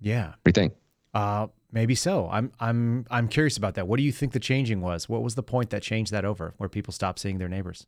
[0.00, 0.28] Yeah.
[0.28, 0.74] What do you think?
[1.12, 2.28] Uh, maybe so.
[2.30, 3.88] I'm I'm I'm curious about that.
[3.88, 5.08] What do you think the changing was?
[5.08, 7.86] What was the point that changed that over, where people stopped seeing their neighbors?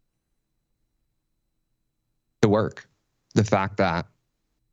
[2.43, 2.89] The work,
[3.37, 4.07] the fact that,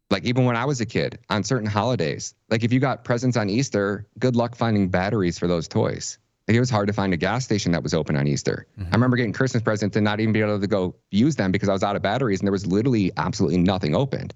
[0.10, 3.38] like even when I was a kid, on certain holidays, like if you got presents
[3.38, 6.18] on Easter, good luck finding batteries for those toys
[6.48, 8.68] it was hard to find a gas station that was open on Easter.
[8.77, 8.90] Mm-hmm.
[8.91, 11.69] I remember getting Christmas presents and not even be able to go use them because
[11.69, 14.34] I was out of batteries and there was literally absolutely nothing opened.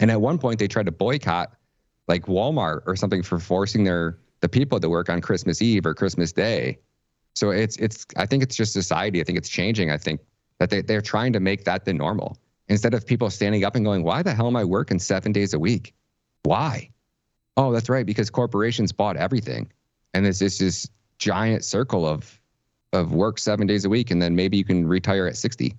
[0.00, 1.52] And at one point they tried to boycott
[2.08, 5.94] like Walmart or something for forcing their the people to work on Christmas Eve or
[5.94, 6.78] Christmas Day.
[7.34, 9.20] So it's it's I think it's just society.
[9.20, 9.90] I think it's changing.
[9.90, 10.20] I think
[10.58, 12.38] that they, they're trying to make that the normal.
[12.68, 15.54] Instead of people standing up and going, Why the hell am I working seven days
[15.54, 15.94] a week?
[16.42, 16.90] Why?
[17.56, 19.70] Oh, that's right, because corporations bought everything.
[20.14, 20.88] And it's just this
[21.18, 22.40] giant circle of
[22.92, 25.76] of work seven days a week, and then maybe you can retire at sixty.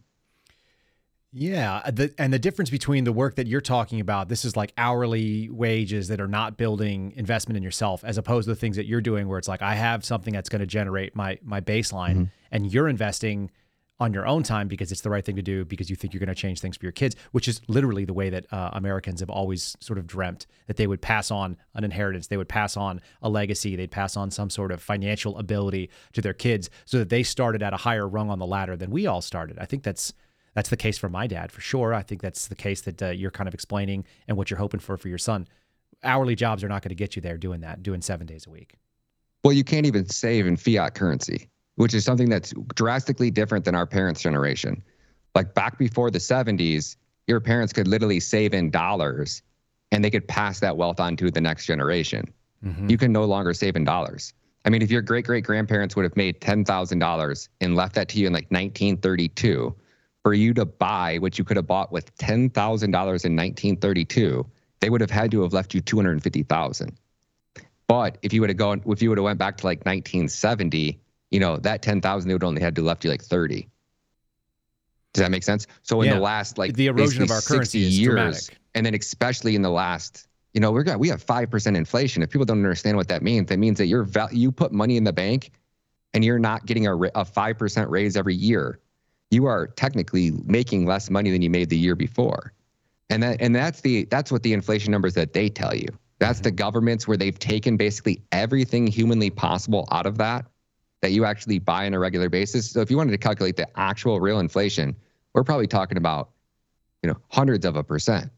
[1.34, 4.72] Yeah, the, and the difference between the work that you're talking about, this is like
[4.78, 8.86] hourly wages that are not building investment in yourself, as opposed to the things that
[8.86, 12.12] you're doing, where it's like I have something that's going to generate my my baseline,
[12.12, 12.24] mm-hmm.
[12.52, 13.52] and you're investing
[14.00, 16.20] on your own time because it's the right thing to do because you think you're
[16.20, 19.20] going to change things for your kids, which is literally the way that uh, Americans
[19.22, 22.78] have always sort of dreamt that they would pass on an inheritance, they would pass
[22.78, 27.00] on a legacy, they'd pass on some sort of financial ability to their kids so
[27.00, 29.58] that they started at a higher rung on the ladder than we all started.
[29.60, 30.14] I think that's
[30.54, 31.94] that's the case for my dad for sure.
[31.94, 34.80] I think that's the case that uh, you're kind of explaining and what you're hoping
[34.80, 35.48] for for your son.
[36.04, 38.50] Hourly jobs are not going to get you there doing that, doing 7 days a
[38.50, 38.76] week.
[39.44, 41.48] Well, you can't even save in fiat currency
[41.78, 44.84] which is something that's drastically different than our parents' generation.
[45.36, 46.98] Like back before the 70s,
[47.28, 49.42] your parents could literally save in dollars
[49.92, 52.26] and they could pass that wealth on to the next generation.
[52.66, 52.90] Mm-hmm.
[52.90, 54.34] You can no longer save in dollars.
[54.66, 58.20] I mean, if your great great grandparents would have made $10,000 and left that to
[58.20, 59.76] you in like 1932,
[60.24, 64.46] for you to buy what you could have bought with $10,000 in 1932,
[64.80, 66.98] they would have had to have left you 250,000.
[67.88, 71.00] But if you would have gone, if you would have went back to like 1970,
[71.32, 73.68] you know, that 10,000, they would only had to left you like 30.
[75.14, 75.66] Does that make sense?
[75.82, 76.16] So in yeah.
[76.16, 78.58] the last like the erosion of our currency years, dramatic.
[78.76, 82.22] and then especially in the last, you know, we're got we have five percent inflation.
[82.22, 84.96] If people don't understand what that means, that means that you're val- you put money
[84.96, 85.52] in the bank,
[86.14, 88.80] and you're not getting a five percent raise every year.
[89.32, 92.54] You are technically making less money than you made the year before,
[93.10, 95.88] and that and that's the that's what the inflation numbers that they tell you.
[96.20, 96.44] That's mm-hmm.
[96.44, 100.46] the governments where they've taken basically everything humanly possible out of that
[101.02, 102.72] that you actually buy on a regular basis.
[102.72, 104.96] So if you wanted to calculate the actual real inflation,
[105.34, 106.30] we're probably talking about,
[107.04, 108.32] you know, hundreds of a percent.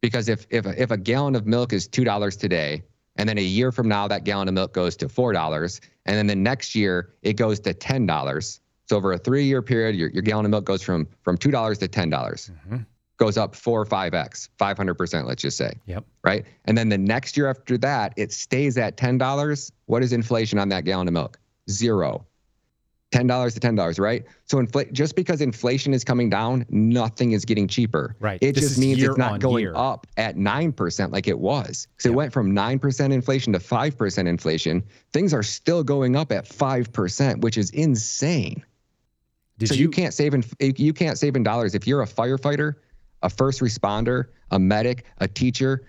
[0.00, 2.82] Because if if if a gallon of milk is two dollars today,
[3.16, 6.16] and then a year from now that gallon of milk goes to four dollars, and
[6.16, 8.60] then the next year it goes to ten dollars.
[8.86, 11.78] So over a three-year period, your, your gallon of milk goes from from two dollars
[11.78, 12.50] to ten dollars.
[12.66, 12.82] Mm-hmm.
[13.16, 15.72] goes up four or five X, 500%, let's just say.
[15.86, 16.04] Yep.
[16.22, 16.44] Right.
[16.66, 19.70] And then the next year after that, it stays at $10.
[19.86, 21.38] What is inflation on that gallon of milk?
[21.70, 22.26] Zero.
[23.12, 24.24] $10 to $10, right?
[24.46, 28.16] So infl- just because inflation is coming down, nothing is getting cheaper.
[28.18, 28.40] Right.
[28.42, 29.72] It This just means it's not going year.
[29.76, 31.86] up at 9% like it was.
[31.98, 32.12] So Yeah.
[32.12, 34.82] it went from 9% inflation to 5% inflation.
[35.12, 38.64] Things are still going up at 5%, which is insane.
[39.58, 42.74] Did so you, can't save in you can't save in dollars if you're a firefighter,
[43.22, 45.86] a first responder, a medic, a teacher,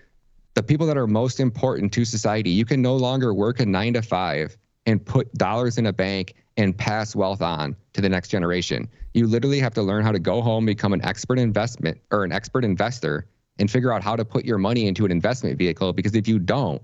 [0.54, 2.50] the people that are most important to society.
[2.50, 6.34] You can no longer work a 9 to 5 and put dollars in a bank
[6.56, 8.88] and pass wealth on to the next generation.
[9.14, 12.32] You literally have to learn how to go home, become an expert investment or an
[12.32, 13.26] expert investor
[13.58, 16.38] and figure out how to put your money into an investment vehicle because if you
[16.38, 16.80] don't,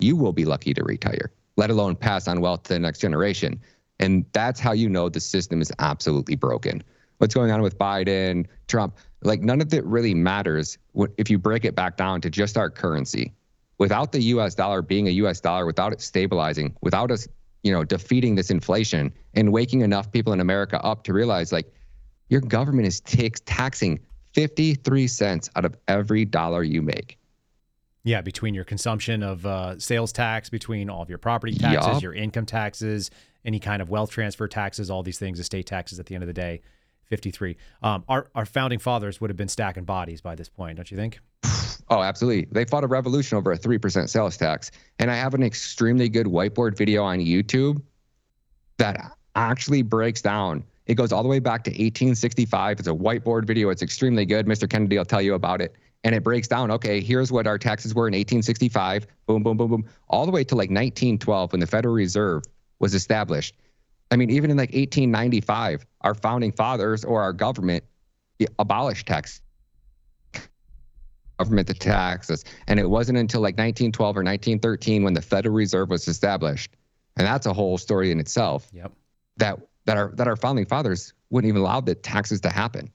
[0.00, 3.60] you will be lucky to retire, let alone pass on wealth to the next generation.
[4.00, 6.82] And that's how you know the system is absolutely broken.
[7.18, 10.78] What's going on with Biden, Trump, like none of it really matters
[11.16, 13.32] if you break it back down to just our currency.
[13.78, 17.26] Without the US dollar being a US dollar, without it stabilizing, without us,
[17.62, 21.72] you know, defeating this inflation and waking enough people in America up to realize like
[22.28, 23.98] your government is takes taxing
[24.32, 27.18] 53 cents out of every dollar you make.
[28.02, 32.02] Yeah, between your consumption of uh, sales tax, between all of your property taxes, Yup.
[32.02, 33.10] your income taxes,
[33.44, 36.26] any kind of wealth transfer taxes, all these things, estate taxes at the end of
[36.26, 36.60] the day,
[37.06, 37.56] 53.
[37.82, 40.98] Um, our, our founding fathers would have been stacking bodies by this point, don't you
[40.98, 41.20] think?
[41.90, 42.46] Oh, absolutely.
[42.50, 44.70] They fought a revolution over a 3% sales tax.
[44.98, 47.82] And I have an extremely good whiteboard video on YouTube
[48.78, 50.64] that actually breaks down.
[50.86, 52.78] It goes all the way back to 1865.
[52.78, 53.70] It's a whiteboard video.
[53.70, 54.46] It's extremely good.
[54.46, 54.68] Mr.
[54.68, 55.74] Kennedy will tell you about it.
[56.04, 59.06] And it breaks down, okay, here's what our taxes were in 1865.
[59.26, 59.84] Boom, boom, boom, boom.
[60.08, 62.42] All the way to like 1912 when the Federal Reserve
[62.78, 63.54] was established.
[64.10, 67.84] I mean, even in like 1895, our founding fathers or our government
[68.58, 69.40] abolished tax
[71.38, 72.44] government to tax us.
[72.66, 76.70] And it wasn't until like 1912 or 1913 when the Federal Reserve was established,
[77.16, 78.68] and that's a whole story in itself.
[78.72, 78.92] Yep.
[79.36, 82.90] That that our that our founding fathers wouldn't even allow the taxes to happen.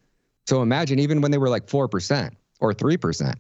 [0.48, 3.38] So imagine even when they were like four percent or three percent.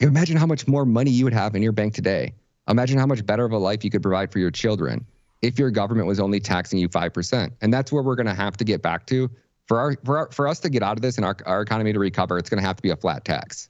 [0.00, 2.34] Imagine how much more money you would have in your bank today.
[2.68, 5.06] Imagine how much better of a life you could provide for your children
[5.40, 7.52] if your government was only taxing you five percent.
[7.60, 9.30] And that's where we're going to have to get back to
[9.66, 11.92] for our for our, for us to get out of this and our our economy
[11.92, 12.38] to recover.
[12.38, 13.68] It's going to have to be a flat tax.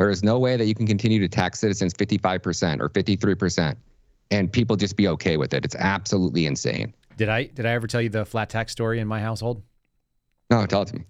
[0.00, 3.76] There is no way that you can continue to tax citizens 55% or 53%
[4.30, 5.62] and people just be okay with it.
[5.62, 6.94] It's absolutely insane.
[7.18, 9.62] Did I did I ever tell you the flat tax story in my household?
[10.48, 11.04] No, tell it to me.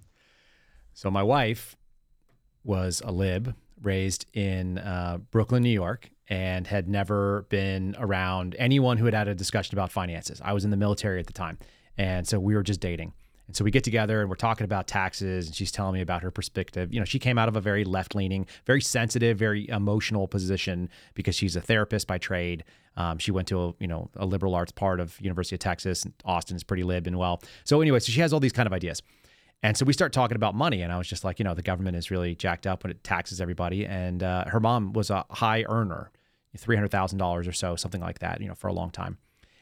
[0.93, 1.77] So my wife
[2.65, 8.97] was a lib, raised in uh, Brooklyn, New York, and had never been around anyone
[8.97, 10.41] who had had a discussion about finances.
[10.45, 11.59] I was in the military at the time,
[11.97, 13.13] and so we were just dating.
[13.51, 16.23] And so we get together and we're talking about taxes, and she's telling me about
[16.23, 16.95] her perspective.
[16.95, 21.35] You know, she came out of a very left-leaning, very sensitive, very emotional position because
[21.35, 22.63] she's a therapist by trade.
[22.97, 26.05] Um, she went to a you know a liberal arts part of University of Texas.
[26.05, 27.43] And Austin is pretty lib and well.
[27.65, 29.03] So anyway, so she has all these kind of ideas.
[29.65, 31.61] And so we start talking about money, and I was just like, you know, the
[31.61, 33.85] government is really jacked up when it taxes everybody.
[33.85, 36.13] And uh, her mom was a high earner,
[36.57, 39.19] three hundred thousand dollars or so, something like that, you know, for a long time.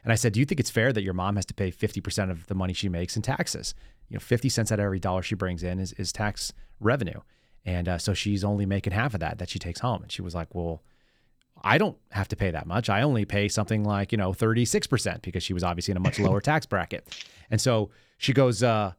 [0.08, 2.00] And I said, do you think it's fair that your mom has to pay fifty
[2.00, 3.74] percent of the money she makes in taxes?
[4.08, 7.20] You know, fifty cents out of every dollar she brings in is, is tax revenue,
[7.66, 10.00] and uh, so she's only making half of that that she takes home.
[10.02, 10.82] And she was like, well.
[11.60, 12.88] I don't have to pay that much.
[12.88, 16.20] I only pay something like, you know, 36% because she was obviously in a much
[16.20, 17.04] lower tax bracket.
[17.50, 18.92] And so she goes, uh,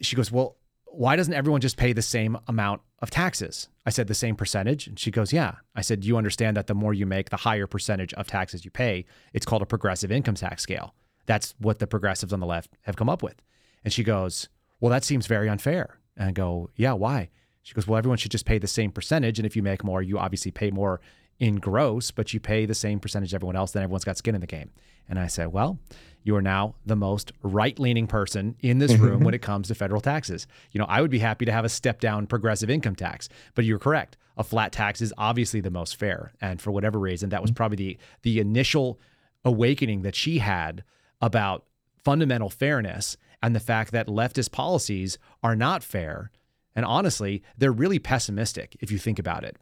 [0.00, 0.54] she goes, Well,
[0.90, 3.68] why doesn't everyone just pay the same amount of taxes?
[3.86, 4.86] I said, The same percentage.
[4.86, 5.56] And she goes, Yeah.
[5.74, 8.70] I said, You understand that the more you make, the higher percentage of taxes you
[8.70, 9.04] pay.
[9.32, 10.94] It's called a progressive income tax scale.
[11.26, 13.42] That's what the progressives on the left have come up with.
[13.84, 14.48] And she goes,
[14.80, 15.98] Well, that seems very unfair.
[16.16, 17.30] And I go, Yeah, why?
[17.62, 19.38] She goes, Well, everyone should just pay the same percentage.
[19.38, 21.00] And if you make more, you obviously pay more
[21.38, 24.34] in gross, but you pay the same percentage as everyone else, then everyone's got skin
[24.34, 24.70] in the game.
[25.08, 25.78] And I said, Well,
[26.22, 29.74] you are now the most right leaning person in this room when it comes to
[29.74, 30.46] federal taxes.
[30.72, 33.64] You know, I would be happy to have a step down progressive income tax, but
[33.64, 34.16] you're correct.
[34.36, 36.32] A flat tax is obviously the most fair.
[36.40, 37.56] And for whatever reason, that was mm-hmm.
[37.56, 39.00] probably the the initial
[39.44, 40.84] awakening that she had
[41.20, 41.64] about
[42.04, 46.30] fundamental fairness and the fact that leftist policies are not fair.
[46.74, 49.56] And honestly, they're really pessimistic if you think about it.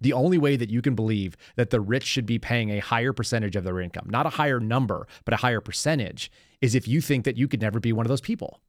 [0.00, 3.12] The only way that you can believe that the rich should be paying a higher
[3.12, 7.00] percentage of their income, not a higher number, but a higher percentage, is if you
[7.00, 8.60] think that you could never be one of those people.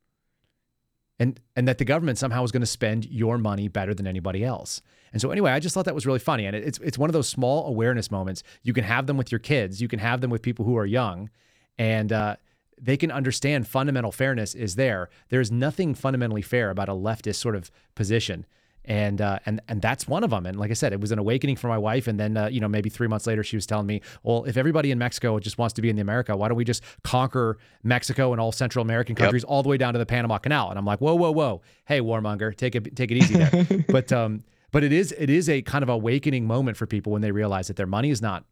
[1.20, 4.44] And and that the government somehow is going to spend your money better than anybody
[4.44, 4.82] else.
[5.12, 6.46] And so anyway, I just thought that was really funny.
[6.46, 8.44] And it's it's one of those small awareness moments.
[8.62, 10.86] You can have them with your kids, you can have them with people who are
[10.86, 11.32] young,
[11.78, 12.36] and uh,
[12.80, 15.10] they can understand fundamental fairness is there.
[15.30, 18.46] There's nothing fundamentally fair about a leftist sort of position
[18.88, 20.46] and uh, and and that's one of them.
[20.46, 22.08] And like I said, it was an awakening for my wife.
[22.08, 24.58] And then uh, you know maybe three months later, she was telling me, well, if
[24.58, 27.58] everybody in Mexico just wants to be in the America, why don't we just conquer
[27.84, 29.52] Mexico and all Central American countries yep.
[29.52, 30.70] all the way down to the Panama Canal?
[30.70, 33.84] And I'm like, whoa, whoa, whoa, hey, warmonger, take it take it easy there.
[33.90, 37.22] but um, but it is it is a kind of awakening moment for people when
[37.22, 38.46] they realize that their money is not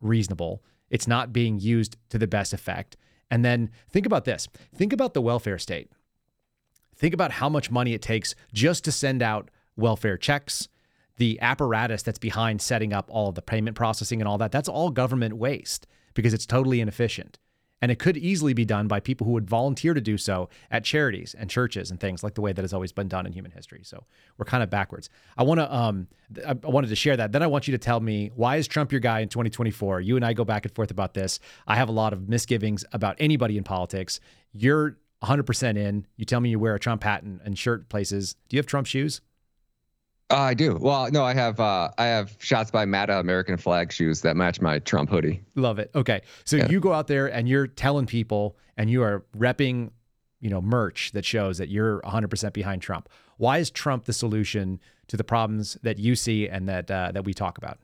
[0.00, 0.62] reasonable.
[0.90, 2.96] It's not being used to the best effect.
[3.30, 4.46] And then think about this.
[4.74, 5.90] Think about the welfare state.
[6.94, 10.68] Think about how much money it takes just to send out welfare checks,
[11.16, 14.52] the apparatus that's behind setting up all of the payment processing and all that.
[14.52, 17.38] That's all government waste because it's totally inefficient.
[17.80, 20.84] And it could easily be done by people who would volunteer to do so at
[20.84, 23.50] charities and churches and things like the way that has always been done in human
[23.50, 23.80] history.
[23.82, 24.04] So
[24.38, 25.10] we're kind of backwards.
[25.36, 26.06] I want to, um,
[26.46, 27.32] I wanted to share that.
[27.32, 30.00] Then I want you to tell me why is Trump your guy in 2024?
[30.00, 31.40] You and I go back and forth about this.
[31.66, 34.20] I have a lot of misgivings about anybody in politics.
[34.52, 36.06] You're 100% in.
[36.16, 38.36] You tell me you wear a Trump hat and, and shirt places.
[38.48, 39.20] Do you have Trump shoes?
[40.32, 40.78] Uh, I do.
[40.80, 44.62] Well, no, I have uh, I have shots by Matta American flag shoes that match
[44.62, 45.42] my Trump hoodie.
[45.56, 45.90] Love it.
[45.94, 46.70] Okay, so yeah.
[46.70, 49.90] you go out there and you're telling people, and you are repping,
[50.40, 53.10] you know, merch that shows that you're 100% behind Trump.
[53.36, 57.24] Why is Trump the solution to the problems that you see and that uh, that
[57.24, 57.78] we talk about?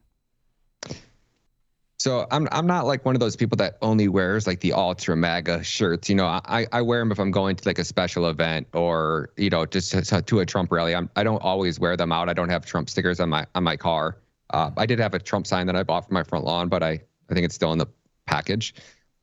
[1.98, 5.16] So I'm I'm not like one of those people that only wears like the ultra
[5.16, 6.08] MAGA shirts.
[6.08, 9.30] You know, I I wear them if I'm going to like a special event or
[9.36, 10.94] you know just to, to a Trump rally.
[10.94, 12.28] I'm I don't always wear them out.
[12.28, 14.18] I don't have Trump stickers on my on my car.
[14.50, 16.84] Uh, I did have a Trump sign that I bought for my front lawn, but
[16.84, 17.00] I
[17.30, 17.88] I think it's still in the
[18.26, 18.74] package.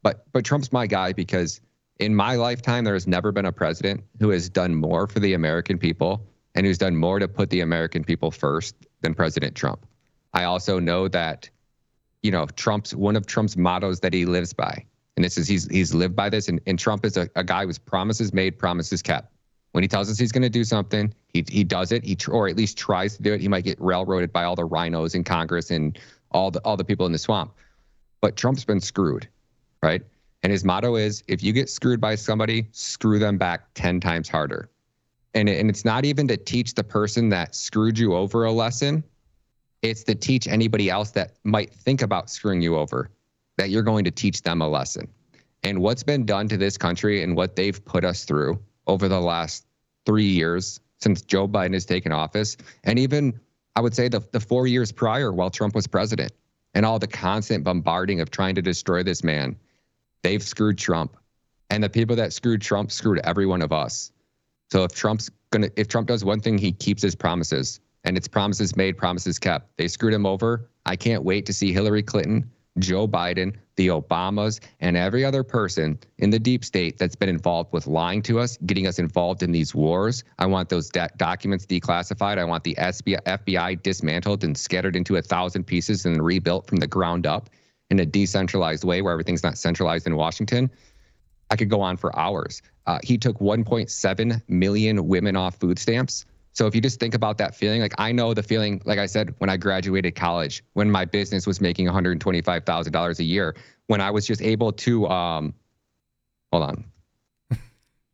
[0.04, 1.62] But but Trump's my guy because
[2.00, 5.34] in my lifetime there has never been a president who has done more for the
[5.34, 9.86] American people and who's done more to put the American people first than President Trump.
[10.34, 11.50] I also know that
[12.26, 14.84] you know, Trump's one of Trump's mottos that he lives by.
[15.16, 16.50] And this is he's he's lived by this.
[16.50, 19.32] And, and Trump is a, a guy whose promises made, promises kept.
[19.74, 22.04] When he tells us he's going to do something, he he does it.
[22.04, 23.42] He or at least tries to do it.
[23.42, 26.00] He might get railroaded by all the RINOs in Congress and
[26.32, 27.54] all the all the people in the swamp.
[28.22, 29.28] But Trump's been screwed,
[29.84, 30.02] right?
[30.42, 34.30] And his motto is if you get screwed by somebody, screw them back 10 times
[34.30, 34.70] harder.
[35.34, 39.04] And, and it's not even to teach the person that screwed you over a lesson.
[39.86, 43.12] It's to teach anybody else that might think about screwing you over
[43.58, 45.08] that you're going to teach them a lesson.
[45.62, 49.22] And what's been done to this country and what they've put us through over the
[49.22, 49.68] last
[50.04, 53.40] three years since Joe Biden has taken office, and even
[53.76, 56.32] I would say the, the four years prior while Trump was president,
[56.74, 59.56] and all the constant bombarding of trying to destroy this man,
[60.24, 61.16] they've screwed Trump.
[61.70, 64.12] And the people that screwed Trump screwed every one of us.
[64.72, 68.28] So if Trump's gonna if Trump does one thing, he keeps his promises and it's
[68.28, 69.76] promises made, promises kept.
[69.78, 70.70] They screwed him over.
[70.86, 72.50] I can't wait to see Hillary Clinton,
[72.80, 77.74] Joe Biden, the Obamas, and every other person in the deep state that's been involved
[77.74, 80.24] with lying to us, getting us involved in these wars.
[80.40, 82.38] I want those de- documents declassified.
[82.38, 86.78] I want the SBI, FBI dismantled and scattered into a thousand pieces and rebuilt from
[86.78, 87.50] the ground up
[87.90, 90.70] in a decentralized way where everything's not centralized in Washington.
[91.50, 92.62] I could go on for hours.
[92.88, 96.26] Uh, he took 1.7 million women off food stamps.
[96.56, 99.08] So if you just think about that feeling, like I know the feeling, like I
[99.08, 103.56] said, when I graduated college, when my business was making $125,000 a year,
[103.88, 105.54] when I was just able to, um,
[106.54, 106.86] hold on,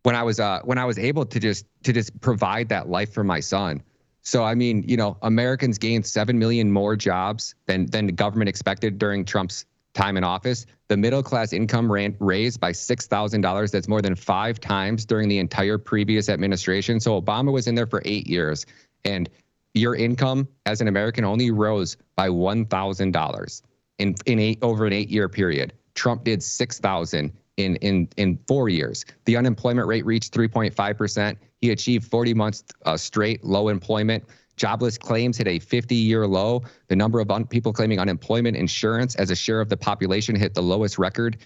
[0.04, 3.14] when I was, uh, when I was able to just, to just provide that life
[3.14, 3.84] for my son.
[4.24, 8.50] So I mean, you know, Americans gained seven million more jobs than than the government
[8.50, 13.72] expected during Trump's time in office, the middle class income ran, raised by $6,000.
[13.72, 17.00] That's more than five times during the entire previous administration.
[17.00, 18.66] So Obama was in there for eight years,
[19.06, 19.30] and
[19.74, 23.62] your income as an American only rose by $1,000
[24.00, 25.74] in, in eight, over an eight year period.
[25.96, 29.06] Trump did 6,000 in, in, in four years.
[29.26, 31.36] The unemployment rate reached 3.5%.
[31.62, 34.24] He achieved 40 months uh, straight low employment.
[34.56, 36.64] Jobless claims hit a 50 year low.
[36.88, 40.54] The number of un- people claiming unemployment insurance as a share of the population hit
[40.54, 41.38] the lowest record.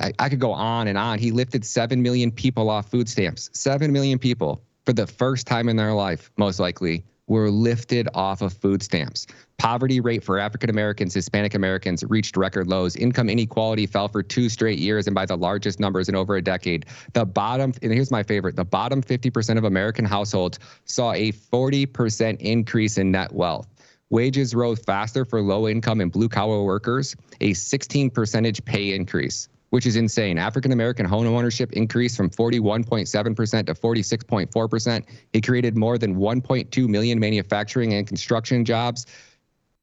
[0.00, 1.18] I, I could go on and on.
[1.18, 3.50] He lifted 7 million people off food stamps.
[3.52, 8.42] 7 million people for the first time in their life, most likely, were lifted off
[8.42, 9.26] of food stamps.
[9.58, 12.96] Poverty rate for African Americans, Hispanic Americans reached record lows.
[12.96, 16.42] Income inequality fell for two straight years and by the largest numbers in over a
[16.42, 16.86] decade.
[17.12, 22.40] The bottom, and here's my favorite the bottom 50% of American households saw a 40%
[22.40, 23.68] increase in net wealth.
[24.10, 29.48] Wages rose faster for low income and blue collar workers, a 16 percentage pay increase
[29.70, 30.38] which is insane.
[30.38, 35.04] African American home ownership increased from 41.7% to 46.4%.
[35.32, 39.06] It created more than 1.2 million manufacturing and construction jobs.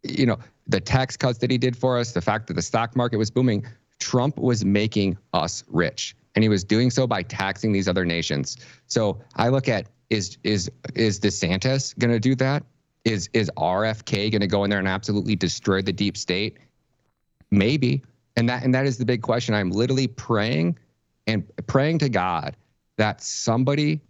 [0.04, 2.96] You know, the tax cuts that he did for us, the fact that the stock
[2.96, 3.66] market was booming,
[4.00, 6.16] Trump was making us rich.
[6.36, 8.58] And he was doing so by taxing these other nations.
[8.88, 12.64] So I look at is is is DeSantis going to do that?
[13.06, 16.58] Is is RFK going to go in there and absolutely destroy the deep state?
[17.52, 18.04] Maybe.
[18.36, 19.54] And that and that is the big question.
[19.54, 20.78] I'm literally praying
[21.28, 22.56] and praying to God
[22.98, 24.02] that somebody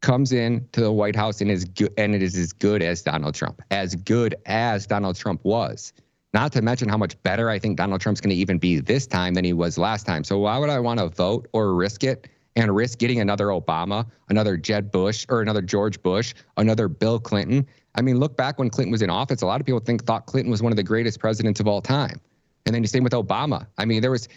[0.00, 3.02] comes in to the White House and is good and it is as good as
[3.02, 5.92] Donald Trump, as good as Donald Trump was.
[6.34, 9.06] Not to mention how much better I think Donald Trump's going to even be this
[9.06, 10.24] time than he was last time.
[10.24, 14.04] So why would I want to vote or risk it and risk getting another Obama,
[14.28, 17.66] another Jeb Bush, or another George Bush, another Bill Clinton?
[17.94, 19.42] I mean, look back when Clinton was in office.
[19.42, 21.80] A lot of people think thought Clinton was one of the greatest presidents of all
[21.80, 22.20] time.
[22.66, 23.66] And then you same with Obama.
[23.78, 24.28] I mean, there was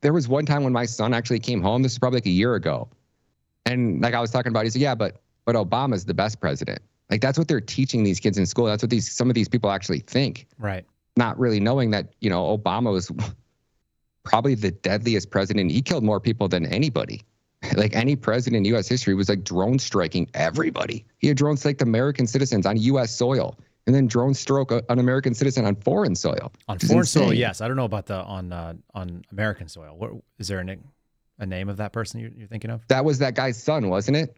[0.00, 1.82] there was one time when my son actually came home.
[1.82, 2.88] This is probably like a year ago,
[3.66, 6.80] and like I was talking about, he said, "Yeah, but but Obama's the best president."
[7.10, 8.66] Like that's what they're teaching these kids in school.
[8.66, 10.46] That's what these some of these people actually think.
[10.58, 10.84] Right.
[11.16, 13.10] Not really knowing that you know Obama was
[14.24, 15.70] probably the deadliest president.
[15.70, 17.22] He killed more people than anybody.
[17.76, 18.86] Like any president in U.S.
[18.86, 21.06] history was like drone striking everybody.
[21.16, 23.10] He had drone strike American citizens on U.S.
[23.10, 26.52] soil and then drone stroke an American citizen on foreign soil.
[26.68, 27.60] On foreign soil, yes.
[27.60, 29.94] I don't know about the on uh, on American soil.
[29.96, 30.84] What is there a name,
[31.38, 32.86] a name of that person you're, you're, thinking of?
[32.88, 34.36] That was that guy's son, wasn't it?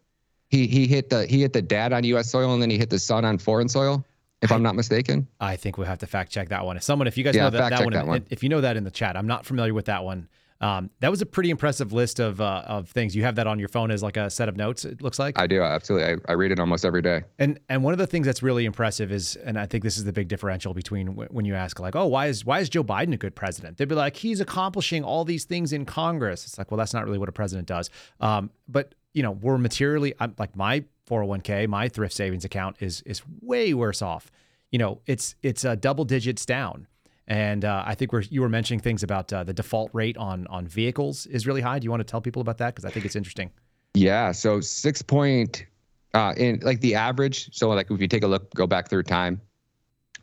[0.49, 2.31] He he hit the he hit the dad on U.S.
[2.31, 4.05] soil and then he hit the son on foreign soil.
[4.43, 6.77] If I, am not mistaken, I think we'll have to fact check that one.
[6.77, 8.61] If someone, if you guys yeah, know that, that one, that, one, if you know
[8.61, 10.29] that in the chat, I'm not familiar with that one.
[10.61, 13.15] Um, that was a pretty impressive list of uh, of things.
[13.15, 14.85] You have that on your phone as like a set of notes.
[14.85, 15.39] It looks like.
[15.39, 16.15] I do absolutely.
[16.15, 17.25] I, I read it almost every day.
[17.39, 20.05] And and one of the things that's really impressive is, and I think this is
[20.05, 22.85] the big differential between w- when you ask like, oh, why is why is Joe
[22.85, 23.77] Biden a good president?
[23.77, 26.45] They'd be like, he's accomplishing all these things in Congress.
[26.47, 27.91] It's like, well, that's not really what a president does.
[28.21, 33.03] Um, but you know, we're materially I'm, like my 401k, my thrift savings account is
[33.03, 34.31] is way worse off.
[34.71, 36.87] You know, it's it's uh, double digits down.
[37.29, 40.47] And uh, I think we're, you were mentioning things about uh, the default rate on
[40.47, 41.79] on vehicles is really high.
[41.79, 42.75] Do you want to tell people about that?
[42.75, 43.51] Because I think it's interesting.
[43.95, 44.33] Yeah.
[44.33, 45.67] So six point
[46.15, 47.49] uh, in like the average.
[47.53, 49.41] So like if you take a look, go back through time,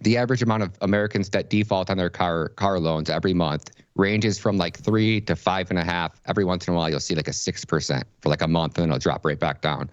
[0.02, 4.40] the average amount of Americans that default on their car car loans every month ranges
[4.40, 6.22] from like three to five and a half.
[6.26, 8.78] Every once in a while, you'll see like a six percent for like a month,
[8.78, 9.90] and then it'll drop right back down.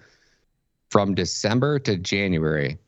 [0.90, 2.78] From December to January,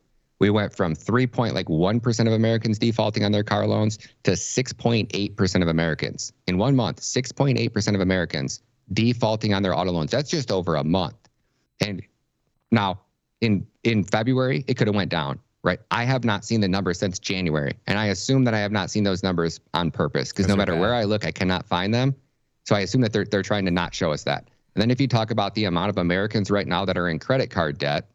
[0.43, 6.32] we went from 3.1% of Americans defaulting on their car loans to 6.8% of Americans.
[6.48, 8.60] In one month, 6.8% of Americans
[8.93, 10.10] defaulting on their auto loans.
[10.10, 11.14] That's just over a month.
[11.81, 12.02] And
[12.73, 13.02] now
[13.40, 15.78] in in February, it could have went down, right?
[15.93, 18.90] I have not seen the numbers since January, and I assume that I have not
[18.90, 20.81] seen those numbers on purpose because no matter bad.
[20.81, 22.16] where I look, I cannot find them.
[22.64, 24.48] So I assume that they're they're trying to not show us that.
[24.74, 27.20] And then if you talk about the amount of Americans right now that are in
[27.20, 28.09] credit card debt,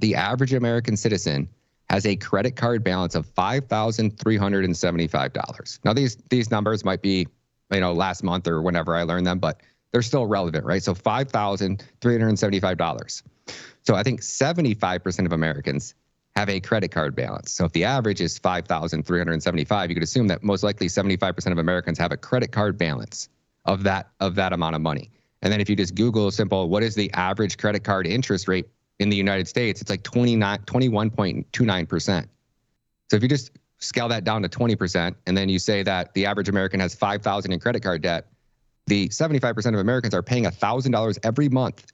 [0.00, 1.48] the average American citizen
[1.88, 5.84] has a credit card balance of $5,375.
[5.84, 7.28] Now these these numbers might be,
[7.72, 9.60] you know, last month or whenever I learned them, but
[9.92, 10.82] they're still relevant, right?
[10.82, 13.22] So $5,375.
[13.82, 15.94] So I think 75% of Americans
[16.36, 17.50] have a credit card balance.
[17.50, 21.98] So if the average is 5,375, you could assume that most likely 75% of Americans
[21.98, 23.28] have a credit card balance
[23.64, 25.10] of that of that amount of money.
[25.42, 28.68] And then if you just Google simple, what is the average credit card interest rate
[29.00, 32.28] in the United States, it's like 29, 21.29%.
[33.10, 36.26] So if you just scale that down to 20%, and then you say that the
[36.26, 38.28] average American has 5,000 in credit card debt,
[38.86, 41.86] the 75% of Americans are paying $1,000 every month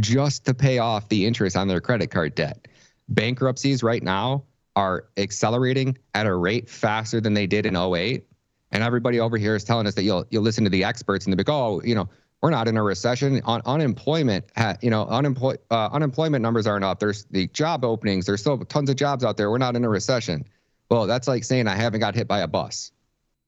[0.00, 2.66] just to pay off the interest on their credit card debt.
[3.08, 8.24] Bankruptcies right now are accelerating at a rate faster than they did in 08.
[8.72, 11.32] And everybody over here is telling us that you'll you'll listen to the experts and
[11.32, 12.08] they'll be like, oh, you know,
[12.44, 13.40] we're not in a recession.
[13.46, 14.44] Un- unemployment,
[14.82, 17.00] you know, uh, unemployment numbers aren't up.
[17.00, 18.26] There's the job openings.
[18.26, 19.50] There's still tons of jobs out there.
[19.50, 20.44] We're not in a recession.
[20.90, 22.92] Well, that's like saying I haven't got hit by a bus.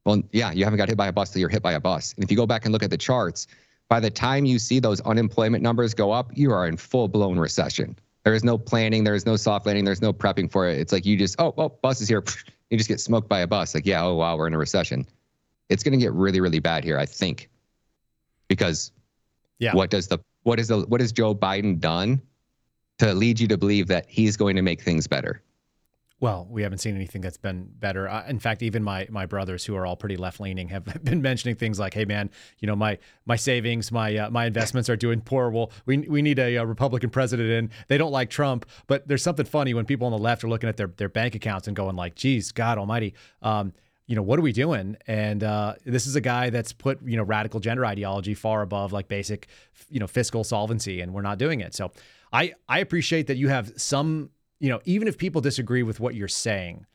[0.06, 2.14] Well, yeah, you haven't got hit by a bus till you're hit by a bus.
[2.14, 3.48] And if you go back and look at the charts,
[3.90, 7.38] by the time you see those unemployment numbers go up, you are in full blown
[7.38, 7.98] recession.
[8.24, 9.04] There is no planning.
[9.04, 9.84] There is no soft landing.
[9.84, 10.78] There's no prepping for it.
[10.78, 12.24] It's like you just, oh, oh, bus is here.
[12.70, 13.76] You just get smoked by a bus.
[13.76, 15.06] Like, yeah, oh, wow, we're in a recession.
[15.68, 17.48] It's going to get really, really bad here, I think
[18.48, 18.92] because
[19.58, 19.74] yeah.
[19.74, 22.20] what does the what is the what has Joe Biden done
[22.98, 25.42] to lead you to believe that he's going to make things better?
[26.18, 28.08] Well, we haven't seen anything that's been better.
[28.08, 31.20] Uh, in fact, even my my brothers, who are all pretty left leaning, have been
[31.20, 34.96] mentioning things like, "Hey, man, you know my my savings, my uh, my investments are
[34.96, 35.50] doing poor.
[35.50, 37.70] Well, we we need a, a, Republican president in.
[37.88, 40.70] They don't like Trump, but there's something funny when people on the left are looking
[40.70, 43.12] at their their bank accounts and going like, "Geez, God Almighty."
[43.42, 43.74] Um,
[44.06, 44.96] you know, what are we doing?
[45.06, 48.92] And uh, this is a guy that's put, you know, radical gender ideology far above
[48.92, 49.48] like basic,
[49.90, 51.74] you know, fiscal solvency, and we're not doing it.
[51.74, 51.90] So
[52.32, 54.30] I, I appreciate that you have some,
[54.60, 56.86] you know, even if people disagree with what you're saying,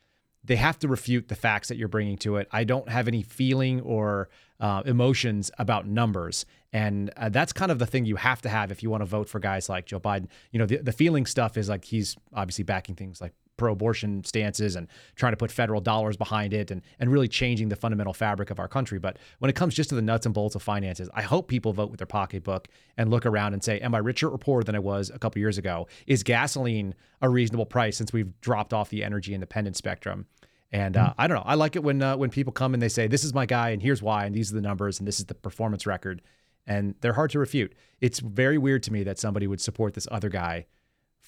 [0.44, 2.48] they have to refute the facts that you're bringing to it.
[2.50, 4.28] I don't have any feeling or
[4.58, 6.46] uh, emotions about numbers.
[6.72, 9.06] And uh, that's kind of the thing you have to have if you want to
[9.06, 10.28] vote for guys like Joe Biden.
[10.50, 14.76] You know, the, the feeling stuff is like he's obviously backing things like pro-abortion stances
[14.76, 18.50] and trying to put federal dollars behind it and and really changing the fundamental fabric
[18.50, 18.98] of our country.
[18.98, 21.72] But when it comes just to the nuts and bolts of finances, I hope people
[21.72, 24.74] vote with their pocketbook and look around and say, "Am I richer or poorer than
[24.74, 25.86] I was a couple years ago?
[26.06, 30.26] Is gasoline a reasonable price since we've dropped off the energy independent spectrum?"
[30.72, 31.44] And uh, I don't know.
[31.44, 33.70] I like it when uh, when people come and they say, "This is my guy,
[33.70, 36.22] and here's why, and these are the numbers, and this is the performance record,"
[36.66, 37.74] and they're hard to refute.
[38.00, 40.66] It's very weird to me that somebody would support this other guy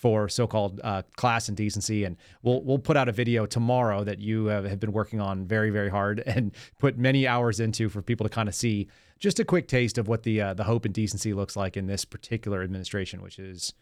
[0.05, 2.05] for so-called uh, class and decency.
[2.05, 5.47] And we'll we'll put out a video tomorrow that you have, have been working on
[5.47, 8.86] very very hard and put many hours into for people to kind of see
[9.18, 11.86] just a quick taste of what the uh, the hope and decency looks like in
[11.86, 13.72] this particular administration, which is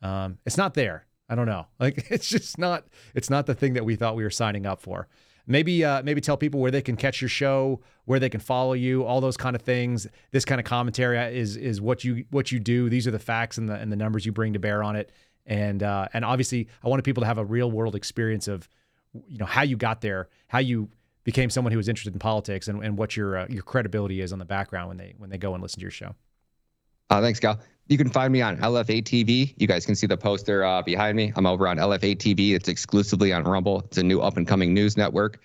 [0.00, 1.06] um, it's not there.
[1.28, 1.66] I don't know.
[1.80, 4.80] Like it's just not it's not the thing that we thought we were signing up
[4.80, 5.08] for.
[5.44, 8.74] Maybe uh, maybe tell people where they can catch your show, where they can follow
[8.74, 10.06] you, all those kind of things.
[10.30, 12.88] This kind of commentary is is what you what you do.
[12.88, 15.10] These are the facts and the and the numbers you bring to bear on it.
[15.48, 18.68] And uh, and obviously, I wanted people to have a real world experience of
[19.26, 20.88] you know how you got there, how you
[21.24, 24.32] became someone who was interested in politics, and, and what your uh, your credibility is
[24.32, 26.14] on the background when they when they go and listen to your show.
[27.10, 27.58] Uh, thanks, Cal.
[27.88, 29.54] You can find me on LFA TV.
[29.56, 31.32] You guys can see the poster uh, behind me.
[31.34, 32.54] I'm over on LFA TV.
[32.54, 33.80] It's exclusively on Rumble.
[33.86, 35.40] It's a new up and coming news network.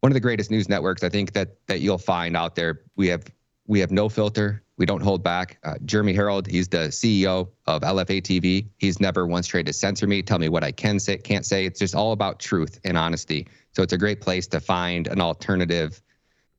[0.00, 2.82] One of the greatest news networks I think that that you'll find out there.
[2.94, 3.24] We have
[3.66, 4.62] we have no filter.
[4.78, 5.58] We don't hold back.
[5.64, 8.68] Uh, Jeremy Herrell, he's the CEO of LFA TV.
[8.78, 11.66] He's never once tried to censor me, tell me what I can say, can't say.
[11.66, 13.48] It's just all about truth and honesty.
[13.72, 16.00] So it's a great place to find an alternative,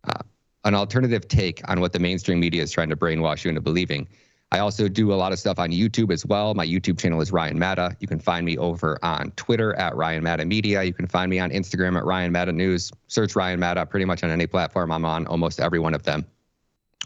[0.03, 0.21] uh,
[0.65, 4.07] an alternative take on what the mainstream media is trying to brainwash you into believing.
[4.51, 6.53] I also do a lot of stuff on YouTube as well.
[6.55, 7.95] My YouTube channel is Ryan Matta.
[7.99, 10.83] You can find me over on Twitter at Ryan Matta Media.
[10.83, 12.91] You can find me on Instagram at Ryan Matta News.
[13.07, 14.91] Search Ryan Matta pretty much on any platform.
[14.91, 16.25] I'm on almost every one of them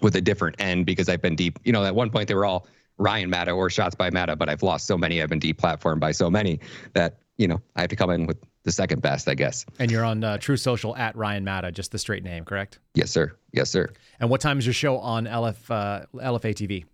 [0.04, 1.58] with a different end because I've been deep.
[1.64, 2.68] You know, at one point they were all
[2.98, 5.22] Ryan Matta or Shots by Matta, but I've lost so many.
[5.22, 6.60] I've been deplatformed by so many
[6.94, 9.66] that you know I have to come in with the second best, I guess.
[9.80, 12.80] And you're on uh, Truth Social at Ryan Matta, just the straight name, correct?
[12.94, 13.36] Yes, sir.
[13.52, 13.90] Yes, sir.
[14.20, 16.86] And what time is your show on LF uh, LFA TV?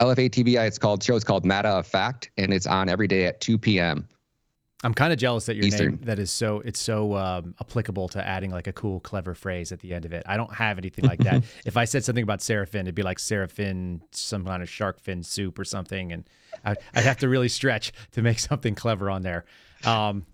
[0.00, 3.24] LFA TV, it's called show It's called Matta of Fact, and it's on every day
[3.24, 4.06] at 2 p.m.
[4.84, 5.92] I'm kind of jealous that your Eastern.
[5.92, 9.72] name that is so it's so um, applicable to adding like a cool, clever phrase
[9.72, 10.22] at the end of it.
[10.26, 11.44] I don't have anything like that.
[11.64, 15.22] if I said something about Seraphin, it'd be like Seraphin, some kind of shark fin
[15.22, 16.28] soup or something, and
[16.64, 19.46] I'd, I'd have to really stretch to make something clever on there.
[19.84, 20.26] Um,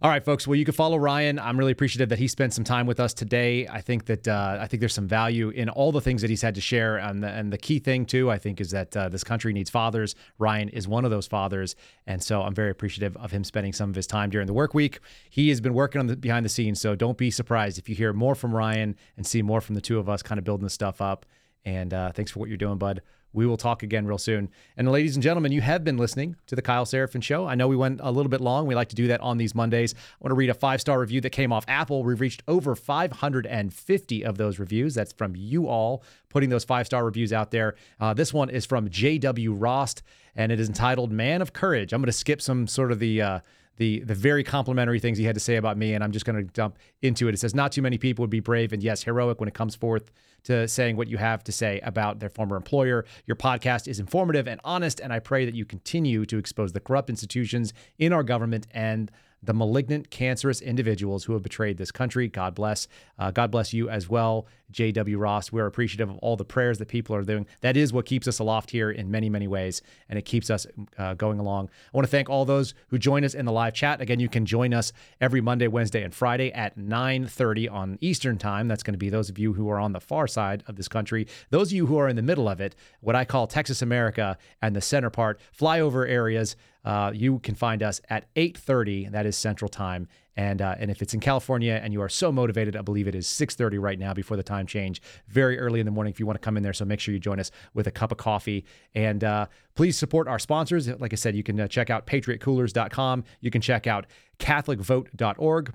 [0.00, 0.46] all right, folks.
[0.46, 1.40] Well, you can follow Ryan.
[1.40, 3.66] I'm really appreciative that he spent some time with us today.
[3.66, 6.40] I think that uh, I think there's some value in all the things that he's
[6.40, 9.08] had to share, and the, and the key thing too, I think, is that uh,
[9.08, 10.14] this country needs fathers.
[10.38, 11.74] Ryan is one of those fathers,
[12.06, 14.72] and so I'm very appreciative of him spending some of his time during the work
[14.72, 15.00] week.
[15.30, 17.96] He has been working on the behind the scenes, so don't be surprised if you
[17.96, 20.64] hear more from Ryan and see more from the two of us, kind of building
[20.64, 21.26] this stuff up.
[21.64, 23.02] And uh, thanks for what you're doing, bud.
[23.38, 24.50] We will talk again real soon.
[24.76, 27.46] And ladies and gentlemen, you have been listening to the Kyle Seraphin Show.
[27.46, 28.66] I know we went a little bit long.
[28.66, 29.94] We like to do that on these Mondays.
[29.94, 32.02] I want to read a five star review that came off Apple.
[32.02, 34.96] We've reached over 550 of those reviews.
[34.96, 37.76] That's from you all putting those five star reviews out there.
[38.00, 39.52] Uh, this one is from J.W.
[39.52, 40.02] Rost,
[40.34, 43.22] and it is entitled "Man of Courage." I'm going to skip some sort of the.
[43.22, 43.40] Uh,
[43.78, 46.36] the the very complimentary things he had to say about me, and I'm just going
[46.36, 47.34] to jump into it.
[47.34, 49.74] It says, "Not too many people would be brave and yes, heroic when it comes
[49.74, 50.10] forth
[50.44, 53.04] to saying what you have to say about their former employer.
[53.26, 56.80] Your podcast is informative and honest, and I pray that you continue to expose the
[56.80, 59.10] corrupt institutions in our government and
[59.42, 62.28] the malignant, cancerous individuals who have betrayed this country.
[62.28, 62.88] God bless.
[63.18, 65.16] Uh, God bless you as well, J.W.
[65.18, 65.52] Ross.
[65.52, 67.46] We're appreciative of all the prayers that people are doing.
[67.60, 70.66] That is what keeps us aloft here in many, many ways, and it keeps us
[70.98, 71.70] uh, going along.
[71.92, 74.00] I want to thank all those who join us in the live chat.
[74.00, 78.66] Again, you can join us every Monday, Wednesday, and Friday at 9:30 on Eastern Time.
[78.66, 80.88] That's going to be those of you who are on the far side of this
[80.88, 81.28] country.
[81.50, 84.36] Those of you who are in the middle of it, what I call Texas America
[84.60, 86.56] and the center part, flyover areas.
[86.84, 89.10] Uh, you can find us at 8:30.
[89.10, 90.08] That is Central Time.
[90.36, 93.14] And uh, and if it's in California and you are so motivated, I believe it
[93.16, 95.02] is 6:30 right now before the time change.
[95.26, 96.72] Very early in the morning if you want to come in there.
[96.72, 98.64] So make sure you join us with a cup of coffee.
[98.94, 100.88] And uh, please support our sponsors.
[100.88, 103.24] Like I said, you can uh, check out patriotcoolers.com.
[103.40, 104.06] You can check out
[104.38, 105.74] catholicvote.org.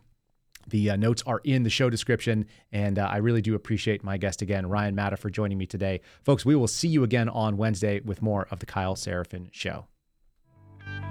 [0.67, 4.15] The uh, notes are in the show description, and uh, I really do appreciate my
[4.15, 5.99] guest again, Ryan Matta, for joining me today.
[6.23, 9.87] Folks, we will see you again on Wednesday with more of the Kyle Seraphin Show.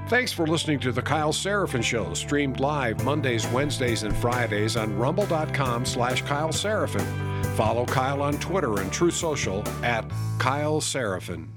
[0.08, 4.98] Thanks for listening to the Kyle Seraphin Show, streamed live Mondays, Wednesdays, and Fridays on
[4.98, 7.06] rumble.com slash Kyle Seraphin.
[7.56, 10.04] Follow Kyle on Twitter and Truth Social at
[10.38, 11.48] Kyle Seraphin.